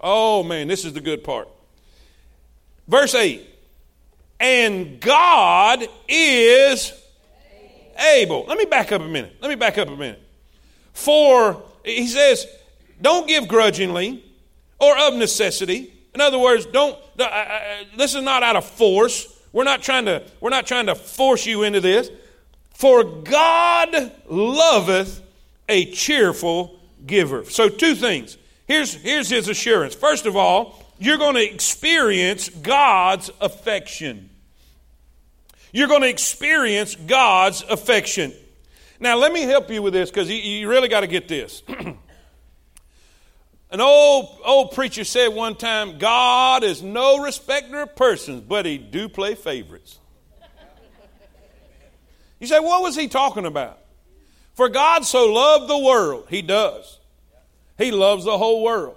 Oh, 0.00 0.42
man, 0.42 0.68
this 0.68 0.84
is 0.84 0.92
the 0.92 1.00
good 1.00 1.24
part. 1.24 1.48
Verse 2.88 3.14
8. 3.14 3.48
And 4.40 5.00
God 5.00 5.86
is 6.08 6.92
able. 8.14 8.44
Let 8.46 8.58
me 8.58 8.64
back 8.64 8.90
up 8.92 9.00
a 9.00 9.08
minute. 9.08 9.36
Let 9.40 9.48
me 9.48 9.54
back 9.54 9.78
up 9.78 9.88
a 9.88 9.96
minute. 9.96 10.20
For, 10.92 11.62
he 11.84 12.06
says, 12.08 12.46
don't 13.00 13.26
give 13.26 13.48
grudgingly 13.48 14.24
or 14.80 14.98
of 14.98 15.14
necessity. 15.14 15.92
In 16.14 16.20
other 16.20 16.38
words, 16.38 16.66
don't, 16.66 16.98
uh, 17.18 17.22
uh, 17.22 17.48
this 17.96 18.14
is 18.14 18.22
not 18.22 18.42
out 18.42 18.56
of 18.56 18.64
force. 18.64 19.26
We're 19.52 19.64
not 19.64 19.82
trying 19.82 20.06
to, 20.06 20.22
we're 20.40 20.50
not 20.50 20.66
trying 20.66 20.86
to 20.86 20.94
force 20.94 21.46
you 21.46 21.62
into 21.62 21.80
this. 21.80 22.10
For 22.74 23.04
God 23.04 24.12
loveth 24.28 25.22
a 25.68 25.90
cheerful 25.92 26.80
giver. 27.06 27.44
So, 27.44 27.68
two 27.68 27.94
things. 27.94 28.38
Here's, 28.66 28.94
here's 28.94 29.28
his 29.28 29.48
assurance. 29.48 29.94
First 29.94 30.26
of 30.26 30.36
all, 30.36 30.82
you're 30.98 31.18
going 31.18 31.34
to 31.34 31.44
experience 31.44 32.48
God's 32.48 33.30
affection. 33.40 34.30
You're 35.72 35.88
going 35.88 36.02
to 36.02 36.08
experience 36.08 36.94
God's 36.94 37.62
affection. 37.68 38.32
Now, 39.00 39.16
let 39.16 39.32
me 39.32 39.42
help 39.42 39.70
you 39.70 39.82
with 39.82 39.92
this 39.92 40.10
because 40.10 40.30
you, 40.30 40.36
you 40.36 40.68
really 40.68 40.88
got 40.88 41.00
to 41.00 41.06
get 41.06 41.28
this. 41.28 41.62
An 43.72 43.80
old 43.80 44.38
old 44.44 44.72
preacher 44.72 45.02
said 45.02 45.28
one 45.28 45.56
time, 45.56 45.96
God 45.96 46.62
is 46.62 46.82
no 46.82 47.22
respecter 47.22 47.80
of 47.80 47.96
persons, 47.96 48.42
but 48.42 48.66
he 48.66 48.76
do 48.76 49.08
play 49.08 49.34
favorites. 49.34 49.98
You 52.38 52.46
say, 52.46 52.60
what 52.60 52.82
was 52.82 52.94
he 52.94 53.08
talking 53.08 53.46
about? 53.46 53.78
For 54.52 54.68
God 54.68 55.06
so 55.06 55.32
loved 55.32 55.70
the 55.70 55.78
world, 55.78 56.26
he 56.28 56.42
does. 56.42 56.98
He 57.78 57.90
loves 57.90 58.26
the 58.26 58.36
whole 58.36 58.62
world. 58.62 58.96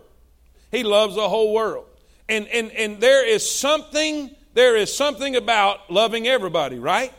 He 0.71 0.83
loves 0.83 1.15
the 1.15 1.29
whole 1.29 1.53
world. 1.53 1.85
And 2.27 2.45
and 2.49 2.69
and 2.71 2.99
there 2.99 3.25
is 3.25 3.49
something 3.49 4.35
there 4.55 4.75
is 4.75 4.93
something 4.93 5.37
about 5.37 5.89
loving 5.89 6.27
everybody, 6.27 6.79
right? 6.79 7.13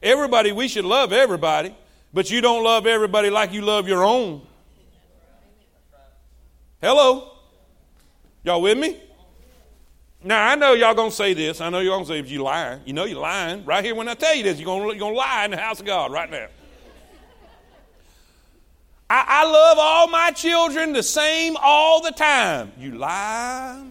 Everybody, 0.00 0.52
we 0.52 0.68
should 0.68 0.84
love 0.84 1.12
everybody, 1.12 1.74
but 2.12 2.30
you 2.30 2.40
don't 2.40 2.62
love 2.62 2.86
everybody 2.86 3.30
like 3.30 3.52
you 3.52 3.62
love 3.62 3.88
your 3.88 4.04
own. 4.04 4.46
Hello? 6.82 7.30
Y'all 8.42 8.60
with 8.60 8.76
me? 8.76 9.00
Now, 10.24 10.48
I 10.48 10.56
know 10.56 10.72
y'all 10.72 10.94
going 10.94 11.10
to 11.10 11.16
say 11.16 11.32
this. 11.32 11.60
I 11.60 11.70
know 11.70 11.78
you're 11.78 11.94
going 11.94 12.04
to 12.04 12.08
say, 12.12 12.18
if 12.18 12.28
you 12.28 12.42
lying, 12.42 12.80
you 12.84 12.92
know 12.92 13.04
you're 13.04 13.20
lying. 13.20 13.64
Right 13.64 13.84
here 13.84 13.94
when 13.94 14.08
I 14.08 14.14
tell 14.14 14.34
you 14.34 14.42
this, 14.42 14.58
you're 14.58 14.66
going 14.66 14.98
to 14.98 15.06
lie 15.06 15.44
in 15.44 15.52
the 15.52 15.56
house 15.56 15.78
of 15.78 15.86
God 15.86 16.10
right 16.10 16.28
now. 16.28 16.48
I, 19.08 19.24
I 19.28 19.44
love 19.44 19.78
all 19.80 20.08
my 20.08 20.32
children 20.32 20.92
the 20.92 21.04
same 21.04 21.56
all 21.60 22.02
the 22.02 22.10
time. 22.10 22.72
You 22.76 22.96
lie. 22.96 23.84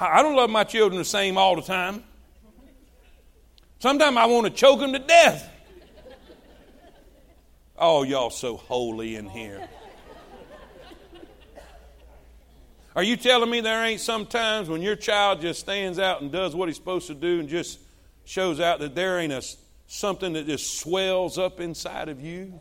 I 0.00 0.22
don't 0.22 0.34
love 0.34 0.50
my 0.50 0.64
children 0.64 0.98
the 0.98 1.04
same 1.04 1.38
all 1.38 1.54
the 1.54 1.62
time. 1.62 2.02
Sometimes 3.78 4.16
I 4.16 4.26
want 4.26 4.46
to 4.46 4.52
choke 4.52 4.80
them 4.80 4.92
to 4.92 4.98
death. 4.98 5.52
Oh, 7.78 8.02
y'all 8.04 8.30
so 8.30 8.56
holy 8.56 9.16
in 9.16 9.28
here. 9.28 9.68
Are 12.94 13.02
you 13.02 13.18
telling 13.18 13.50
me 13.50 13.60
there 13.60 13.84
ain't 13.84 14.00
some 14.00 14.24
times 14.24 14.70
when 14.70 14.80
your 14.80 14.96
child 14.96 15.42
just 15.42 15.60
stands 15.60 15.98
out 15.98 16.22
and 16.22 16.32
does 16.32 16.54
what 16.54 16.68
he's 16.68 16.76
supposed 16.76 17.08
to 17.08 17.14
do 17.14 17.40
and 17.40 17.48
just 17.48 17.78
shows 18.24 18.58
out 18.58 18.78
that 18.80 18.94
there 18.94 19.18
ain't 19.18 19.34
a, 19.34 19.42
something 19.86 20.32
that 20.32 20.46
just 20.46 20.78
swells 20.78 21.36
up 21.36 21.60
inside 21.60 22.08
of 22.08 22.22
you? 22.22 22.58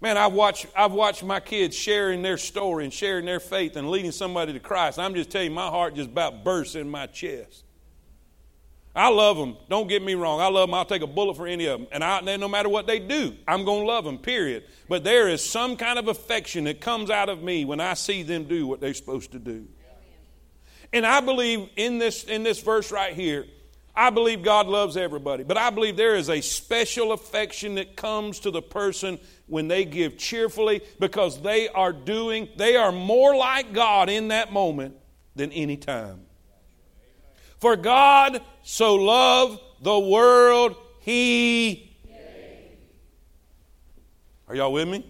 Man, 0.00 0.16
I've 0.16 0.32
watched, 0.32 0.66
I've 0.74 0.92
watched 0.92 1.22
my 1.22 1.40
kids 1.40 1.76
sharing 1.76 2.22
their 2.22 2.38
story 2.38 2.84
and 2.84 2.92
sharing 2.92 3.26
their 3.26 3.40
faith 3.40 3.76
and 3.76 3.90
leading 3.90 4.12
somebody 4.12 4.54
to 4.54 4.60
Christ. 4.60 4.98
I'm 4.98 5.14
just 5.14 5.30
telling 5.30 5.50
you, 5.50 5.54
my 5.54 5.68
heart 5.68 5.94
just 5.94 6.10
about 6.10 6.44
bursts 6.44 6.74
in 6.74 6.88
my 6.88 7.06
chest. 7.06 7.63
I 8.96 9.08
love 9.08 9.36
them. 9.36 9.56
Don't 9.68 9.88
get 9.88 10.02
me 10.02 10.14
wrong. 10.14 10.40
I 10.40 10.46
love 10.46 10.68
them. 10.68 10.74
I'll 10.74 10.84
take 10.84 11.02
a 11.02 11.06
bullet 11.06 11.36
for 11.36 11.48
any 11.48 11.66
of 11.66 11.80
them. 11.80 11.88
And 11.90 12.04
I, 12.04 12.20
no 12.20 12.46
matter 12.46 12.68
what 12.68 12.86
they 12.86 13.00
do, 13.00 13.34
I'm 13.48 13.64
going 13.64 13.80
to 13.80 13.86
love 13.86 14.04
them, 14.04 14.18
period. 14.18 14.64
But 14.88 15.02
there 15.02 15.28
is 15.28 15.44
some 15.44 15.76
kind 15.76 15.98
of 15.98 16.06
affection 16.06 16.64
that 16.64 16.80
comes 16.80 17.10
out 17.10 17.28
of 17.28 17.42
me 17.42 17.64
when 17.64 17.80
I 17.80 17.94
see 17.94 18.22
them 18.22 18.44
do 18.44 18.66
what 18.68 18.80
they're 18.80 18.94
supposed 18.94 19.32
to 19.32 19.40
do. 19.40 19.66
And 20.92 21.04
I 21.04 21.20
believe 21.20 21.68
in 21.74 21.98
this, 21.98 22.22
in 22.22 22.44
this 22.44 22.60
verse 22.60 22.92
right 22.92 23.14
here, 23.14 23.46
I 23.96 24.10
believe 24.10 24.42
God 24.42 24.68
loves 24.68 24.96
everybody. 24.96 25.42
But 25.42 25.56
I 25.56 25.70
believe 25.70 25.96
there 25.96 26.14
is 26.14 26.30
a 26.30 26.40
special 26.40 27.10
affection 27.10 27.76
that 27.76 27.96
comes 27.96 28.40
to 28.40 28.52
the 28.52 28.62
person 28.62 29.18
when 29.46 29.66
they 29.66 29.84
give 29.84 30.16
cheerfully 30.18 30.82
because 31.00 31.42
they 31.42 31.68
are 31.68 31.92
doing, 31.92 32.48
they 32.56 32.76
are 32.76 32.92
more 32.92 33.34
like 33.34 33.72
God 33.72 34.08
in 34.08 34.28
that 34.28 34.52
moment 34.52 34.96
than 35.34 35.50
any 35.50 35.76
time. 35.76 36.23
For 37.64 37.76
God 37.76 38.42
so 38.62 38.94
loved 38.94 39.58
the 39.80 39.98
world, 39.98 40.76
He. 41.00 41.96
Are 44.46 44.54
y'all 44.54 44.70
with 44.70 44.86
me? 44.86 45.02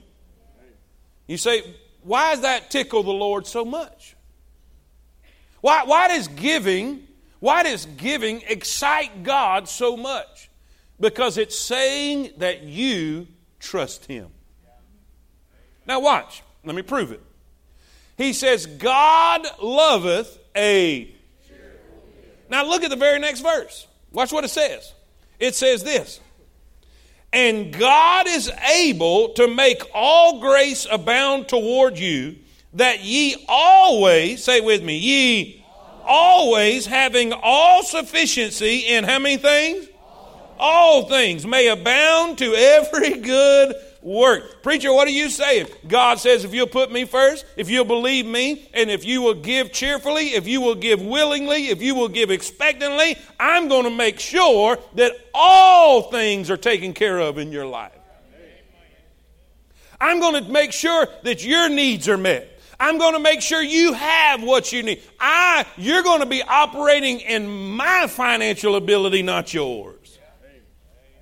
You 1.27 1.37
say, 1.37 1.65
why 2.05 2.31
does 2.31 2.43
that 2.43 2.71
tickle 2.71 3.03
the 3.03 3.11
Lord 3.11 3.49
so 3.49 3.65
much? 3.65 4.15
Why, 5.63 5.83
why 5.83 6.07
does 6.07 6.29
giving, 6.29 7.09
why 7.41 7.65
does 7.65 7.87
giving 7.87 8.43
excite 8.43 9.25
God 9.25 9.69
so 9.69 9.97
much? 9.97 10.49
Because 11.01 11.39
it's 11.39 11.59
saying 11.59 12.35
that 12.37 12.63
you 12.63 13.27
trust 13.59 14.05
Him. 14.05 14.29
Now 15.89 15.99
watch, 15.99 16.45
let 16.65 16.77
me 16.77 16.83
prove 16.83 17.11
it. 17.11 17.21
He 18.17 18.33
says, 18.33 18.67
God 18.67 19.45
loveth 19.61 20.39
a 20.55 21.14
now 22.55 22.65
look 22.65 22.85
at 22.85 22.91
the 22.91 22.97
very 22.97 23.19
next 23.19 23.41
verse. 23.41 23.89
Watch 24.13 24.33
what 24.33 24.45
it 24.45 24.49
says. 24.49 24.93
It 25.41 25.57
says 25.57 25.83
this 25.83 26.21
And 27.33 27.73
God 27.77 28.29
is 28.29 28.49
able 28.73 29.31
to 29.31 29.49
make 29.49 29.83
all 29.93 30.39
grace 30.39 30.87
abound 30.89 31.49
toward 31.49 31.99
you, 31.99 32.37
that 32.75 33.03
ye 33.03 33.45
always, 33.49 34.45
say 34.45 34.61
with 34.61 34.85
me, 34.85 34.99
ye 34.99 35.67
always 36.05 36.87
having 36.87 37.33
all 37.33 37.83
sufficiency 37.83 38.87
in 38.87 39.03
how 39.03 39.19
many 39.19 39.37
things? 39.37 39.89
All 40.57 41.09
things 41.09 41.45
may 41.45 41.67
abound 41.67 42.39
to 42.39 42.55
every 42.55 43.15
good 43.15 43.75
work. 44.05 44.63
Preacher, 44.63 44.93
what 44.93 45.09
are 45.09 45.13
you 45.13 45.31
saying? 45.31 45.67
God 45.89 46.21
says, 46.21 46.45
if 46.45 46.53
you'll 46.53 46.67
put 46.67 46.93
me 46.93 47.07
first, 47.07 47.45
if 47.57 47.71
you'll 47.71 47.87
believe 47.87 48.27
me, 48.27 48.69
and 48.75 48.91
if 48.91 49.05
you 49.05 49.23
will 49.23 49.35
give 49.35 49.73
cheerfully, 49.73 50.35
if 50.35 50.47
you 50.47 50.61
will 50.61 50.75
give 50.75 51.01
willingly, 51.01 51.69
if 51.69 51.81
you 51.83 51.95
will 51.95 52.09
give 52.09 52.31
expectantly, 52.31 53.17
I'm 53.41 53.69
going 53.69 53.85
to 53.85 53.91
make 53.91 54.21
sure 54.21 54.79
that 54.95 55.13
all 55.33 56.03
things 56.03 56.51
are 56.51 56.59
taken 56.59 56.93
care 56.93 57.19
of 57.19 57.39
in 57.39 57.51
your 57.51 57.67
life. 57.67 57.93
I'm 60.01 60.21
going 60.21 60.45
to 60.45 60.51
make 60.51 60.73
sure 60.73 61.09
that 61.23 61.43
your 61.43 61.71
needs 61.71 62.09
are 62.09 62.19
met. 62.19 62.61
I'm 62.79 62.99
going 62.99 63.15
to 63.15 63.21
make 63.21 63.41
sure 63.41 63.63
you 63.63 63.95
have 63.95 64.43
what 64.43 64.71
you 64.71 64.83
need. 64.83 65.01
I, 65.19 65.65
you're 65.79 66.03
going 66.03 66.21
to 66.21 66.27
be 66.27 66.43
operating 66.43 67.21
in 67.21 67.77
my 67.77 68.07
financial 68.09 68.77
ability, 68.77 69.23
not 69.23 69.55
yours. 69.55 70.19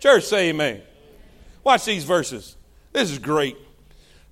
Church, 0.00 0.24
say 0.24 0.48
amen. 0.48 0.82
Watch 1.62 1.84
these 1.84 2.02
verses. 2.02 2.56
This 2.92 3.10
is 3.10 3.18
great. 3.18 3.56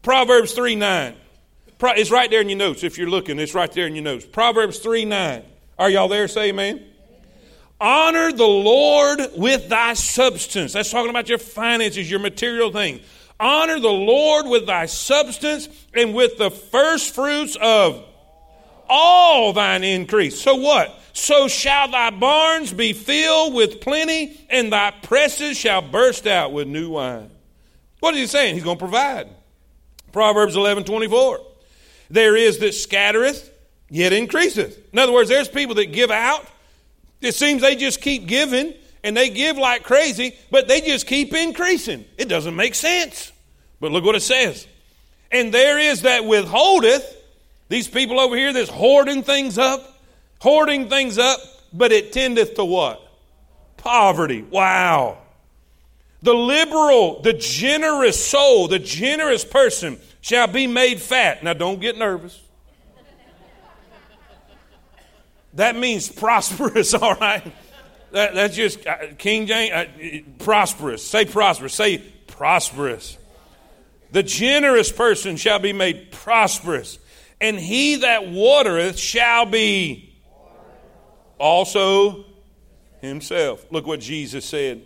Proverbs 0.03 0.53
3 0.53 0.75
9. 0.77 1.15
It's 1.83 2.11
right 2.11 2.31
there 2.31 2.41
in 2.41 2.49
your 2.49 2.59
notes 2.59 2.85
if 2.85 2.99
you're 2.99 3.09
looking. 3.09 3.39
It's 3.39 3.55
right 3.55 3.73
there 3.73 3.87
in 3.87 3.95
your 3.95 4.05
notes. 4.05 4.27
Proverbs 4.27 4.79
3 4.79 5.05
9. 5.05 5.43
Are 5.79 5.91
y'all 5.91 6.09
there? 6.09 6.29
Say 6.29 6.51
amen. 6.51 6.85
Honor 7.81 8.31
the 8.33 8.47
Lord 8.47 9.21
with 9.37 9.69
thy 9.71 9.95
substance. 9.95 10.75
That's 10.75 10.91
talking 10.91 11.09
about 11.09 11.31
your 11.31 11.39
finances, 11.39 12.11
your 12.11 12.21
material 12.21 12.71
things. 12.71 13.01
Honor 13.39 13.81
the 13.81 13.89
Lord 13.89 14.47
with 14.47 14.67
thy 14.67 14.85
substance 14.85 15.69
and 15.95 16.15
with 16.15 16.37
the 16.37 16.51
first 16.51 17.15
fruits 17.15 17.57
of 17.61 18.05
all 18.87 19.55
thine 19.55 19.83
increase. 19.83 20.39
So 20.39 20.57
what? 20.57 21.01
So 21.15 21.49
shall 21.49 21.91
thy 21.91 22.11
barns 22.11 22.73
be 22.73 22.93
filled 22.93 23.55
with 23.55 23.81
plenty, 23.81 24.39
and 24.51 24.71
thy 24.73 24.91
presses 24.91 25.57
shall 25.57 25.81
burst 25.81 26.27
out 26.27 26.53
with 26.53 26.69
new 26.69 26.91
wine. 26.91 27.31
What 28.01 28.15
is 28.15 28.21
he 28.21 28.27
saying? 28.27 28.55
He's 28.55 28.65
going 28.65 28.77
to 28.77 28.83
provide. 28.83 29.29
Proverbs 30.13 30.57
11 30.57 30.85
24. 30.85 31.41
There 32.11 32.37
is 32.37 32.59
that 32.59 32.75
scattereth, 32.75 33.53
yet 33.89 34.13
increaseth. 34.13 34.93
In 34.93 34.99
other 34.99 35.13
words, 35.13 35.29
there's 35.29 35.49
people 35.49 35.77
that 35.77 35.93
give 35.93 36.11
out. 36.11 36.47
It 37.21 37.35
seems 37.35 37.63
they 37.63 37.77
just 37.77 38.01
keep 38.01 38.27
giving, 38.27 38.75
and 39.05 39.17
they 39.17 39.31
give 39.31 39.57
like 39.57 39.85
crazy, 39.85 40.37
but 40.51 40.67
they 40.67 40.81
just 40.81 41.07
keep 41.07 41.33
increasing. 41.35 42.05
It 42.19 42.29
doesn't 42.29 42.57
make 42.57 42.75
sense. 42.75 43.33
But 43.79 43.93
look 43.93 44.05
what 44.05 44.17
it 44.17 44.23
says. 44.23 44.67
And 45.31 45.55
there 45.55 45.79
is 45.79 46.03
that 46.03 46.25
withholdeth, 46.25 47.17
these 47.69 47.87
people 47.87 48.19
over 48.19 48.37
here 48.37 48.53
that's 48.53 48.71
hoarding 48.71 49.23
things 49.23 49.59
up, 49.59 50.01
hoarding 50.41 50.89
things 50.89 51.19
up, 51.19 51.39
but 51.73 51.93
it 51.93 52.13
tendeth 52.13 52.55
to 52.55 52.65
what? 52.65 53.01
Poverty. 53.77 54.43
Wow. 54.43 55.19
The 56.23 56.35
liberal, 56.35 57.23
the 57.23 57.33
generous 57.33 58.23
soul, 58.23 58.69
the 58.69 58.79
generous 58.79 59.45
person 59.45 59.99
shall 60.21 60.47
be 60.47 60.67
made 60.67 61.01
fat. 61.01 61.43
Now, 61.43 61.55
don't 61.55 61.81
get 61.81 61.97
nervous. 61.97 62.41
That 65.55 65.77
means 65.77 66.09
prosperous, 66.09 66.95
all 66.95 67.15
right? 67.15 67.53
That, 68.13 68.35
that's 68.35 68.57
just 68.57 68.87
uh, 68.87 69.15
King 69.19 69.47
James, 69.47 69.73
uh, 69.73 70.45
prosperous. 70.45 71.07
Say 71.07 71.25
prosperous. 71.25 71.75
Say 71.75 71.99
prosperous. 72.27 73.17
The 74.13 74.23
generous 74.23 74.91
person 74.91 75.37
shall 75.37 75.61
be 75.61 75.73
made 75.73 76.11
prosperous, 76.11 76.99
and 77.41 77.59
he 77.59 77.97
that 77.97 78.29
watereth 78.29 78.99
shall 78.99 79.47
be 79.47 80.13
also 81.39 82.25
himself. 83.01 83.65
Look 83.71 83.87
what 83.87 84.01
Jesus 84.01 84.45
said. 84.45 84.83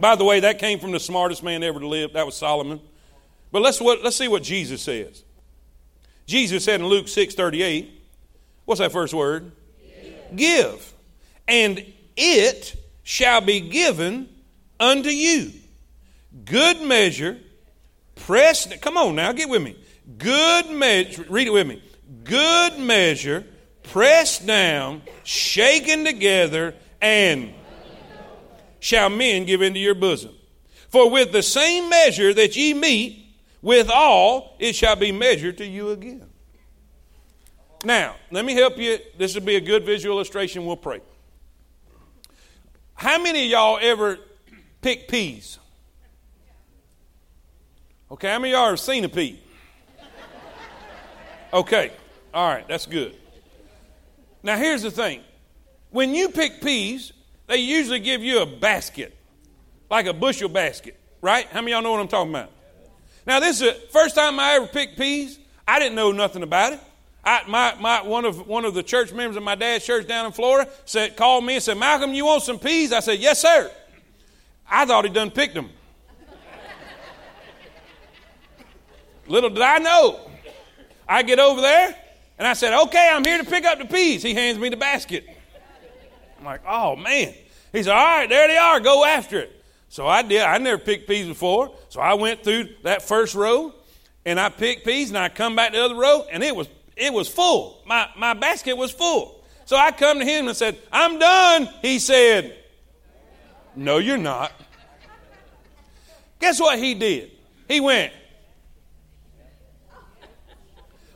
By 0.00 0.16
the 0.16 0.24
way, 0.24 0.40
that 0.40 0.58
came 0.58 0.78
from 0.78 0.92
the 0.92 1.00
smartest 1.00 1.42
man 1.42 1.62
ever 1.62 1.78
to 1.78 1.86
live. 1.86 2.14
That 2.14 2.24
was 2.24 2.34
Solomon. 2.34 2.80
But 3.52 3.62
let's, 3.62 3.80
what, 3.80 4.02
let's 4.02 4.16
see 4.16 4.28
what 4.28 4.42
Jesus 4.42 4.80
says. 4.80 5.24
Jesus 6.26 6.64
said 6.64 6.80
in 6.80 6.86
Luke 6.86 7.08
6 7.08 7.34
38, 7.34 8.02
what's 8.64 8.80
that 8.80 8.92
first 8.92 9.12
word? 9.12 9.52
Give. 9.82 10.36
Give. 10.36 10.94
And 11.46 11.84
it 12.16 12.76
shall 13.02 13.40
be 13.40 13.60
given 13.60 14.28
unto 14.78 15.10
you. 15.10 15.52
Good 16.44 16.80
measure, 16.80 17.38
pressed. 18.14 18.80
Come 18.80 18.96
on 18.96 19.16
now, 19.16 19.32
get 19.32 19.48
with 19.48 19.62
me. 19.62 19.76
Good 20.16 20.70
measure, 20.70 21.26
read 21.28 21.48
it 21.48 21.52
with 21.52 21.66
me. 21.66 21.82
Good 22.24 22.78
measure, 22.78 23.44
pressed 23.82 24.46
down, 24.46 25.02
shaken 25.24 26.04
together, 26.04 26.74
and 27.00 27.52
shall 28.80 29.08
men 29.08 29.44
give 29.44 29.62
into 29.62 29.78
your 29.78 29.94
bosom. 29.94 30.34
For 30.88 31.08
with 31.08 31.30
the 31.30 31.42
same 31.42 31.88
measure 31.88 32.34
that 32.34 32.56
ye 32.56 32.74
meet 32.74 33.26
withal, 33.62 34.56
it 34.58 34.74
shall 34.74 34.96
be 34.96 35.12
measured 35.12 35.58
to 35.58 35.66
you 35.66 35.90
again. 35.90 36.26
Now, 37.84 38.16
let 38.30 38.44
me 38.44 38.54
help 38.54 38.76
you. 38.76 38.98
This 39.16 39.34
will 39.34 39.42
be 39.42 39.56
a 39.56 39.60
good 39.60 39.86
visual 39.86 40.16
illustration. 40.16 40.66
We'll 40.66 40.76
pray. 40.76 41.00
How 42.94 43.22
many 43.22 43.44
of 43.44 43.50
y'all 43.50 43.78
ever 43.80 44.18
pick 44.82 45.08
peas? 45.08 45.58
Okay, 48.10 48.28
how 48.28 48.38
many 48.38 48.52
of 48.52 48.58
y'all 48.58 48.68
have 48.70 48.80
seen 48.80 49.04
a 49.04 49.08
pea? 49.08 49.40
Okay, 51.52 51.90
all 52.34 52.48
right, 52.48 52.66
that's 52.68 52.86
good. 52.86 53.16
Now, 54.42 54.56
here's 54.56 54.82
the 54.82 54.90
thing 54.90 55.22
when 55.90 56.14
you 56.14 56.28
pick 56.28 56.60
peas, 56.60 57.12
they 57.50 57.56
usually 57.56 57.98
give 57.98 58.22
you 58.22 58.42
a 58.42 58.46
basket, 58.46 59.12
like 59.90 60.06
a 60.06 60.12
bushel 60.12 60.48
basket, 60.48 60.96
right? 61.20 61.46
How 61.48 61.60
many 61.60 61.72
y'all 61.72 61.82
know 61.82 61.90
what 61.90 61.98
I'm 61.98 62.06
talking 62.06 62.30
about? 62.30 62.52
Now, 63.26 63.40
this 63.40 63.60
is 63.60 63.72
the 63.72 63.88
first 63.88 64.14
time 64.14 64.38
I 64.38 64.52
ever 64.52 64.68
picked 64.68 64.96
peas. 64.96 65.36
I 65.66 65.80
didn't 65.80 65.96
know 65.96 66.12
nothing 66.12 66.44
about 66.44 66.74
it. 66.74 66.80
I, 67.24 67.42
my, 67.48 67.74
my, 67.80 68.02
one, 68.02 68.24
of, 68.24 68.46
one 68.46 68.64
of 68.64 68.74
the 68.74 68.84
church 68.84 69.12
members 69.12 69.36
of 69.36 69.42
my 69.42 69.56
dad's 69.56 69.84
church 69.84 70.06
down 70.06 70.26
in 70.26 70.32
Florida 70.32 70.70
said, 70.84 71.16
called 71.16 71.44
me 71.44 71.54
and 71.54 71.62
said, 71.62 71.76
Malcolm, 71.76 72.14
you 72.14 72.24
want 72.24 72.44
some 72.44 72.56
peas? 72.56 72.92
I 72.92 73.00
said, 73.00 73.18
yes, 73.18 73.40
sir. 73.40 73.68
I 74.70 74.86
thought 74.86 75.04
he 75.04 75.10
done 75.10 75.32
picked 75.32 75.54
them. 75.54 75.70
Little 79.26 79.50
did 79.50 79.60
I 79.60 79.78
know. 79.78 80.20
I 81.08 81.24
get 81.24 81.40
over 81.40 81.60
there 81.60 81.96
and 82.38 82.46
I 82.46 82.52
said, 82.52 82.80
okay, 82.84 83.10
I'm 83.12 83.24
here 83.24 83.38
to 83.38 83.44
pick 83.44 83.64
up 83.64 83.80
the 83.80 83.86
peas. 83.86 84.22
He 84.22 84.34
hands 84.34 84.56
me 84.56 84.68
the 84.68 84.76
basket. 84.76 85.26
I'm 86.40 86.46
like, 86.46 86.62
oh 86.66 86.96
man. 86.96 87.34
He 87.72 87.82
said, 87.82 87.92
all 87.92 88.04
right, 88.04 88.28
there 88.28 88.48
they 88.48 88.56
are. 88.56 88.80
Go 88.80 89.04
after 89.04 89.38
it. 89.40 89.64
So 89.88 90.06
I 90.06 90.22
did. 90.22 90.40
I 90.40 90.58
never 90.58 90.78
picked 90.78 91.08
peas 91.08 91.26
before. 91.26 91.72
So 91.88 92.00
I 92.00 92.14
went 92.14 92.42
through 92.42 92.68
that 92.82 93.02
first 93.02 93.34
row 93.34 93.72
and 94.24 94.40
I 94.40 94.48
picked 94.48 94.84
peas 94.84 95.10
and 95.10 95.18
I 95.18 95.28
come 95.28 95.54
back 95.54 95.72
to 95.72 95.78
the 95.78 95.84
other 95.84 95.94
row 95.94 96.26
and 96.32 96.42
it 96.42 96.54
was 96.54 96.68
it 96.96 97.12
was 97.12 97.28
full. 97.28 97.82
My 97.86 98.08
my 98.16 98.34
basket 98.34 98.76
was 98.76 98.90
full. 98.90 99.44
So 99.66 99.76
I 99.76 99.92
come 99.92 100.18
to 100.18 100.24
him 100.24 100.48
and 100.48 100.56
said, 100.56 100.78
I'm 100.90 101.18
done. 101.18 101.68
He 101.82 101.98
said, 101.98 102.56
No, 103.76 103.98
you're 103.98 104.16
not. 104.16 104.52
Guess 106.40 106.58
what 106.58 106.78
he 106.78 106.94
did? 106.94 107.30
He 107.68 107.80
went. 107.80 108.12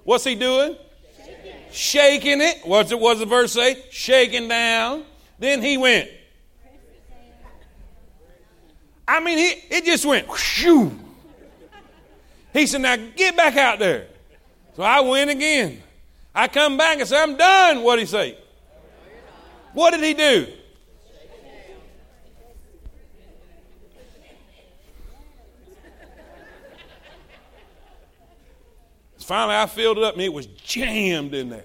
What's 0.04 0.24
he 0.24 0.34
doing? 0.34 0.76
Shaking, 1.16 1.52
Shaking 1.72 2.40
it. 2.42 2.60
What's 2.64 2.92
it 2.92 3.00
what's 3.00 3.20
the 3.20 3.26
verse 3.26 3.52
say? 3.52 3.82
Shaking 3.90 4.48
down. 4.48 5.04
Then 5.38 5.62
he 5.62 5.76
went. 5.76 6.08
I 9.06 9.20
mean, 9.20 9.38
he, 9.38 9.50
it 9.74 9.84
just 9.84 10.06
went. 10.06 10.26
He 12.52 12.66
said, 12.66 12.80
Now 12.80 12.96
get 12.96 13.36
back 13.36 13.56
out 13.56 13.78
there. 13.78 14.06
So 14.76 14.82
I 14.82 15.00
went 15.00 15.30
again. 15.30 15.82
I 16.34 16.48
come 16.48 16.76
back 16.76 16.98
and 16.98 17.06
said, 17.06 17.22
I'm 17.22 17.36
done. 17.36 17.82
What 17.82 17.96
did 17.96 18.02
he 18.02 18.06
say? 18.06 18.38
What 19.72 19.90
did 19.90 20.02
he 20.02 20.14
do? 20.14 20.46
Finally, 29.18 29.56
I 29.56 29.66
filled 29.66 29.96
it 29.96 30.04
up 30.04 30.14
and 30.14 30.22
it 30.22 30.32
was 30.32 30.46
jammed 30.46 31.34
in 31.34 31.48
there. 31.48 31.64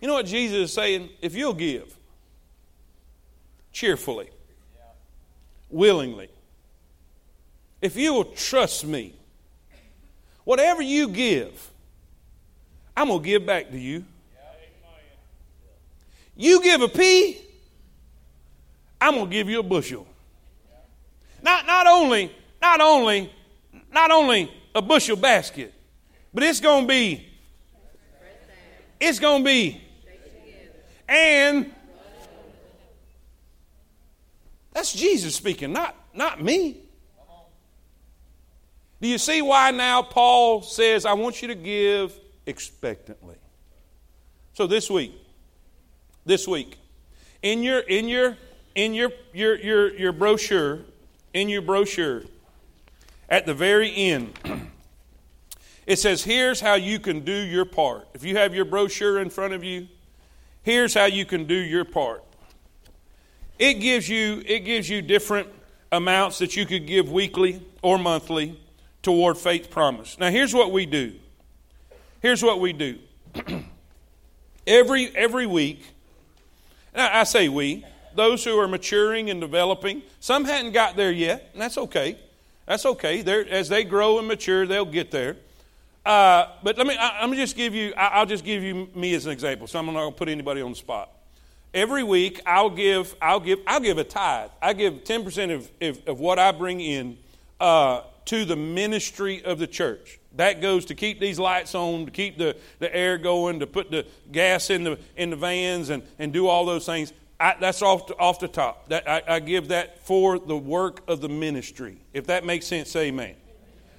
You 0.00 0.06
know 0.06 0.14
what 0.14 0.26
Jesus 0.26 0.70
is 0.70 0.72
saying? 0.72 1.10
If 1.20 1.34
you'll 1.34 1.52
give, 1.52 1.95
cheerfully, 3.76 4.30
willingly. 5.68 6.28
If 7.82 7.94
you 7.94 8.14
will 8.14 8.24
trust 8.24 8.86
me, 8.86 9.14
whatever 10.44 10.80
you 10.80 11.08
give, 11.08 11.70
I'm 12.96 13.08
going 13.08 13.22
to 13.22 13.26
give 13.26 13.44
back 13.44 13.70
to 13.70 13.78
you. 13.78 14.02
You 16.34 16.62
give 16.62 16.80
a 16.80 16.88
pea, 16.88 17.36
I'm 18.98 19.12
going 19.12 19.26
to 19.26 19.30
give 19.30 19.50
you 19.50 19.60
a 19.60 19.62
bushel. 19.62 20.06
Not, 21.42 21.66
not 21.66 21.86
only, 21.86 22.34
not 22.62 22.80
only, 22.80 23.30
not 23.92 24.10
only 24.10 24.50
a 24.74 24.80
bushel 24.80 25.16
basket, 25.16 25.74
but 26.32 26.42
it's 26.42 26.60
going 26.60 26.84
to 26.84 26.88
be 26.88 27.26
it's 28.98 29.18
going 29.18 29.42
to 29.42 29.44
be. 29.44 29.82
And 31.06 31.72
that's 34.76 34.92
Jesus 34.92 35.34
speaking, 35.34 35.72
not, 35.72 35.96
not 36.12 36.44
me. 36.44 36.76
Do 39.00 39.08
you 39.08 39.16
see 39.16 39.40
why 39.40 39.70
now 39.70 40.02
Paul 40.02 40.60
says, 40.60 41.06
I 41.06 41.14
want 41.14 41.40
you 41.40 41.48
to 41.48 41.54
give 41.54 42.12
expectantly? 42.44 43.36
So 44.52 44.66
this 44.66 44.90
week, 44.90 45.14
this 46.26 46.46
week, 46.46 46.76
in 47.40 47.62
your 47.62 47.78
in 47.78 48.06
your 48.06 48.36
in 48.74 48.92
your 48.92 49.12
your 49.32 49.58
your, 49.58 49.94
your 49.94 50.12
brochure, 50.12 50.80
in 51.32 51.48
your 51.48 51.62
brochure, 51.62 52.24
at 53.30 53.46
the 53.46 53.54
very 53.54 53.90
end, 53.96 54.38
it 55.86 55.98
says, 55.98 56.22
Here's 56.22 56.60
how 56.60 56.74
you 56.74 56.98
can 56.98 57.20
do 57.20 57.32
your 57.32 57.64
part. 57.64 58.08
If 58.12 58.24
you 58.24 58.36
have 58.36 58.54
your 58.54 58.66
brochure 58.66 59.20
in 59.20 59.30
front 59.30 59.54
of 59.54 59.64
you, 59.64 59.88
here's 60.62 60.92
how 60.92 61.06
you 61.06 61.24
can 61.24 61.46
do 61.46 61.54
your 61.54 61.86
part. 61.86 62.25
It 63.58 63.74
gives 63.74 64.08
you 64.08 64.42
it 64.46 64.60
gives 64.60 64.88
you 64.88 65.02
different 65.02 65.48
amounts 65.92 66.38
that 66.38 66.56
you 66.56 66.66
could 66.66 66.86
give 66.86 67.10
weekly 67.10 67.62
or 67.82 67.98
monthly 67.98 68.58
toward 69.02 69.38
faith 69.38 69.70
promise. 69.70 70.18
Now, 70.18 70.30
here's 70.30 70.52
what 70.52 70.72
we 70.72 70.84
do. 70.84 71.14
Here's 72.20 72.42
what 72.42 72.60
we 72.60 72.72
do. 72.72 72.98
every 74.66 75.14
every 75.16 75.46
week, 75.46 75.82
now 76.94 77.08
I 77.12 77.24
say 77.24 77.48
we, 77.48 77.84
those 78.14 78.44
who 78.44 78.58
are 78.58 78.68
maturing 78.68 79.30
and 79.30 79.40
developing, 79.40 80.02
some 80.20 80.44
hadn't 80.44 80.72
got 80.72 80.96
there 80.96 81.12
yet, 81.12 81.50
and 81.52 81.62
that's 81.62 81.78
okay. 81.78 82.18
That's 82.66 82.84
okay. 82.84 83.22
They're, 83.22 83.48
as 83.48 83.68
they 83.68 83.84
grow 83.84 84.18
and 84.18 84.26
mature, 84.26 84.66
they'll 84.66 84.84
get 84.84 85.10
there. 85.10 85.36
Uh, 86.04 86.48
but 86.62 86.76
let 86.78 86.86
me, 86.86 86.96
I, 86.96 87.22
am 87.22 87.32
just 87.34 87.56
give 87.56 87.74
you, 87.74 87.92
I, 87.94 88.20
will 88.20 88.26
just 88.26 88.44
give 88.44 88.62
you 88.62 88.88
me 88.94 89.14
as 89.14 89.26
an 89.26 89.32
example. 89.32 89.66
So 89.66 89.78
I'm 89.78 89.86
not 89.86 89.92
going 89.92 90.12
to 90.12 90.18
put 90.18 90.28
anybody 90.28 90.62
on 90.62 90.70
the 90.70 90.76
spot. 90.76 91.10
Every 91.76 92.02
week, 92.02 92.40
I'll 92.46 92.70
give, 92.70 93.14
I'll 93.20 93.38
give, 93.38 93.58
I'll 93.66 93.80
give 93.80 93.98
a 93.98 94.04
tithe. 94.04 94.48
I 94.62 94.72
give 94.72 95.04
10% 95.04 95.54
of, 95.54 95.70
of, 95.82 96.08
of 96.08 96.20
what 96.20 96.38
I 96.38 96.50
bring 96.50 96.80
in 96.80 97.18
uh, 97.60 98.00
to 98.24 98.46
the 98.46 98.56
ministry 98.56 99.44
of 99.44 99.58
the 99.58 99.66
church. 99.66 100.18
That 100.36 100.62
goes 100.62 100.86
to 100.86 100.94
keep 100.94 101.20
these 101.20 101.38
lights 101.38 101.74
on, 101.74 102.06
to 102.06 102.10
keep 102.10 102.38
the, 102.38 102.56
the 102.78 102.94
air 102.96 103.18
going, 103.18 103.60
to 103.60 103.66
put 103.66 103.90
the 103.90 104.06
gas 104.32 104.70
in 104.70 104.84
the, 104.84 104.98
in 105.18 105.28
the 105.28 105.36
vans, 105.36 105.90
and, 105.90 106.02
and 106.18 106.32
do 106.32 106.46
all 106.46 106.64
those 106.64 106.86
things. 106.86 107.12
I, 107.38 107.56
that's 107.60 107.82
off, 107.82 108.06
the, 108.06 108.16
off 108.16 108.40
the 108.40 108.48
top. 108.48 108.88
That, 108.88 109.06
I, 109.06 109.22
I, 109.28 109.40
give 109.40 109.68
that 109.68 110.02
for 110.06 110.38
the 110.38 110.56
work 110.56 111.02
of 111.06 111.20
the 111.20 111.28
ministry. 111.28 111.98
If 112.14 112.28
that 112.28 112.46
makes 112.46 112.66
sense, 112.66 112.90
say 112.90 113.08
amen. 113.08 113.34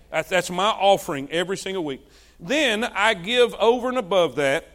That's 0.10 0.50
my 0.50 0.70
offering 0.70 1.30
every 1.30 1.58
single 1.58 1.86
week. 1.86 2.02
Then 2.40 2.86
I 2.86 3.14
give 3.14 3.54
over 3.54 3.88
and 3.88 4.00
above 4.00 4.38
that, 4.38 4.68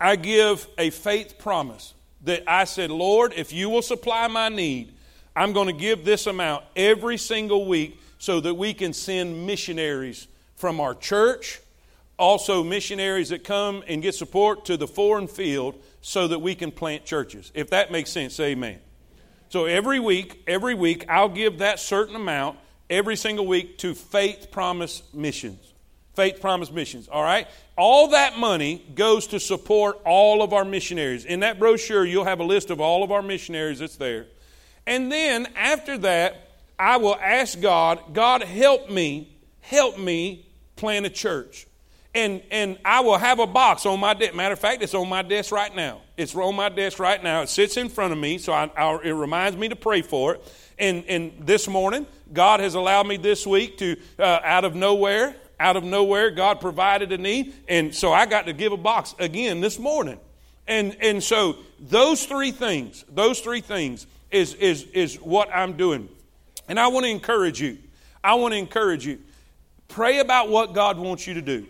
I 0.00 0.16
give 0.16 0.66
a 0.76 0.90
faith 0.90 1.38
promise 1.38 1.94
that 2.24 2.42
I 2.46 2.64
said, 2.64 2.90
Lord, 2.90 3.32
if 3.36 3.52
you 3.52 3.68
will 3.68 3.82
supply 3.82 4.26
my 4.28 4.48
need, 4.48 4.94
I'm 5.36 5.52
going 5.52 5.66
to 5.66 5.72
give 5.72 6.04
this 6.04 6.26
amount 6.26 6.64
every 6.76 7.18
single 7.18 7.66
week 7.66 8.00
so 8.18 8.40
that 8.40 8.54
we 8.54 8.72
can 8.72 8.92
send 8.92 9.46
missionaries 9.46 10.28
from 10.56 10.80
our 10.80 10.94
church, 10.94 11.60
also 12.18 12.62
missionaries 12.62 13.28
that 13.30 13.44
come 13.44 13.82
and 13.86 14.00
get 14.00 14.14
support 14.14 14.64
to 14.66 14.76
the 14.76 14.86
foreign 14.86 15.26
field 15.26 15.74
so 16.00 16.28
that 16.28 16.38
we 16.38 16.54
can 16.54 16.70
plant 16.70 17.04
churches. 17.04 17.50
If 17.54 17.70
that 17.70 17.90
makes 17.92 18.10
sense, 18.10 18.38
amen. 18.40 18.78
So 19.48 19.66
every 19.66 20.00
week, 20.00 20.42
every 20.46 20.74
week, 20.74 21.04
I'll 21.08 21.28
give 21.28 21.58
that 21.58 21.78
certain 21.78 22.16
amount 22.16 22.58
every 22.88 23.16
single 23.16 23.46
week 23.46 23.78
to 23.78 23.94
Faith 23.94 24.48
Promise 24.50 25.02
Missions. 25.12 25.73
Faith 26.14 26.40
Promise 26.40 26.70
Missions, 26.70 27.08
all 27.08 27.22
right? 27.22 27.46
All 27.76 28.08
that 28.08 28.38
money 28.38 28.84
goes 28.94 29.26
to 29.28 29.40
support 29.40 30.00
all 30.04 30.42
of 30.42 30.52
our 30.52 30.64
missionaries. 30.64 31.24
In 31.24 31.40
that 31.40 31.58
brochure, 31.58 32.04
you'll 32.04 32.24
have 32.24 32.40
a 32.40 32.44
list 32.44 32.70
of 32.70 32.80
all 32.80 33.02
of 33.02 33.10
our 33.10 33.22
missionaries 33.22 33.80
that's 33.80 33.96
there. 33.96 34.26
And 34.86 35.10
then 35.10 35.48
after 35.56 35.98
that, 35.98 36.50
I 36.78 36.96
will 36.98 37.16
ask 37.16 37.60
God, 37.60 38.14
God, 38.14 38.42
help 38.42 38.90
me, 38.90 39.36
help 39.60 39.98
me 39.98 40.46
plant 40.76 41.06
a 41.06 41.10
church. 41.10 41.66
And, 42.14 42.42
and 42.52 42.78
I 42.84 43.00
will 43.00 43.18
have 43.18 43.40
a 43.40 43.46
box 43.46 43.86
on 43.86 43.98
my 43.98 44.14
desk. 44.14 44.34
Matter 44.34 44.52
of 44.52 44.60
fact, 44.60 44.82
it's 44.82 44.94
on 44.94 45.08
my 45.08 45.22
desk 45.22 45.50
right 45.50 45.74
now. 45.74 46.00
It's 46.16 46.34
on 46.36 46.54
my 46.54 46.68
desk 46.68 47.00
right 47.00 47.20
now. 47.20 47.42
It 47.42 47.48
sits 47.48 47.76
in 47.76 47.88
front 47.88 48.12
of 48.12 48.18
me, 48.18 48.38
so 48.38 48.52
I, 48.52 48.70
I, 48.76 49.00
it 49.02 49.10
reminds 49.12 49.56
me 49.56 49.68
to 49.68 49.76
pray 49.76 50.02
for 50.02 50.34
it. 50.34 50.52
And, 50.78 51.04
and 51.08 51.32
this 51.40 51.66
morning, 51.66 52.06
God 52.32 52.60
has 52.60 52.74
allowed 52.74 53.08
me 53.08 53.16
this 53.16 53.44
week 53.44 53.78
to, 53.78 53.96
uh, 54.18 54.40
out 54.44 54.64
of 54.64 54.76
nowhere, 54.76 55.34
out 55.64 55.76
of 55.76 55.82
nowhere, 55.82 56.30
God 56.30 56.60
provided 56.60 57.10
a 57.10 57.16
need. 57.16 57.54
And 57.68 57.94
so 57.94 58.12
I 58.12 58.26
got 58.26 58.44
to 58.46 58.52
give 58.52 58.72
a 58.72 58.76
box 58.76 59.14
again 59.18 59.62
this 59.62 59.78
morning. 59.78 60.20
And, 60.68 60.94
and 61.00 61.24
so 61.24 61.56
those 61.80 62.26
three 62.26 62.50
things, 62.50 63.02
those 63.08 63.40
three 63.40 63.62
things 63.62 64.06
is, 64.30 64.52
is, 64.56 64.82
is 64.92 65.16
what 65.16 65.48
I'm 65.54 65.72
doing. 65.78 66.10
And 66.68 66.78
I 66.78 66.88
want 66.88 67.06
to 67.06 67.10
encourage 67.10 67.62
you. 67.62 67.78
I 68.22 68.34
want 68.34 68.52
to 68.52 68.58
encourage 68.58 69.06
you. 69.06 69.20
Pray 69.88 70.18
about 70.18 70.50
what 70.50 70.74
God 70.74 70.98
wants 70.98 71.26
you 71.26 71.32
to 71.32 71.42
do. 71.42 71.66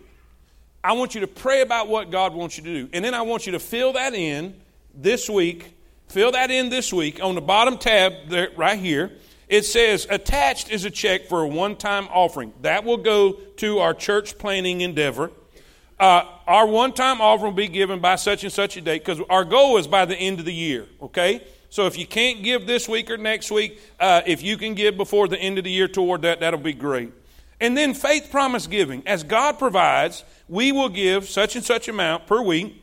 I 0.83 0.91
want 0.91 1.15
you 1.15 1.21
to 1.21 1.27
pray 1.27 1.61
about 1.61 1.87
what 1.87 2.11
God 2.11 2.33
wants 2.33 2.57
you 2.57 2.65
to 2.65 2.73
do. 2.83 2.89
And 2.91 3.03
then 3.03 3.13
I 3.13 3.21
want 3.21 3.45
you 3.45 3.53
to 3.53 3.59
fill 3.59 3.93
that 3.93 4.13
in 4.13 4.59
this 4.93 5.29
week. 5.29 5.73
Fill 6.09 6.33
that 6.33 6.51
in 6.51 6.67
this 6.67 6.91
week 6.91 7.23
on 7.23 7.33
the 7.33 7.41
bottom 7.41 7.77
tab 7.77 8.27
there, 8.27 8.49
right 8.57 8.77
here. 8.77 9.13
It 9.47 9.63
says, 9.63 10.07
attached 10.09 10.71
is 10.71 10.85
a 10.85 10.89
check 10.89 11.27
for 11.27 11.41
a 11.41 11.47
one 11.47 11.75
time 11.75 12.07
offering. 12.11 12.53
That 12.61 12.83
will 12.83 12.97
go 12.97 13.33
to 13.57 13.79
our 13.79 13.93
church 13.93 14.37
planning 14.37 14.81
endeavor. 14.81 15.31
Uh, 15.99 16.23
our 16.47 16.67
one 16.67 16.93
time 16.93 17.21
offering 17.21 17.51
will 17.51 17.57
be 17.57 17.67
given 17.67 17.99
by 17.99 18.15
such 18.15 18.43
and 18.43 18.51
such 18.51 18.75
a 18.75 18.81
date 18.81 19.05
because 19.05 19.21
our 19.29 19.45
goal 19.45 19.77
is 19.77 19.87
by 19.87 20.05
the 20.05 20.15
end 20.15 20.39
of 20.39 20.45
the 20.45 20.53
year, 20.53 20.87
okay? 21.01 21.41
So 21.69 21.85
if 21.85 21.97
you 21.97 22.05
can't 22.05 22.43
give 22.43 22.67
this 22.67 22.89
week 22.89 23.09
or 23.09 23.17
next 23.17 23.51
week, 23.51 23.81
uh, 23.99 24.21
if 24.25 24.41
you 24.41 24.57
can 24.57 24.73
give 24.73 24.97
before 24.97 25.27
the 25.27 25.39
end 25.39 25.57
of 25.57 25.63
the 25.63 25.71
year 25.71 25.87
toward 25.87 26.23
that, 26.23 26.39
that'll 26.39 26.59
be 26.59 26.73
great. 26.73 27.11
And 27.59 27.77
then 27.77 27.93
faith 27.93 28.29
promise 28.31 28.67
giving. 28.67 29.03
As 29.05 29.23
God 29.23 29.57
provides, 29.57 30.23
we 30.49 30.71
will 30.71 30.89
give 30.89 31.29
such 31.29 31.55
and 31.55 31.63
such 31.63 31.87
amount 31.87 32.27
per 32.27 32.41
week 32.41 32.81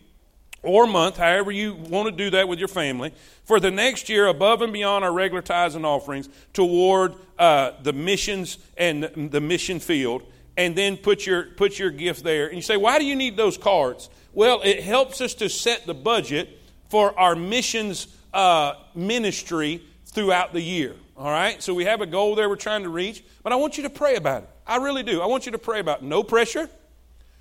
or 0.63 0.87
month, 0.87 1.17
however 1.17 1.51
you 1.51 1.75
want 1.75 2.07
to 2.07 2.13
do 2.13 2.31
that 2.31 2.49
with 2.49 2.59
your 2.59 2.69
family, 2.69 3.13
for 3.45 3.59
the 3.59 3.71
next 3.71 4.09
year 4.09 4.27
above 4.27 4.63
and 4.63 4.73
beyond 4.73 5.05
our 5.05 5.13
regular 5.13 5.43
tithes 5.43 5.75
and 5.75 5.85
offerings 5.85 6.29
toward 6.53 7.15
uh, 7.39 7.73
the 7.83 7.93
missions 7.93 8.59
and 8.77 9.05
the 9.05 9.41
mission 9.41 9.81
field. 9.81 10.23
And 10.57 10.77
then 10.77 10.99
put 10.99 11.25
your, 11.25 11.45
put 11.45 11.79
your 11.79 11.91
gift 11.91 12.23
there. 12.25 12.47
And 12.47 12.57
you 12.57 12.63
say, 12.63 12.77
why 12.77 12.99
do 12.99 13.07
you 13.07 13.17
need 13.17 13.37
those 13.37 13.57
cards? 13.57 14.11
Well, 14.35 14.61
it 14.63 14.83
helps 14.83 15.21
us 15.21 15.35
to 15.35 15.49
set 15.49 15.87
the 15.87 15.95
budget 15.95 16.61
for 16.91 17.19
our 17.19 17.35
missions 17.35 18.07
uh, 18.35 18.75
ministry 18.95 19.83
throughout 20.07 20.53
the 20.53 20.61
year. 20.61 20.95
All 21.17 21.31
right? 21.31 21.63
So 21.63 21.73
we 21.73 21.87
have 21.87 22.03
a 22.03 22.07
goal 22.07 22.35
there 22.35 22.49
we're 22.49 22.57
trying 22.57 22.83
to 22.83 22.91
reach, 22.91 23.25
but 23.43 23.53
I 23.53 23.57
want 23.57 23.79
you 23.79 23.83
to 23.85 23.91
pray 23.91 24.17
about 24.17 24.43
it. 24.43 24.49
I 24.67 24.77
really 24.77 25.03
do. 25.03 25.23
I 25.23 25.27
want 25.27 25.47
you 25.47 25.53
to 25.53 25.59
pray 25.59 25.81
about 25.81 26.03
it. 26.03 26.05
No 26.05 26.23
pressure. 26.23 26.69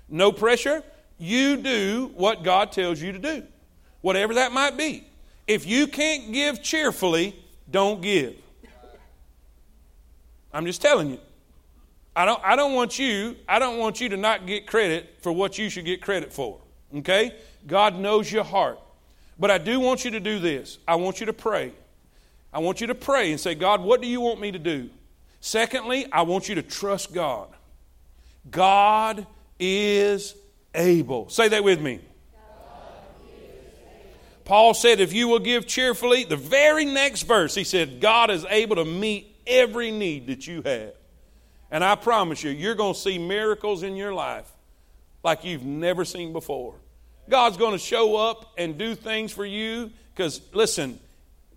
No 0.08 0.32
pressure. 0.32 0.82
You 1.22 1.56
do 1.56 2.10
what 2.16 2.42
God 2.42 2.72
tells 2.72 3.00
you 3.00 3.12
to 3.12 3.18
do, 3.20 3.44
whatever 4.00 4.34
that 4.34 4.50
might 4.50 4.76
be. 4.76 5.06
If 5.46 5.64
you 5.68 5.86
can't 5.86 6.32
give 6.32 6.64
cheerfully, 6.64 7.36
don't 7.70 8.02
give. 8.02 8.34
I'm 10.52 10.66
just 10.66 10.82
telling 10.82 11.10
you. 11.10 11.20
I 12.16 12.24
don't, 12.24 12.42
I 12.42 12.56
don't 12.56 12.74
want 12.74 12.98
you, 12.98 13.36
I 13.48 13.60
don't 13.60 13.78
want 13.78 14.00
you 14.00 14.08
to 14.08 14.16
not 14.16 14.48
get 14.48 14.66
credit 14.66 15.14
for 15.20 15.30
what 15.30 15.58
you 15.58 15.70
should 15.70 15.84
get 15.84 16.02
credit 16.02 16.32
for. 16.32 16.58
Okay? 16.92 17.36
God 17.68 18.00
knows 18.00 18.30
your 18.32 18.42
heart. 18.42 18.80
But 19.38 19.52
I 19.52 19.58
do 19.58 19.78
want 19.78 20.04
you 20.04 20.10
to 20.10 20.20
do 20.20 20.40
this. 20.40 20.78
I 20.88 20.96
want 20.96 21.20
you 21.20 21.26
to 21.26 21.32
pray. 21.32 21.70
I 22.52 22.58
want 22.58 22.80
you 22.80 22.88
to 22.88 22.96
pray 22.96 23.30
and 23.30 23.38
say, 23.38 23.54
God, 23.54 23.80
what 23.80 24.02
do 24.02 24.08
you 24.08 24.20
want 24.20 24.40
me 24.40 24.50
to 24.50 24.58
do? 24.58 24.90
Secondly, 25.40 26.04
I 26.10 26.22
want 26.22 26.48
you 26.48 26.56
to 26.56 26.62
trust 26.62 27.14
God. 27.14 27.46
God 28.50 29.24
is 29.60 30.34
able. 30.74 31.28
Say 31.28 31.48
that 31.48 31.64
with 31.64 31.80
me. 31.80 32.00
Paul 34.44 34.74
said, 34.74 35.00
if 35.00 35.12
you 35.12 35.28
will 35.28 35.38
give 35.38 35.66
cheerfully, 35.66 36.24
the 36.24 36.36
very 36.36 36.84
next 36.84 37.22
verse, 37.22 37.54
he 37.54 37.64
said, 37.64 38.00
God 38.00 38.30
is 38.30 38.44
able 38.50 38.76
to 38.76 38.84
meet 38.84 39.36
every 39.46 39.90
need 39.90 40.26
that 40.26 40.46
you 40.46 40.62
have. 40.62 40.94
And 41.70 41.82
I 41.82 41.94
promise 41.94 42.42
you, 42.42 42.50
you're 42.50 42.74
going 42.74 42.94
to 42.94 43.00
see 43.00 43.18
miracles 43.18 43.82
in 43.82 43.96
your 43.96 44.12
life 44.12 44.50
like 45.22 45.44
you've 45.44 45.64
never 45.64 46.04
seen 46.04 46.32
before. 46.32 46.74
God's 47.28 47.56
going 47.56 47.72
to 47.72 47.78
show 47.78 48.16
up 48.16 48.52
and 48.58 48.76
do 48.76 48.94
things 48.94 49.32
for 49.32 49.46
you 49.46 49.90
because, 50.14 50.40
listen, 50.52 50.98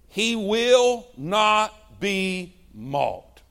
He 0.07 0.35
will 0.35 1.07
not 1.17 1.99
be 1.99 2.55
mocked. 2.73 3.41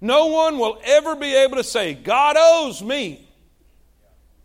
No 0.00 0.26
one 0.26 0.58
will 0.58 0.78
ever 0.84 1.16
be 1.16 1.34
able 1.34 1.56
to 1.56 1.64
say, 1.64 1.94
God 1.94 2.36
owes 2.38 2.82
me. 2.82 3.26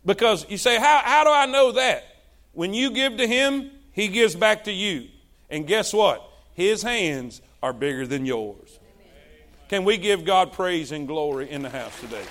Because 0.06 0.48
you 0.48 0.56
say, 0.56 0.78
how, 0.78 1.02
how 1.04 1.24
do 1.24 1.30
I 1.30 1.46
know 1.46 1.72
that? 1.72 2.04
When 2.52 2.72
you 2.72 2.90
give 2.90 3.16
to 3.18 3.26
Him, 3.26 3.70
He 3.92 4.08
gives 4.08 4.34
back 4.34 4.64
to 4.64 4.72
you. 4.72 5.08
And 5.50 5.66
guess 5.66 5.92
what? 5.92 6.22
His 6.54 6.82
hands 6.82 7.42
are 7.62 7.72
bigger 7.72 8.06
than 8.06 8.24
yours. 8.24 8.78
Can 9.68 9.84
we 9.84 9.98
give 9.98 10.24
God 10.24 10.52
praise 10.52 10.92
and 10.92 11.08
glory 11.08 11.50
in 11.50 11.62
the 11.62 11.70
house 11.70 12.00
today? 12.00 12.24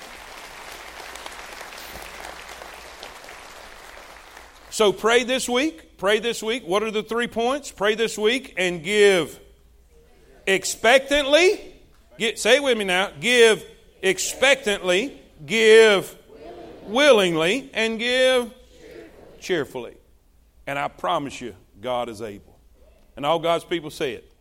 So 4.70 4.92
pray 4.92 5.24
this 5.24 5.48
week. 5.48 5.98
Pray 5.98 6.18
this 6.18 6.42
week. 6.42 6.64
What 6.66 6.82
are 6.82 6.90
the 6.90 7.02
three 7.02 7.28
points? 7.28 7.70
Pray 7.70 7.94
this 7.94 8.18
week 8.18 8.54
and 8.56 8.82
give 8.82 9.38
expectantly. 10.46 11.74
Get, 12.18 12.38
say 12.38 12.56
it 12.56 12.62
with 12.62 12.76
me 12.76 12.84
now. 12.84 13.10
Give 13.20 13.64
expectantly, 14.02 15.20
give 15.44 16.14
willingly, 16.86 17.70
and 17.74 17.98
give 17.98 18.52
cheerfully. 19.40 19.96
And 20.66 20.78
I 20.78 20.88
promise 20.88 21.40
you, 21.40 21.54
God 21.80 22.08
is 22.08 22.22
able. 22.22 22.58
And 23.16 23.24
all 23.24 23.38
God's 23.38 23.64
people 23.64 23.90
say 23.90 24.12
it. 24.12 24.32